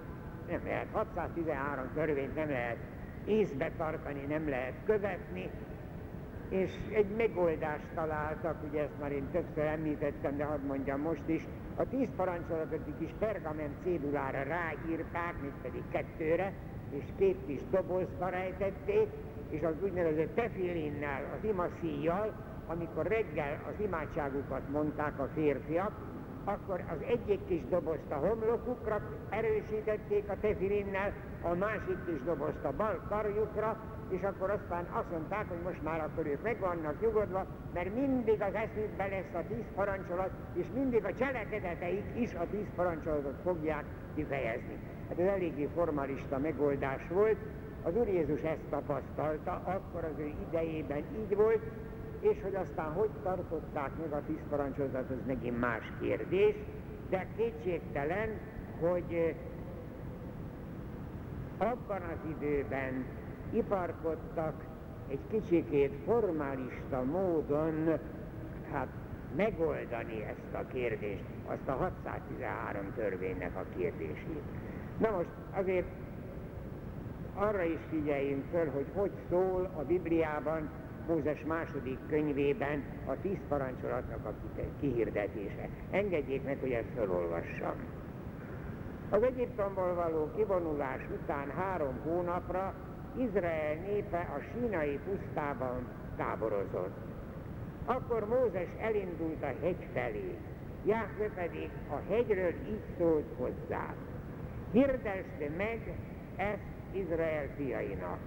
nem 0.49 0.61
lehet 0.65 0.87
613 0.93 1.91
törvényt 1.95 2.35
nem 2.35 2.49
lehet 2.49 2.79
észbe 3.25 3.71
tartani, 3.77 4.21
nem 4.29 4.49
lehet 4.49 4.75
követni, 4.87 5.51
és 6.49 6.71
egy 6.93 7.17
megoldást 7.17 7.87
találtak, 7.95 8.57
ugye 8.71 8.83
ezt 8.83 9.01
már 9.01 9.13
én 9.13 9.29
többször 9.33 9.65
említettem, 9.65 10.37
de 10.37 10.45
hadd 10.45 10.61
mondjam 10.61 11.01
most 11.01 11.23
is, 11.27 11.43
a 11.77 11.85
tíz 11.89 12.09
parancsolatot 12.17 12.73
egy 12.73 12.95
kis 12.99 13.15
pergament 13.19 13.75
cédulára 13.83 14.43
ráírták, 14.43 15.35
még 15.43 15.53
pedig 15.63 15.83
kettőre, 15.89 16.53
és 16.91 17.05
két 17.17 17.47
kis 17.47 17.61
dobozba 17.71 18.29
rejtették, 18.29 19.09
és 19.49 19.63
az 19.63 19.75
úgynevezett 19.83 20.35
tefilinnel, 20.35 21.39
az 21.39 21.49
imaszíjjal, 21.49 22.33
amikor 22.67 23.07
reggel 23.07 23.61
az 23.69 23.85
imádságukat 23.85 24.69
mondták 24.69 25.19
a 25.19 25.29
férfiak, 25.35 25.93
akkor 26.45 26.85
az 26.91 27.07
egyik 27.07 27.47
kis 27.47 27.69
dobozt 27.69 28.11
a 28.11 28.15
homlokukra 28.15 29.01
erősítették 29.29 30.29
a 30.29 30.37
tefilinnel, 30.41 31.13
a 31.43 31.55
másik 31.55 32.05
kis 32.07 32.23
dobozt 32.23 32.65
a 32.65 32.73
bal 32.77 33.01
karjukra, 33.09 33.81
és 34.13 34.23
akkor 34.23 34.51
aztán 34.51 34.85
azt 34.93 35.11
mondták, 35.11 35.49
hogy 35.49 35.63
most 35.65 35.83
már 35.83 36.01
akkor 36.01 36.27
ők 36.27 36.43
meg 36.43 36.59
vannak 36.61 37.01
nyugodva, 37.01 37.47
mert 37.75 37.95
mindig 37.95 38.43
az 38.43 38.55
eszükbe 38.55 39.07
lesz 39.07 39.35
a 39.35 39.47
tíz 39.49 39.65
parancsolat, 39.75 40.31
és 40.53 40.67
mindig 40.75 41.05
a 41.05 41.15
cselekedeteik 41.15 42.05
is 42.15 42.35
a 42.35 42.47
tíz 42.51 42.67
parancsolatot 42.77 43.41
fogják 43.43 43.85
kifejezni. 44.15 44.79
Hát 45.09 45.19
ez 45.19 45.27
eléggé 45.27 45.69
formalista 45.75 46.39
megoldás 46.39 47.09
volt, 47.09 47.37
az 47.83 47.97
Úr 47.97 48.09
Jézus 48.09 48.41
ezt 48.41 48.69
tapasztalta, 48.71 49.63
akkor 49.65 50.05
az 50.05 50.19
ő 50.19 50.33
idejében 50.49 51.05
így 51.23 51.37
volt, 51.37 51.63
és 52.21 52.43
hogy 52.43 52.55
aztán 52.55 52.93
hogy 52.93 53.11
tartották 53.23 53.91
meg 53.99 54.13
a 54.13 54.23
tíz 54.27 54.41
parancsolatot, 54.49 55.11
az 55.11 55.27
megint 55.27 55.61
más 55.61 55.93
kérdés, 56.01 56.55
de 57.09 57.27
kétségtelen, 57.37 58.29
hogy 58.81 59.35
abban 61.59 62.03
az 62.03 62.31
időben 62.37 63.05
iparkodtak 63.53 64.65
egy 65.09 65.21
kicsikét 65.31 65.93
formalista 66.05 67.03
módon 67.05 67.99
hát 68.73 68.89
megoldani 69.37 70.23
ezt 70.23 70.55
a 70.55 70.67
kérdést, 70.73 71.25
azt 71.47 71.69
a 71.69 71.73
613 71.73 72.93
törvénynek 72.95 73.57
a 73.57 73.65
kérdését. 73.77 74.43
Na 74.99 75.11
most 75.11 75.29
azért 75.53 75.87
arra 77.35 77.63
is 77.63 77.79
figyeljünk 77.91 78.45
föl, 78.51 78.71
hogy 78.71 78.87
hogy 78.95 79.13
szól 79.31 79.71
a 79.77 79.83
Bibliában, 79.83 80.71
Mózes 81.07 81.45
második 81.47 81.99
könyvében 82.09 82.85
a 83.07 83.13
tíz 83.23 83.39
parancsolatnak 83.49 84.25
a 84.25 84.33
kihirdetése. 84.81 85.69
Engedjék 85.91 86.45
meg, 86.45 86.59
hogy 86.61 86.71
ezt 86.71 86.93
felolvassam. 86.95 87.75
Az 89.11 89.23
Egyiptomból 89.23 89.95
való 89.95 90.31
kivonulás 90.37 91.01
után 91.23 91.51
három 91.51 92.01
hónapra 92.05 92.75
Izrael 93.17 93.75
népe 93.75 94.19
a 94.19 94.41
sínai 94.53 94.99
pusztában 95.05 95.87
táborozott. 96.17 96.97
Akkor 97.85 98.29
Mózes 98.29 98.69
elindult 98.81 99.43
a 99.43 99.53
hegy 99.61 99.87
felé, 99.93 100.39
Jáhve 100.85 101.31
pedig 101.35 101.71
a 101.91 102.13
hegyről 102.13 102.55
így 102.69 102.83
szólt 102.99 103.27
hozzá. 103.39 103.95
Hirdesd 104.73 105.57
meg 105.57 105.95
ezt 106.37 106.73
Izrael 106.93 107.49
fiainak. 107.57 108.19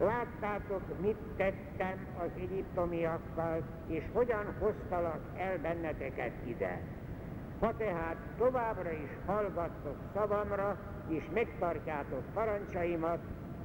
Láttátok, 0.00 1.00
mit 1.00 1.16
tettem 1.36 2.06
az 2.18 2.30
egyiptomiakkal, 2.36 3.62
és 3.86 4.04
hogyan 4.12 4.54
hoztalak 4.58 5.20
el 5.36 5.58
benneteket 5.58 6.32
ide. 6.44 6.80
Ha 7.60 7.76
tehát 7.76 8.16
továbbra 8.36 8.90
is 8.90 9.10
hallgattok 9.26 9.96
szavamra, 10.14 10.78
és 11.08 11.24
megtartjátok 11.34 12.22
parancsaimat, 12.34 13.18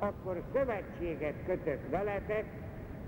akkor 0.03 0.41
szövetséget 0.53 1.33
kötök 1.45 1.89
veletek, 1.89 2.45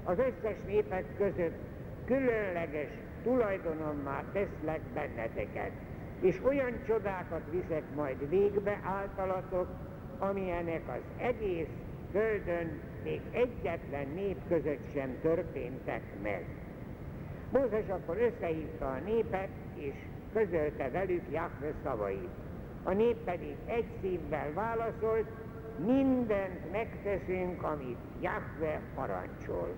az 0.03 0.17
összes 0.17 0.55
népek 0.65 1.05
között 1.17 1.57
különleges 2.05 2.89
tulajdonommá 3.23 4.23
teszlek 4.33 4.81
benneteket, 4.93 5.71
és 6.19 6.41
olyan 6.43 6.83
csodákat 6.87 7.41
viszek 7.51 7.83
majd 7.95 8.29
végbe 8.29 8.79
általatok, 8.83 9.67
amilyenek 10.19 10.81
az 10.87 11.23
egész 11.25 11.67
földön 12.11 12.79
még 13.03 13.21
egyetlen 13.31 14.07
nép 14.15 14.37
között 14.47 14.91
sem 14.93 15.17
történtek 15.21 16.01
meg. 16.23 16.45
Mózes 17.51 17.89
akkor 17.89 18.17
összehívta 18.17 18.85
a 18.85 18.99
népet, 19.05 19.49
és 19.75 19.93
közölte 20.33 20.89
velük 20.89 21.23
Jahve 21.31 21.73
szavait. 21.83 22.29
A 22.83 22.91
nép 22.91 23.17
pedig 23.23 23.55
egy 23.65 23.85
szívvel 24.01 24.53
válaszolt, 24.53 25.27
mindent 25.77 26.71
megteszünk, 26.71 27.63
amit 27.63 27.97
Jahve 28.21 28.81
parancsol. 28.95 29.73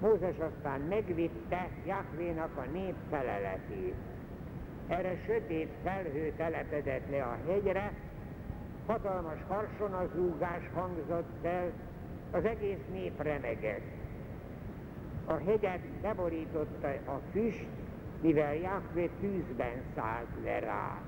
Mózes 0.00 0.36
aztán 0.38 0.80
megvitte 0.80 1.68
Jahvénak 1.86 2.56
a 2.56 2.70
nép 2.72 2.94
feleletét. 3.10 3.94
Erre 4.88 5.16
sötét 5.26 5.72
felhő 5.82 6.32
telepedett 6.36 7.10
le 7.10 7.22
a 7.22 7.36
hegyre, 7.46 7.92
hatalmas 8.86 9.38
harsonazúgás 9.48 10.62
hangzott 10.74 11.44
el, 11.44 11.72
az 12.30 12.44
egész 12.44 12.84
nép 12.92 13.22
remegett. 13.22 13.96
A 15.26 15.32
hegyet 15.32 15.80
beborította 16.02 16.88
a 16.88 17.20
füst, 17.32 17.66
mivel 18.20 18.54
Jahve 18.54 19.08
tűzben 19.20 19.82
szállt 19.94 20.28
le 20.44 20.58
rá 20.58 20.98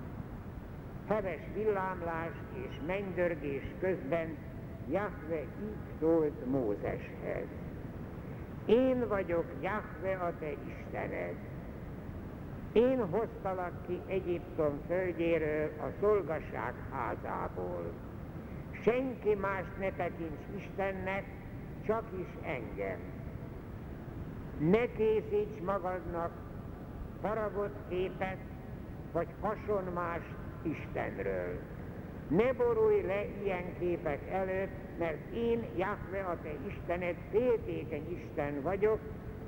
heves 1.10 1.40
villámlás 1.54 2.32
és 2.52 2.80
mennydörgés 2.86 3.62
közben 3.80 4.36
Jahve 4.90 5.40
így 5.40 5.98
szólt 6.00 6.50
Mózeshez. 6.50 7.46
Én 8.66 9.08
vagyok 9.08 9.44
Jahve 9.60 10.24
a 10.24 10.32
te 10.38 10.50
Istened. 10.50 11.34
Én 12.72 13.06
hoztalak 13.06 13.86
ki 13.86 14.00
Egyiptom 14.06 14.80
földjéről 14.86 15.70
a 15.78 15.86
szolgasság 16.00 16.74
házából. 16.92 17.92
Senki 18.84 19.34
más 19.34 19.64
ne 19.78 19.90
tekints 19.90 20.42
Istennek, 20.56 21.24
csak 21.86 22.04
is 22.18 22.46
engem. 22.46 22.98
Ne 24.58 24.92
készíts 24.92 25.60
magadnak 25.64 26.30
faragott 27.20 27.76
képet, 27.88 28.38
vagy 29.12 29.28
hasonmást 29.40 30.39
Istenről. 30.62 31.58
Ne 32.28 32.52
borulj 32.52 33.02
le 33.02 33.24
ilyen 33.42 33.78
képek 33.78 34.30
előtt, 34.30 34.98
mert 34.98 35.34
én, 35.34 35.64
Jahve, 35.76 36.20
a 36.20 36.38
te 36.42 36.50
Istened, 36.68 37.16
féltékeny 37.30 38.20
Isten 38.22 38.62
vagyok, 38.62 38.98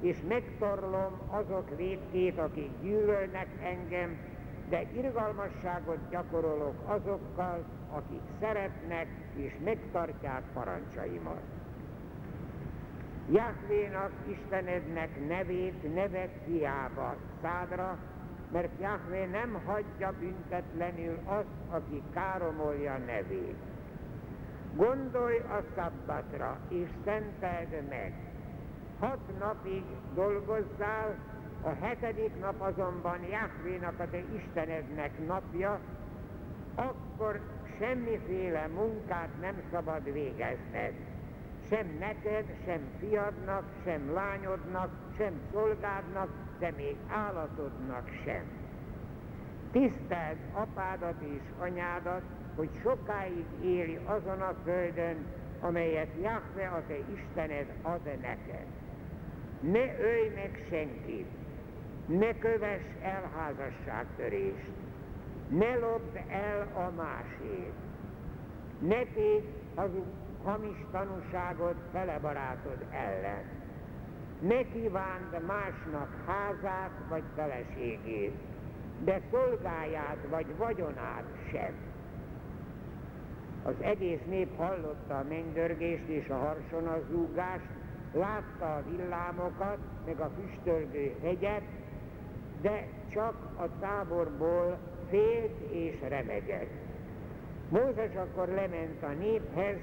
és 0.00 0.16
megtorlom 0.28 1.18
azok 1.30 1.76
védkét, 1.76 2.38
akik 2.38 2.70
gyűlölnek 2.82 3.46
engem, 3.62 4.16
de 4.68 4.82
irgalmasságot 4.96 5.98
gyakorolok 6.10 6.74
azokkal, 6.84 7.64
akik 7.90 8.22
szeretnek 8.40 9.06
és 9.36 9.52
megtartják 9.64 10.42
parancsaimat. 10.52 11.40
Jahvénak, 13.30 14.10
Istenednek 14.30 15.28
nevét 15.28 15.94
nevet 15.94 16.30
hiába 16.46 17.16
szádra, 17.42 17.98
mert 18.52 18.80
Jahve 18.80 19.26
nem 19.26 19.60
hagyja 19.66 20.12
büntetlenül 20.18 21.18
azt, 21.24 21.46
aki 21.70 22.02
káromolja 22.14 22.98
nevét. 23.06 23.56
Gondolj 24.74 25.38
a 25.38 25.62
szabbatra, 25.76 26.58
és 26.68 26.88
szenteld 27.04 27.88
meg. 27.88 28.14
Hat 28.98 29.38
napig 29.38 29.84
dolgozzál, 30.14 31.16
a 31.62 31.68
hetedik 31.84 32.40
nap 32.40 32.60
azonban 32.60 33.18
Jahvénak 33.30 34.00
a 34.00 34.08
te 34.10 34.18
Istenednek 34.18 35.26
napja, 35.26 35.80
akkor 36.74 37.40
semmiféle 37.78 38.66
munkát 38.66 39.28
nem 39.40 39.62
szabad 39.72 40.12
végezned. 40.12 40.92
Sem 41.68 41.96
neked, 41.98 42.44
sem 42.64 42.80
fiadnak, 42.98 43.64
sem 43.84 44.12
lányodnak, 44.12 44.90
sem 45.16 45.40
szolgádnak, 45.52 46.28
de 46.62 46.72
még 46.76 46.96
állatodnak 47.08 48.08
sem. 48.24 48.44
Tiszteld 49.72 50.36
apádat 50.52 51.20
és 51.20 51.42
anyádat, 51.58 52.22
hogy 52.56 52.68
sokáig 52.82 53.44
éli 53.62 53.98
azon 54.04 54.40
a 54.40 54.54
földön, 54.64 55.16
amelyet 55.60 56.08
Jahve 56.22 56.68
a 56.68 56.82
te 56.86 56.94
Istened 57.14 57.66
ad 57.82 58.04
neked. 58.04 58.66
Ne 59.60 60.00
ölj 60.00 60.28
meg 60.34 60.66
senkit, 60.68 61.26
ne 62.06 62.38
kövess 62.38 62.84
el 63.02 63.30
házasságtörést, 63.36 64.70
ne 65.48 65.78
lopd 65.78 66.20
el 66.28 66.68
a 66.74 66.90
másét, 66.96 67.72
ne 68.78 69.04
tégy 69.14 69.44
hazug, 69.74 70.06
hamis 70.44 70.76
tanúságot 70.90 71.76
fele 71.92 72.18
barátod 72.18 72.84
ellen 72.90 73.61
ne 74.46 74.62
kívánd 74.72 75.44
másnak 75.46 76.08
házát 76.26 76.90
vagy 77.08 77.22
feleségét, 77.34 78.34
de 79.04 79.20
szolgáját 79.30 80.18
vagy 80.30 80.46
vagyonát 80.56 81.24
sem. 81.50 81.74
Az 83.62 83.74
egész 83.80 84.20
nép 84.28 84.56
hallotta 84.56 85.18
a 85.18 85.24
mennydörgést 85.28 86.06
és 86.06 86.28
a 86.28 86.36
harsonazúgást, 86.36 87.68
látta 88.12 88.74
a 88.74 88.82
villámokat, 88.90 89.78
meg 90.06 90.20
a 90.20 90.30
füstölgő 90.40 91.14
hegyet, 91.22 91.62
de 92.60 92.86
csak 93.12 93.34
a 93.56 93.78
táborból 93.80 94.78
félt 95.08 95.70
és 95.70 95.94
remegett. 96.08 96.70
Mózes 97.68 98.14
akkor 98.14 98.48
lement 98.48 99.02
a 99.02 99.12
néphez, 99.18 99.76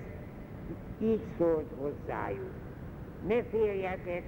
így 0.99 1.23
szólt 1.37 1.71
hozzájuk. 1.77 2.51
Ne 3.27 3.43
féljetek, 3.43 4.23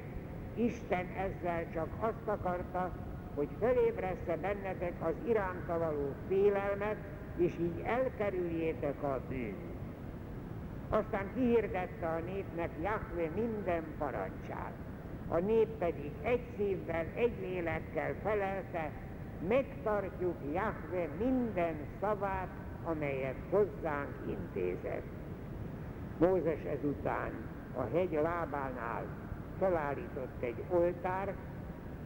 Isten 0.56 1.08
ezzel 1.18 1.66
csak 1.74 1.88
azt 2.00 2.28
akarta, 2.28 2.92
hogy 3.36 3.48
fölébressze 3.60 4.38
bennetek 4.42 4.94
az 5.00 5.14
iránta 5.28 5.78
való 5.78 6.14
félelmet, 6.28 6.98
és 7.38 7.54
így 7.60 7.82
elkerüljétek 7.84 9.04
a 9.04 9.20
bűnt. 9.30 9.72
Aztán 10.90 11.34
kihirdette 11.34 12.08
a 12.08 12.20
népnek 12.20 12.70
Jahve 12.82 13.30
minden 13.36 13.84
parancsát. 13.98 14.74
A 15.28 15.38
nép 15.38 15.68
pedig 15.68 16.12
egy 16.22 16.42
szívvel, 16.58 17.06
egy 17.16 17.34
lélekkel 17.40 18.16
felelte, 18.24 18.92
megtartjuk 19.48 20.36
Jahve 20.54 21.08
minden 21.20 21.76
szavát, 22.00 22.50
amelyet 22.84 23.36
hozzánk 23.50 24.16
intézett. 24.28 25.06
Mózes 26.18 26.64
ezután 26.64 27.32
a 27.76 27.82
hegy 27.82 28.12
lábánál 28.12 29.06
felállított 29.62 30.42
egy 30.42 30.64
oltár, 30.70 31.36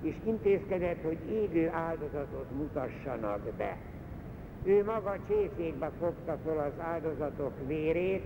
és 0.02 0.16
intézkedett, 0.24 1.04
hogy 1.04 1.18
égő 1.30 1.70
áldozatot 1.74 2.52
mutassanak 2.58 3.42
be. 3.58 3.78
Ő 4.64 4.84
maga 4.84 5.16
csészékbe 5.28 5.92
fogta 6.00 6.38
fel 6.44 6.58
az 6.58 6.84
áldozatok 6.84 7.68
vérét, 7.68 8.24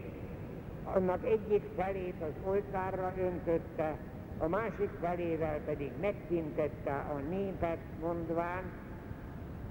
annak 0.84 1.26
egyik 1.26 1.64
felét 1.76 2.22
az 2.22 2.50
oltárra 2.50 3.14
öntötte, 3.20 3.98
a 4.38 4.48
másik 4.48 4.90
felével 5.02 5.60
pedig 5.66 5.92
megtintette 6.02 6.92
a 6.92 7.18
népet, 7.30 7.80
mondván, 8.02 8.64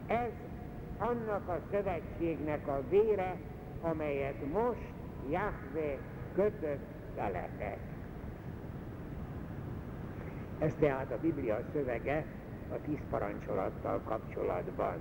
ez 0.06 0.30
annak 0.98 1.48
a 1.48 1.60
szövetségnek 1.70 2.68
a 2.68 2.82
vére, 2.90 3.36
amelyet 3.82 4.52
most 4.52 4.92
Jahve 5.30 5.98
kötött 6.34 6.86
veletek. 7.16 7.78
Ez 10.58 10.72
tehát 10.78 11.10
a 11.10 11.18
Biblia 11.20 11.60
szövege 11.72 12.24
a 12.72 12.80
tíz 12.84 12.98
parancsolattal 13.10 14.00
kapcsolatban. 14.04 14.96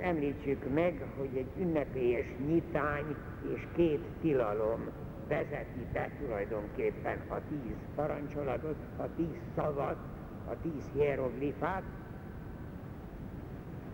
Említsük 0.00 0.74
meg, 0.74 1.04
hogy 1.18 1.36
egy 1.36 1.50
ünnepélyes 1.58 2.26
nyitány 2.46 3.16
és 3.54 3.66
két 3.74 4.04
tilalom 4.20 4.80
vezeti 5.28 5.86
be 5.92 6.10
tulajdonképpen 6.18 7.18
a 7.28 7.34
tíz 7.48 7.76
parancsolatot, 7.94 8.76
a 8.96 9.14
tíz 9.16 9.40
szavat, 9.56 9.96
a 10.48 10.54
tíz 10.62 10.90
hieroglifát. 10.92 11.82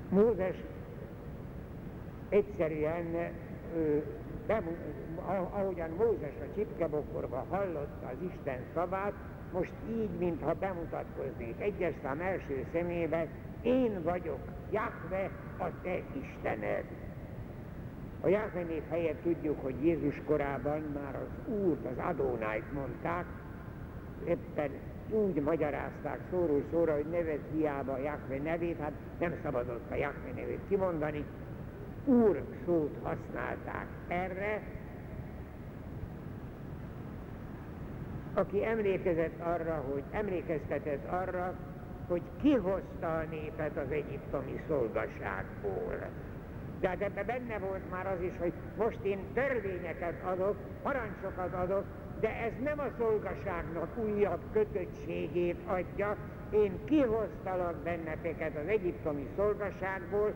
Mózes 0.09 0.57
egyszerűen, 2.29 3.33
ahogyan 5.51 5.91
Mózes 5.91 6.35
a 6.41 6.55
csipkebokorba 6.55 7.47
hallotta 7.49 8.07
az 8.07 8.31
Isten 8.35 8.61
szavát, 8.75 9.13
most 9.53 9.73
így, 9.91 10.11
mintha 10.19 10.55
bemutatkoznék 10.55 11.55
egyes 11.61 11.95
szám 12.03 12.21
első 12.21 12.67
szemébe, 12.73 13.27
én 13.63 14.03
vagyok 14.03 14.41
Jahve, 14.71 15.31
a 15.59 15.67
te 15.83 16.03
Istened. 16.21 16.85
A 18.21 18.29
Jahve 18.29 18.63
név 18.63 18.83
helyett 18.89 19.23
tudjuk, 19.23 19.63
hogy 19.63 19.85
Jézus 19.85 20.21
korában 20.27 20.81
már 20.81 21.15
az 21.15 21.55
Úrt, 21.55 21.87
az 21.87 22.05
Adónájt 22.05 22.73
mondták, 22.73 23.25
éppen 24.25 24.71
úgy 25.11 25.43
magyarázták 25.43 26.21
szóról 26.31 26.63
szóra, 26.71 26.95
hogy 26.95 27.07
nevez 27.11 27.41
hiába 27.53 27.99
Jahve 27.99 28.39
nevét, 28.43 28.79
hát 28.79 28.93
nem 29.19 29.35
szabadott 29.43 29.91
a 29.91 29.95
Jahve 29.95 30.33
nevét 30.35 30.61
kimondani, 30.69 31.25
Úr 32.05 32.43
szót 32.65 32.97
használták 33.03 33.87
erre, 34.09 34.63
aki 38.35 38.65
emlékezett 38.65 39.41
arra, 39.41 39.85
hogy 39.93 40.03
emlékeztetett 40.11 41.11
arra, 41.11 41.55
hogy 42.09 42.23
kihozta 42.43 43.17
a 43.17 43.25
népet 43.31 43.77
az 43.77 43.91
egyiptomi 43.91 44.61
szolgaságból. 44.69 46.11
Tehát 46.81 47.01
ebben 47.01 47.27
benne 47.27 47.59
volt 47.59 47.91
már 47.91 48.07
az 48.07 48.23
is, 48.23 48.33
hogy 48.39 48.53
most 48.77 48.99
én 49.03 49.19
törvényeket 49.35 50.25
adok, 50.25 50.57
parancsokat 50.83 51.55
adok, 51.55 51.85
de 52.21 52.29
ez 52.29 52.53
nem 52.65 52.79
a 52.79 52.91
szolgaságnak 52.99 53.99
újabb 53.99 54.41
kötöttségét 54.53 55.57
adja, 55.67 56.17
én 56.53 56.85
kihoztalak 56.85 57.77
benneteket 57.83 58.57
az 58.57 58.69
egyiptomi 58.69 59.29
szolgaságból, 59.37 60.33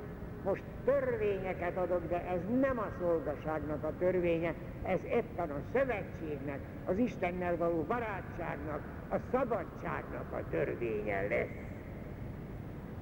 most 0.47 0.62
törvényeket 0.84 1.76
adok, 1.76 2.09
de 2.09 2.26
ez 2.26 2.40
nem 2.61 2.78
a 2.78 2.88
szolgaságnak 3.01 3.84
a 3.84 3.92
törvénye, 3.99 4.55
ez 4.82 4.99
éppen 5.05 5.51
a 5.51 5.61
szövetségnek, 5.72 6.59
az 6.84 6.99
Istennel 6.99 7.57
való 7.57 7.82
barátságnak, 7.82 8.80
a 9.11 9.16
szabadságnak 9.30 10.32
a 10.32 10.49
törvénye 10.51 11.26
lesz. 11.28 11.57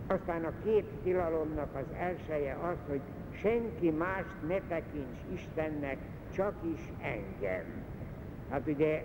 Aztán 0.07 0.45
a 0.45 0.53
két 0.65 0.85
tilalomnak 1.03 1.75
az 1.75 1.97
elsője 1.99 2.55
az, 2.55 2.77
hogy 2.89 3.01
senki 3.41 3.91
mást 3.91 4.35
ne 4.49 4.61
tekints 4.69 5.19
Istennek, 5.35 5.97
csak 6.35 6.55
is 6.75 6.81
engem. 7.03 7.65
Hát 8.51 8.67
ugye 8.67 9.03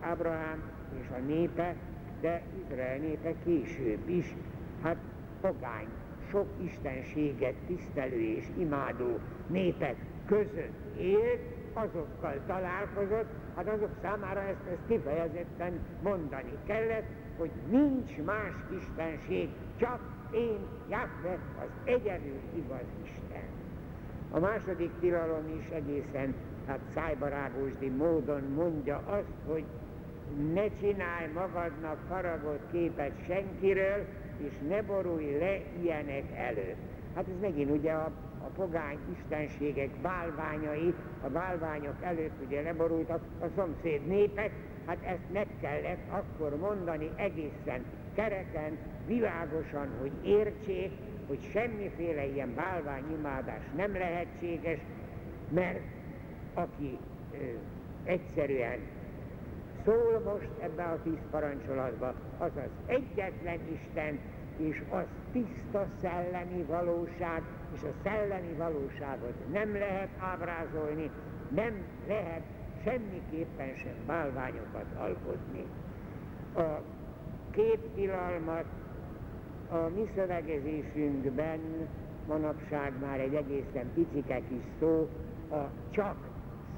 Ábrahám 0.00 0.62
és 1.00 1.06
a 1.10 1.18
népe, 1.26 1.74
de 2.20 2.42
Izrael 2.64 2.96
népe 2.96 3.32
később 3.44 4.08
is, 4.08 4.34
hát 4.82 4.96
pogány 5.40 5.88
sok 6.34 6.46
istenséget 6.64 7.54
tisztelő 7.66 8.20
és 8.20 8.44
imádó 8.58 9.18
népek 9.46 9.96
között 10.26 10.98
élt, 10.98 11.40
azokkal 11.72 12.40
találkozott, 12.46 13.28
hát 13.56 13.68
azok 13.68 13.90
számára 14.02 14.40
ezt, 14.40 14.66
ezt 14.70 14.86
kifejezetten 14.88 15.80
mondani 16.02 16.52
kellett, 16.66 17.04
hogy 17.36 17.50
nincs 17.70 18.18
más 18.24 18.52
istenség, 18.80 19.48
csak 19.78 20.00
én, 20.32 20.58
Jahve, 20.90 21.38
az 21.60 21.68
egyedül 21.84 22.40
igaz 22.56 22.86
Isten. 23.04 23.48
A 24.30 24.38
második 24.38 24.90
tilalom 25.00 25.58
is 25.58 25.68
egészen 25.68 26.34
hát 26.66 26.80
szájbarágósdi 26.94 27.88
módon 27.88 28.42
mondja 28.54 28.96
azt, 29.06 29.34
hogy 29.46 29.64
ne 30.52 30.68
csinálj 30.80 31.32
magadnak 31.34 31.98
faragott 32.08 32.70
képet 32.72 33.12
senkiről, 33.26 34.06
és 34.36 34.52
ne 34.68 34.82
borulj 34.82 35.38
le 35.38 35.60
ilyenek 35.82 36.24
előtt. 36.36 36.76
Hát 37.14 37.24
ez 37.28 37.40
megint 37.40 37.70
ugye 37.70 37.92
a, 37.92 38.10
a 38.44 38.48
pogány 38.56 38.98
istenségek 39.18 39.90
bálványai, 40.02 40.94
a 41.22 41.28
bálványok 41.28 41.96
előtt 42.02 42.46
ugye 42.46 42.62
leborultak 42.62 43.22
a 43.40 43.46
szomszéd 43.56 44.06
népek, 44.06 44.50
hát 44.86 44.98
ezt 45.04 45.32
meg 45.32 45.46
kellett 45.60 46.10
akkor 46.10 46.58
mondani 46.58 47.10
egészen 47.16 47.84
kereken, 48.14 48.78
világosan, 49.06 49.88
hogy 50.00 50.12
értsék, 50.22 50.90
hogy 51.26 51.38
semmiféle 51.52 52.26
ilyen 52.26 52.54
bálványimádás 52.54 53.62
nem 53.76 53.92
lehetséges, 53.92 54.78
mert 55.48 55.80
aki 56.54 56.98
ö, 57.32 57.36
egyszerűen 58.04 58.78
szól 59.84 60.20
most 60.24 60.48
ebbe 60.60 60.82
a 60.84 60.98
tíz 61.02 61.18
parancsolatba, 61.30 62.14
az 62.38 62.50
az 62.56 62.70
egyetlen 62.86 63.58
Isten, 63.72 64.18
és 64.56 64.82
az 64.90 65.04
tiszta 65.32 65.86
szellemi 66.00 66.62
valóság, 66.62 67.42
és 67.74 67.82
a 67.82 67.92
szellemi 68.02 68.52
valóságot 68.52 69.52
nem 69.52 69.72
lehet 69.72 70.08
ábrázolni, 70.18 71.10
nem 71.48 71.84
lehet 72.08 72.42
semmiképpen 72.84 73.76
sem 73.76 73.94
bálványokat 74.06 74.86
alkotni. 74.98 75.64
A 76.56 76.80
két 77.50 77.80
tilalmat 77.94 78.64
a 79.70 79.76
mi 79.76 80.10
szövegezésünkben 80.14 81.60
manapság 82.26 82.92
már 83.00 83.20
egy 83.20 83.34
egészen 83.34 83.92
picike 83.94 84.40
kis 84.48 84.64
szó, 84.80 85.08
a 85.50 85.70
csak 85.90 86.16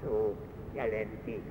szó 0.03 0.37
jelenti. 0.73 1.43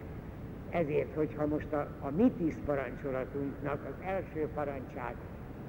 Ezért, 0.75 1.13
hogyha 1.13 1.45
most 1.47 1.73
a, 1.73 1.87
a 1.99 2.09
mi 2.09 2.31
tíz 2.37 2.59
parancsolatunknak 2.65 3.85
az 3.85 4.05
első 4.05 4.47
parancsát 4.53 5.15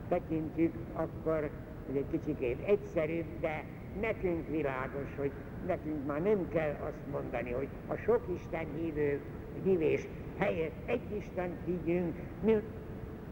tekintjük, 0.09 0.75
akkor 0.93 1.51
ez 1.89 1.95
egy 1.95 2.07
kicsikét 2.11 2.59
egyszerűbb, 2.67 3.41
de 3.41 3.65
nekünk 4.01 4.49
világos, 4.49 5.17
hogy 5.17 5.31
nekünk 5.67 6.07
már 6.07 6.23
nem 6.23 6.49
kell 6.49 6.75
azt 6.81 7.11
mondani, 7.13 7.51
hogy 7.51 7.69
a 7.87 7.97
sok 7.97 8.21
Isten 8.35 8.67
hívő, 8.77 9.21
hívés 9.65 10.09
helyett 10.39 10.77
egy 10.87 11.17
Isten 11.17 11.51
hívjünk, 11.65 12.15
mi 12.43 12.57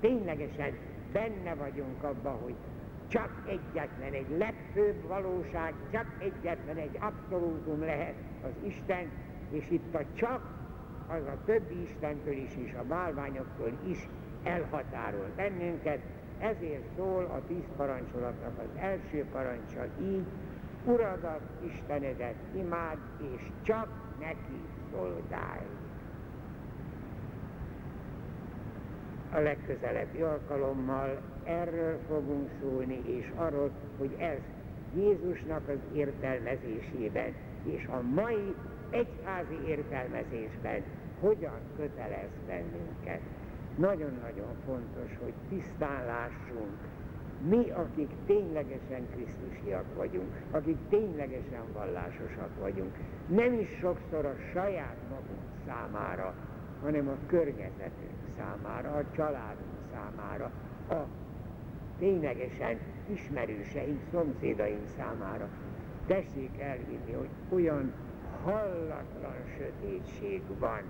ténylegesen 0.01 0.77
benne 1.13 1.55
vagyunk 1.55 2.03
abban, 2.03 2.37
hogy 2.43 2.55
csak 3.09 3.31
egyetlen 3.47 4.13
egy 4.13 4.39
legfőbb 4.39 5.07
valóság, 5.07 5.75
csak 5.93 6.07
egyetlen 6.19 6.77
egy 6.77 6.99
abszolútum 7.01 7.81
lehet 7.81 8.15
az 8.45 8.53
Isten, 8.67 9.11
és 9.51 9.71
itt 9.71 9.95
a 9.95 10.05
csak 10.15 10.63
az 11.09 11.23
a 11.27 11.37
többi 11.45 11.83
Istentől 11.83 12.37
is, 12.37 12.57
és 12.57 12.75
a 12.75 12.85
bálványoktól 12.89 13.73
is 13.87 14.09
elhatárol 14.43 15.27
bennünket, 15.37 16.01
ezért 16.39 16.85
szól 16.97 17.25
a 17.25 17.41
tíz 17.47 17.65
parancsolatnak 17.77 18.59
az 18.59 18.81
első 18.81 19.25
parancsa 19.33 19.85
így, 20.01 20.25
Uradat, 20.85 21.41
Istenedet 21.67 22.35
imád, 22.55 22.99
és 23.35 23.43
csak 23.63 23.89
neki 24.21 24.59
szolgálj. 24.93 25.67
A 29.33 29.39
legközelebbi 29.39 30.21
alkalommal 30.21 31.21
erről 31.45 31.99
fogunk 32.09 32.51
szólni, 32.61 33.03
és 33.07 33.33
arról, 33.37 33.71
hogy 33.99 34.15
ez 34.19 34.39
Jézusnak 34.95 35.69
az 35.69 35.79
értelmezésében, 35.93 37.35
és 37.65 37.87
a 37.87 38.01
mai 38.15 38.55
egyházi 38.95 39.59
értelmezésben 39.67 40.83
hogyan 41.21 41.61
kötelez 41.77 42.31
bennünket. 42.47 43.21
Nagyon-nagyon 43.77 44.55
fontos, 44.67 45.19
hogy 45.23 45.33
tisztán 45.49 46.07
lássunk, 46.07 46.79
mi, 47.49 47.71
akik 47.71 48.11
ténylegesen 48.27 49.09
Krisztusiak 49.11 49.85
vagyunk, 49.97 50.33
akik 50.51 50.77
ténylegesen 50.89 51.65
vallásosak 51.73 52.51
vagyunk, 52.61 52.95
nem 53.27 53.53
is 53.53 53.69
sokszor 53.81 54.25
a 54.25 54.35
saját 54.53 54.97
magunk 55.11 55.43
számára, 55.67 56.35
hanem 56.83 57.09
a 57.09 57.27
környezetünk 57.27 58.19
számára, 58.37 58.91
a 58.91 59.05
családunk 59.17 59.79
számára, 59.93 60.51
a 60.89 61.07
ténylegesen 61.99 62.79
ismerőseink, 63.13 64.01
szomszédaink 64.11 64.87
számára. 64.97 65.49
Tessék 66.07 66.61
elhinni, 66.61 67.13
hogy 67.13 67.29
olyan 67.49 67.93
hallatlan 68.45 69.37
sötétség 69.57 70.43
van 70.59 70.83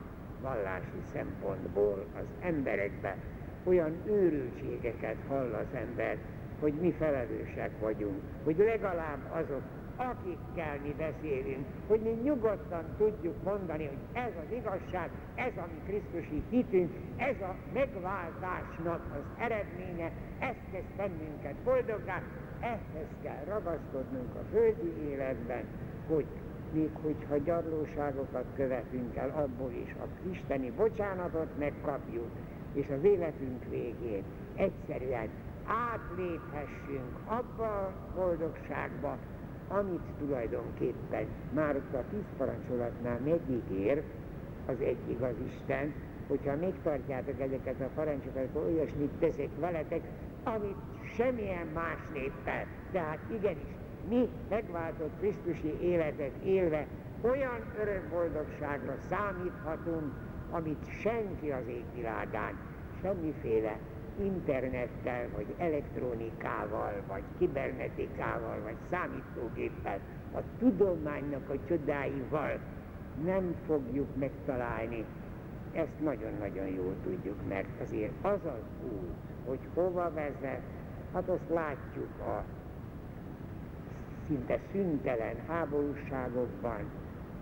vallási 0.42 1.00
szempontból 1.12 2.05
az 2.18 2.24
emberekben, 2.40 3.16
olyan 3.64 3.96
őrültségeket 4.07 5.16
hall 5.28 5.52
az 5.52 5.74
ember, 5.74 6.18
hogy 6.61 6.72
mi 6.72 6.94
felelősek 6.98 7.70
vagyunk, 7.80 8.20
hogy 8.44 8.57
legalább 8.59 9.18
azok, 9.32 9.62
akikkel 9.96 10.78
mi 10.82 10.94
beszélünk, 10.98 11.66
hogy 11.86 12.00
mi 12.00 12.11
nyugodtan 12.22 12.84
tudjuk 12.98 13.42
mondani, 13.42 13.86
hogy 13.86 14.22
ez 14.22 14.32
az 14.46 14.57
igazság, 14.57 15.11
ez 15.34 15.52
a 15.57 15.66
mi 15.72 15.80
Krisztusi 15.86 16.42
hitünk, 16.50 16.92
ez 17.16 17.40
a 17.40 17.55
megváltásnak 17.72 19.00
az 19.14 19.42
eredménye, 19.42 20.11
ez 20.38 20.55
tesz 20.72 20.90
bennünket 20.96 21.55
boldoggá, 21.64 22.22
ehhez 22.61 23.09
kell 23.22 23.44
ragaszkodnunk 23.48 24.34
a 24.34 24.44
földi 24.52 24.92
életben, 25.09 25.64
hogy 26.09 26.26
még 26.74 26.90
hogyha 27.02 27.36
gyarlóságokat 27.36 28.44
követünk 28.56 29.16
el, 29.16 29.30
abból 29.30 29.72
is 29.72 29.94
a 29.94 30.30
isteni 30.30 30.70
bocsánatot 30.70 31.58
megkapjuk, 31.58 32.30
és 32.72 32.86
az 32.98 33.04
életünk 33.04 33.64
végén 33.70 34.22
egyszerűen 34.54 35.28
átléphessünk 35.66 37.18
abba 37.26 37.64
a 37.64 37.92
boldogságba, 38.14 39.18
amit 39.68 40.02
tulajdonképpen 40.18 41.26
már 41.52 41.76
ott 41.76 41.94
a 41.94 42.04
tíz 42.10 42.24
parancsolatnál 42.36 43.18
megígér 43.24 44.02
az 44.66 44.80
egyik 44.80 45.20
az 45.20 45.34
Isten, 45.46 45.94
hogyha 46.28 46.56
megtartjátok 46.56 47.40
ezeket 47.40 47.80
a 47.80 47.88
parancsokat, 47.94 48.48
akkor 48.48 48.62
olyasmit 48.64 49.10
teszek 49.18 49.48
veletek, 49.58 50.00
amit 50.42 50.76
semmilyen 51.16 51.66
más 51.74 51.98
néppel. 52.12 52.66
Tehát 52.92 53.18
igenis, 53.32 53.74
mi 54.09 54.28
megváltott 54.48 55.18
Krisztusi 55.18 55.78
életet 55.80 56.32
élve 56.44 56.86
olyan 57.20 57.61
örök 57.80 58.09
boldogságra 58.11 58.94
számíthatunk, 59.09 60.12
amit 60.50 61.00
senki 61.00 61.50
az 61.50 61.66
égvilágán, 61.68 62.59
semmiféle 63.02 63.78
internettel, 64.22 65.28
vagy 65.34 65.46
elektronikával, 65.59 67.02
vagy 67.09 67.22
kibernetikával, 67.38 68.61
vagy 68.62 68.76
számítógéppel, 68.90 69.98
a 70.34 70.38
tudománynak 70.59 71.48
a 71.50 71.66
csodáival 71.68 72.59
nem 73.24 73.55
fogjuk 73.66 74.16
megtalálni. 74.16 75.05
Ezt 75.72 76.00
nagyon-nagyon 76.02 76.66
jól 76.66 76.94
tudjuk, 77.02 77.48
mert 77.48 77.80
azért 77.82 78.12
az 78.22 78.40
az 78.44 78.64
út, 78.84 79.14
hogy 79.46 79.59
hova 79.74 80.11
vezet, 80.14 80.62
hát 81.12 81.28
azt 81.28 81.48
látjuk 81.48 82.18
a 82.20 82.44
szinte 84.26 84.58
szüntelen 84.72 85.36
háborúságokban, 85.48 86.90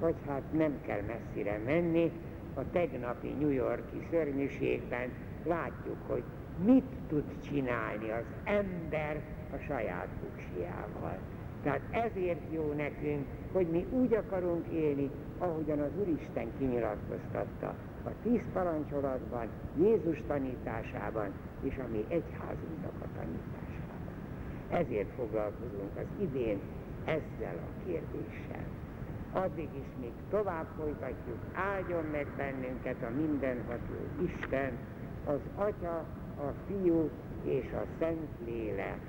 vagy 0.01 0.15
hát 0.27 0.43
nem 0.53 0.81
kell 0.87 1.01
messzire 1.01 1.61
menni, 1.65 2.13
a 2.55 2.71
tegnapi 2.71 3.29
New 3.29 3.51
Yorki 3.51 4.07
szörnyűségben 4.11 5.11
látjuk, 5.45 5.97
hogy 6.07 6.23
mit 6.65 6.85
tud 7.09 7.25
csinálni 7.41 8.11
az 8.11 8.25
ember 8.45 9.21
a 9.53 9.57
saját 9.67 10.09
buksiával. 10.09 11.19
Tehát 11.63 11.81
ezért 11.91 12.41
jó 12.51 12.73
nekünk, 12.77 13.27
hogy 13.53 13.67
mi 13.67 13.87
úgy 13.91 14.15
akarunk 14.15 14.67
élni, 14.67 15.11
ahogyan 15.39 15.79
az 15.79 15.91
Úristen 16.01 16.53
kinyilatkoztatta 16.59 17.75
a 18.05 18.11
tíz 18.23 18.43
parancsolatban, 18.53 19.47
Jézus 19.79 20.23
tanításában 20.27 21.33
és 21.63 21.79
a 21.79 21.89
mi 21.91 22.05
egyházunknak 22.09 22.95
a 23.01 23.07
tanításában. 23.17 23.62
Ezért 24.73 25.09
foglalkozunk 25.17 25.97
az 25.97 26.07
idén 26.21 26.61
ezzel 27.05 27.57
a 27.57 27.85
kérdéssel. 27.87 28.67
Addig 29.33 29.69
is 29.75 29.87
még 30.01 30.13
tovább 30.31 30.67
folytatjuk, 30.77 31.39
áldjon 31.53 32.05
meg 32.05 32.27
bennünket 32.37 33.03
a 33.03 33.11
mindenható 33.11 33.95
Isten, 34.25 34.79
az 35.27 35.41
Atya, 35.57 35.97
a 36.39 36.53
Fiú 36.67 37.11
és 37.45 37.73
a 37.73 37.85
Szent 37.99 38.29
Lélek. 38.45 39.01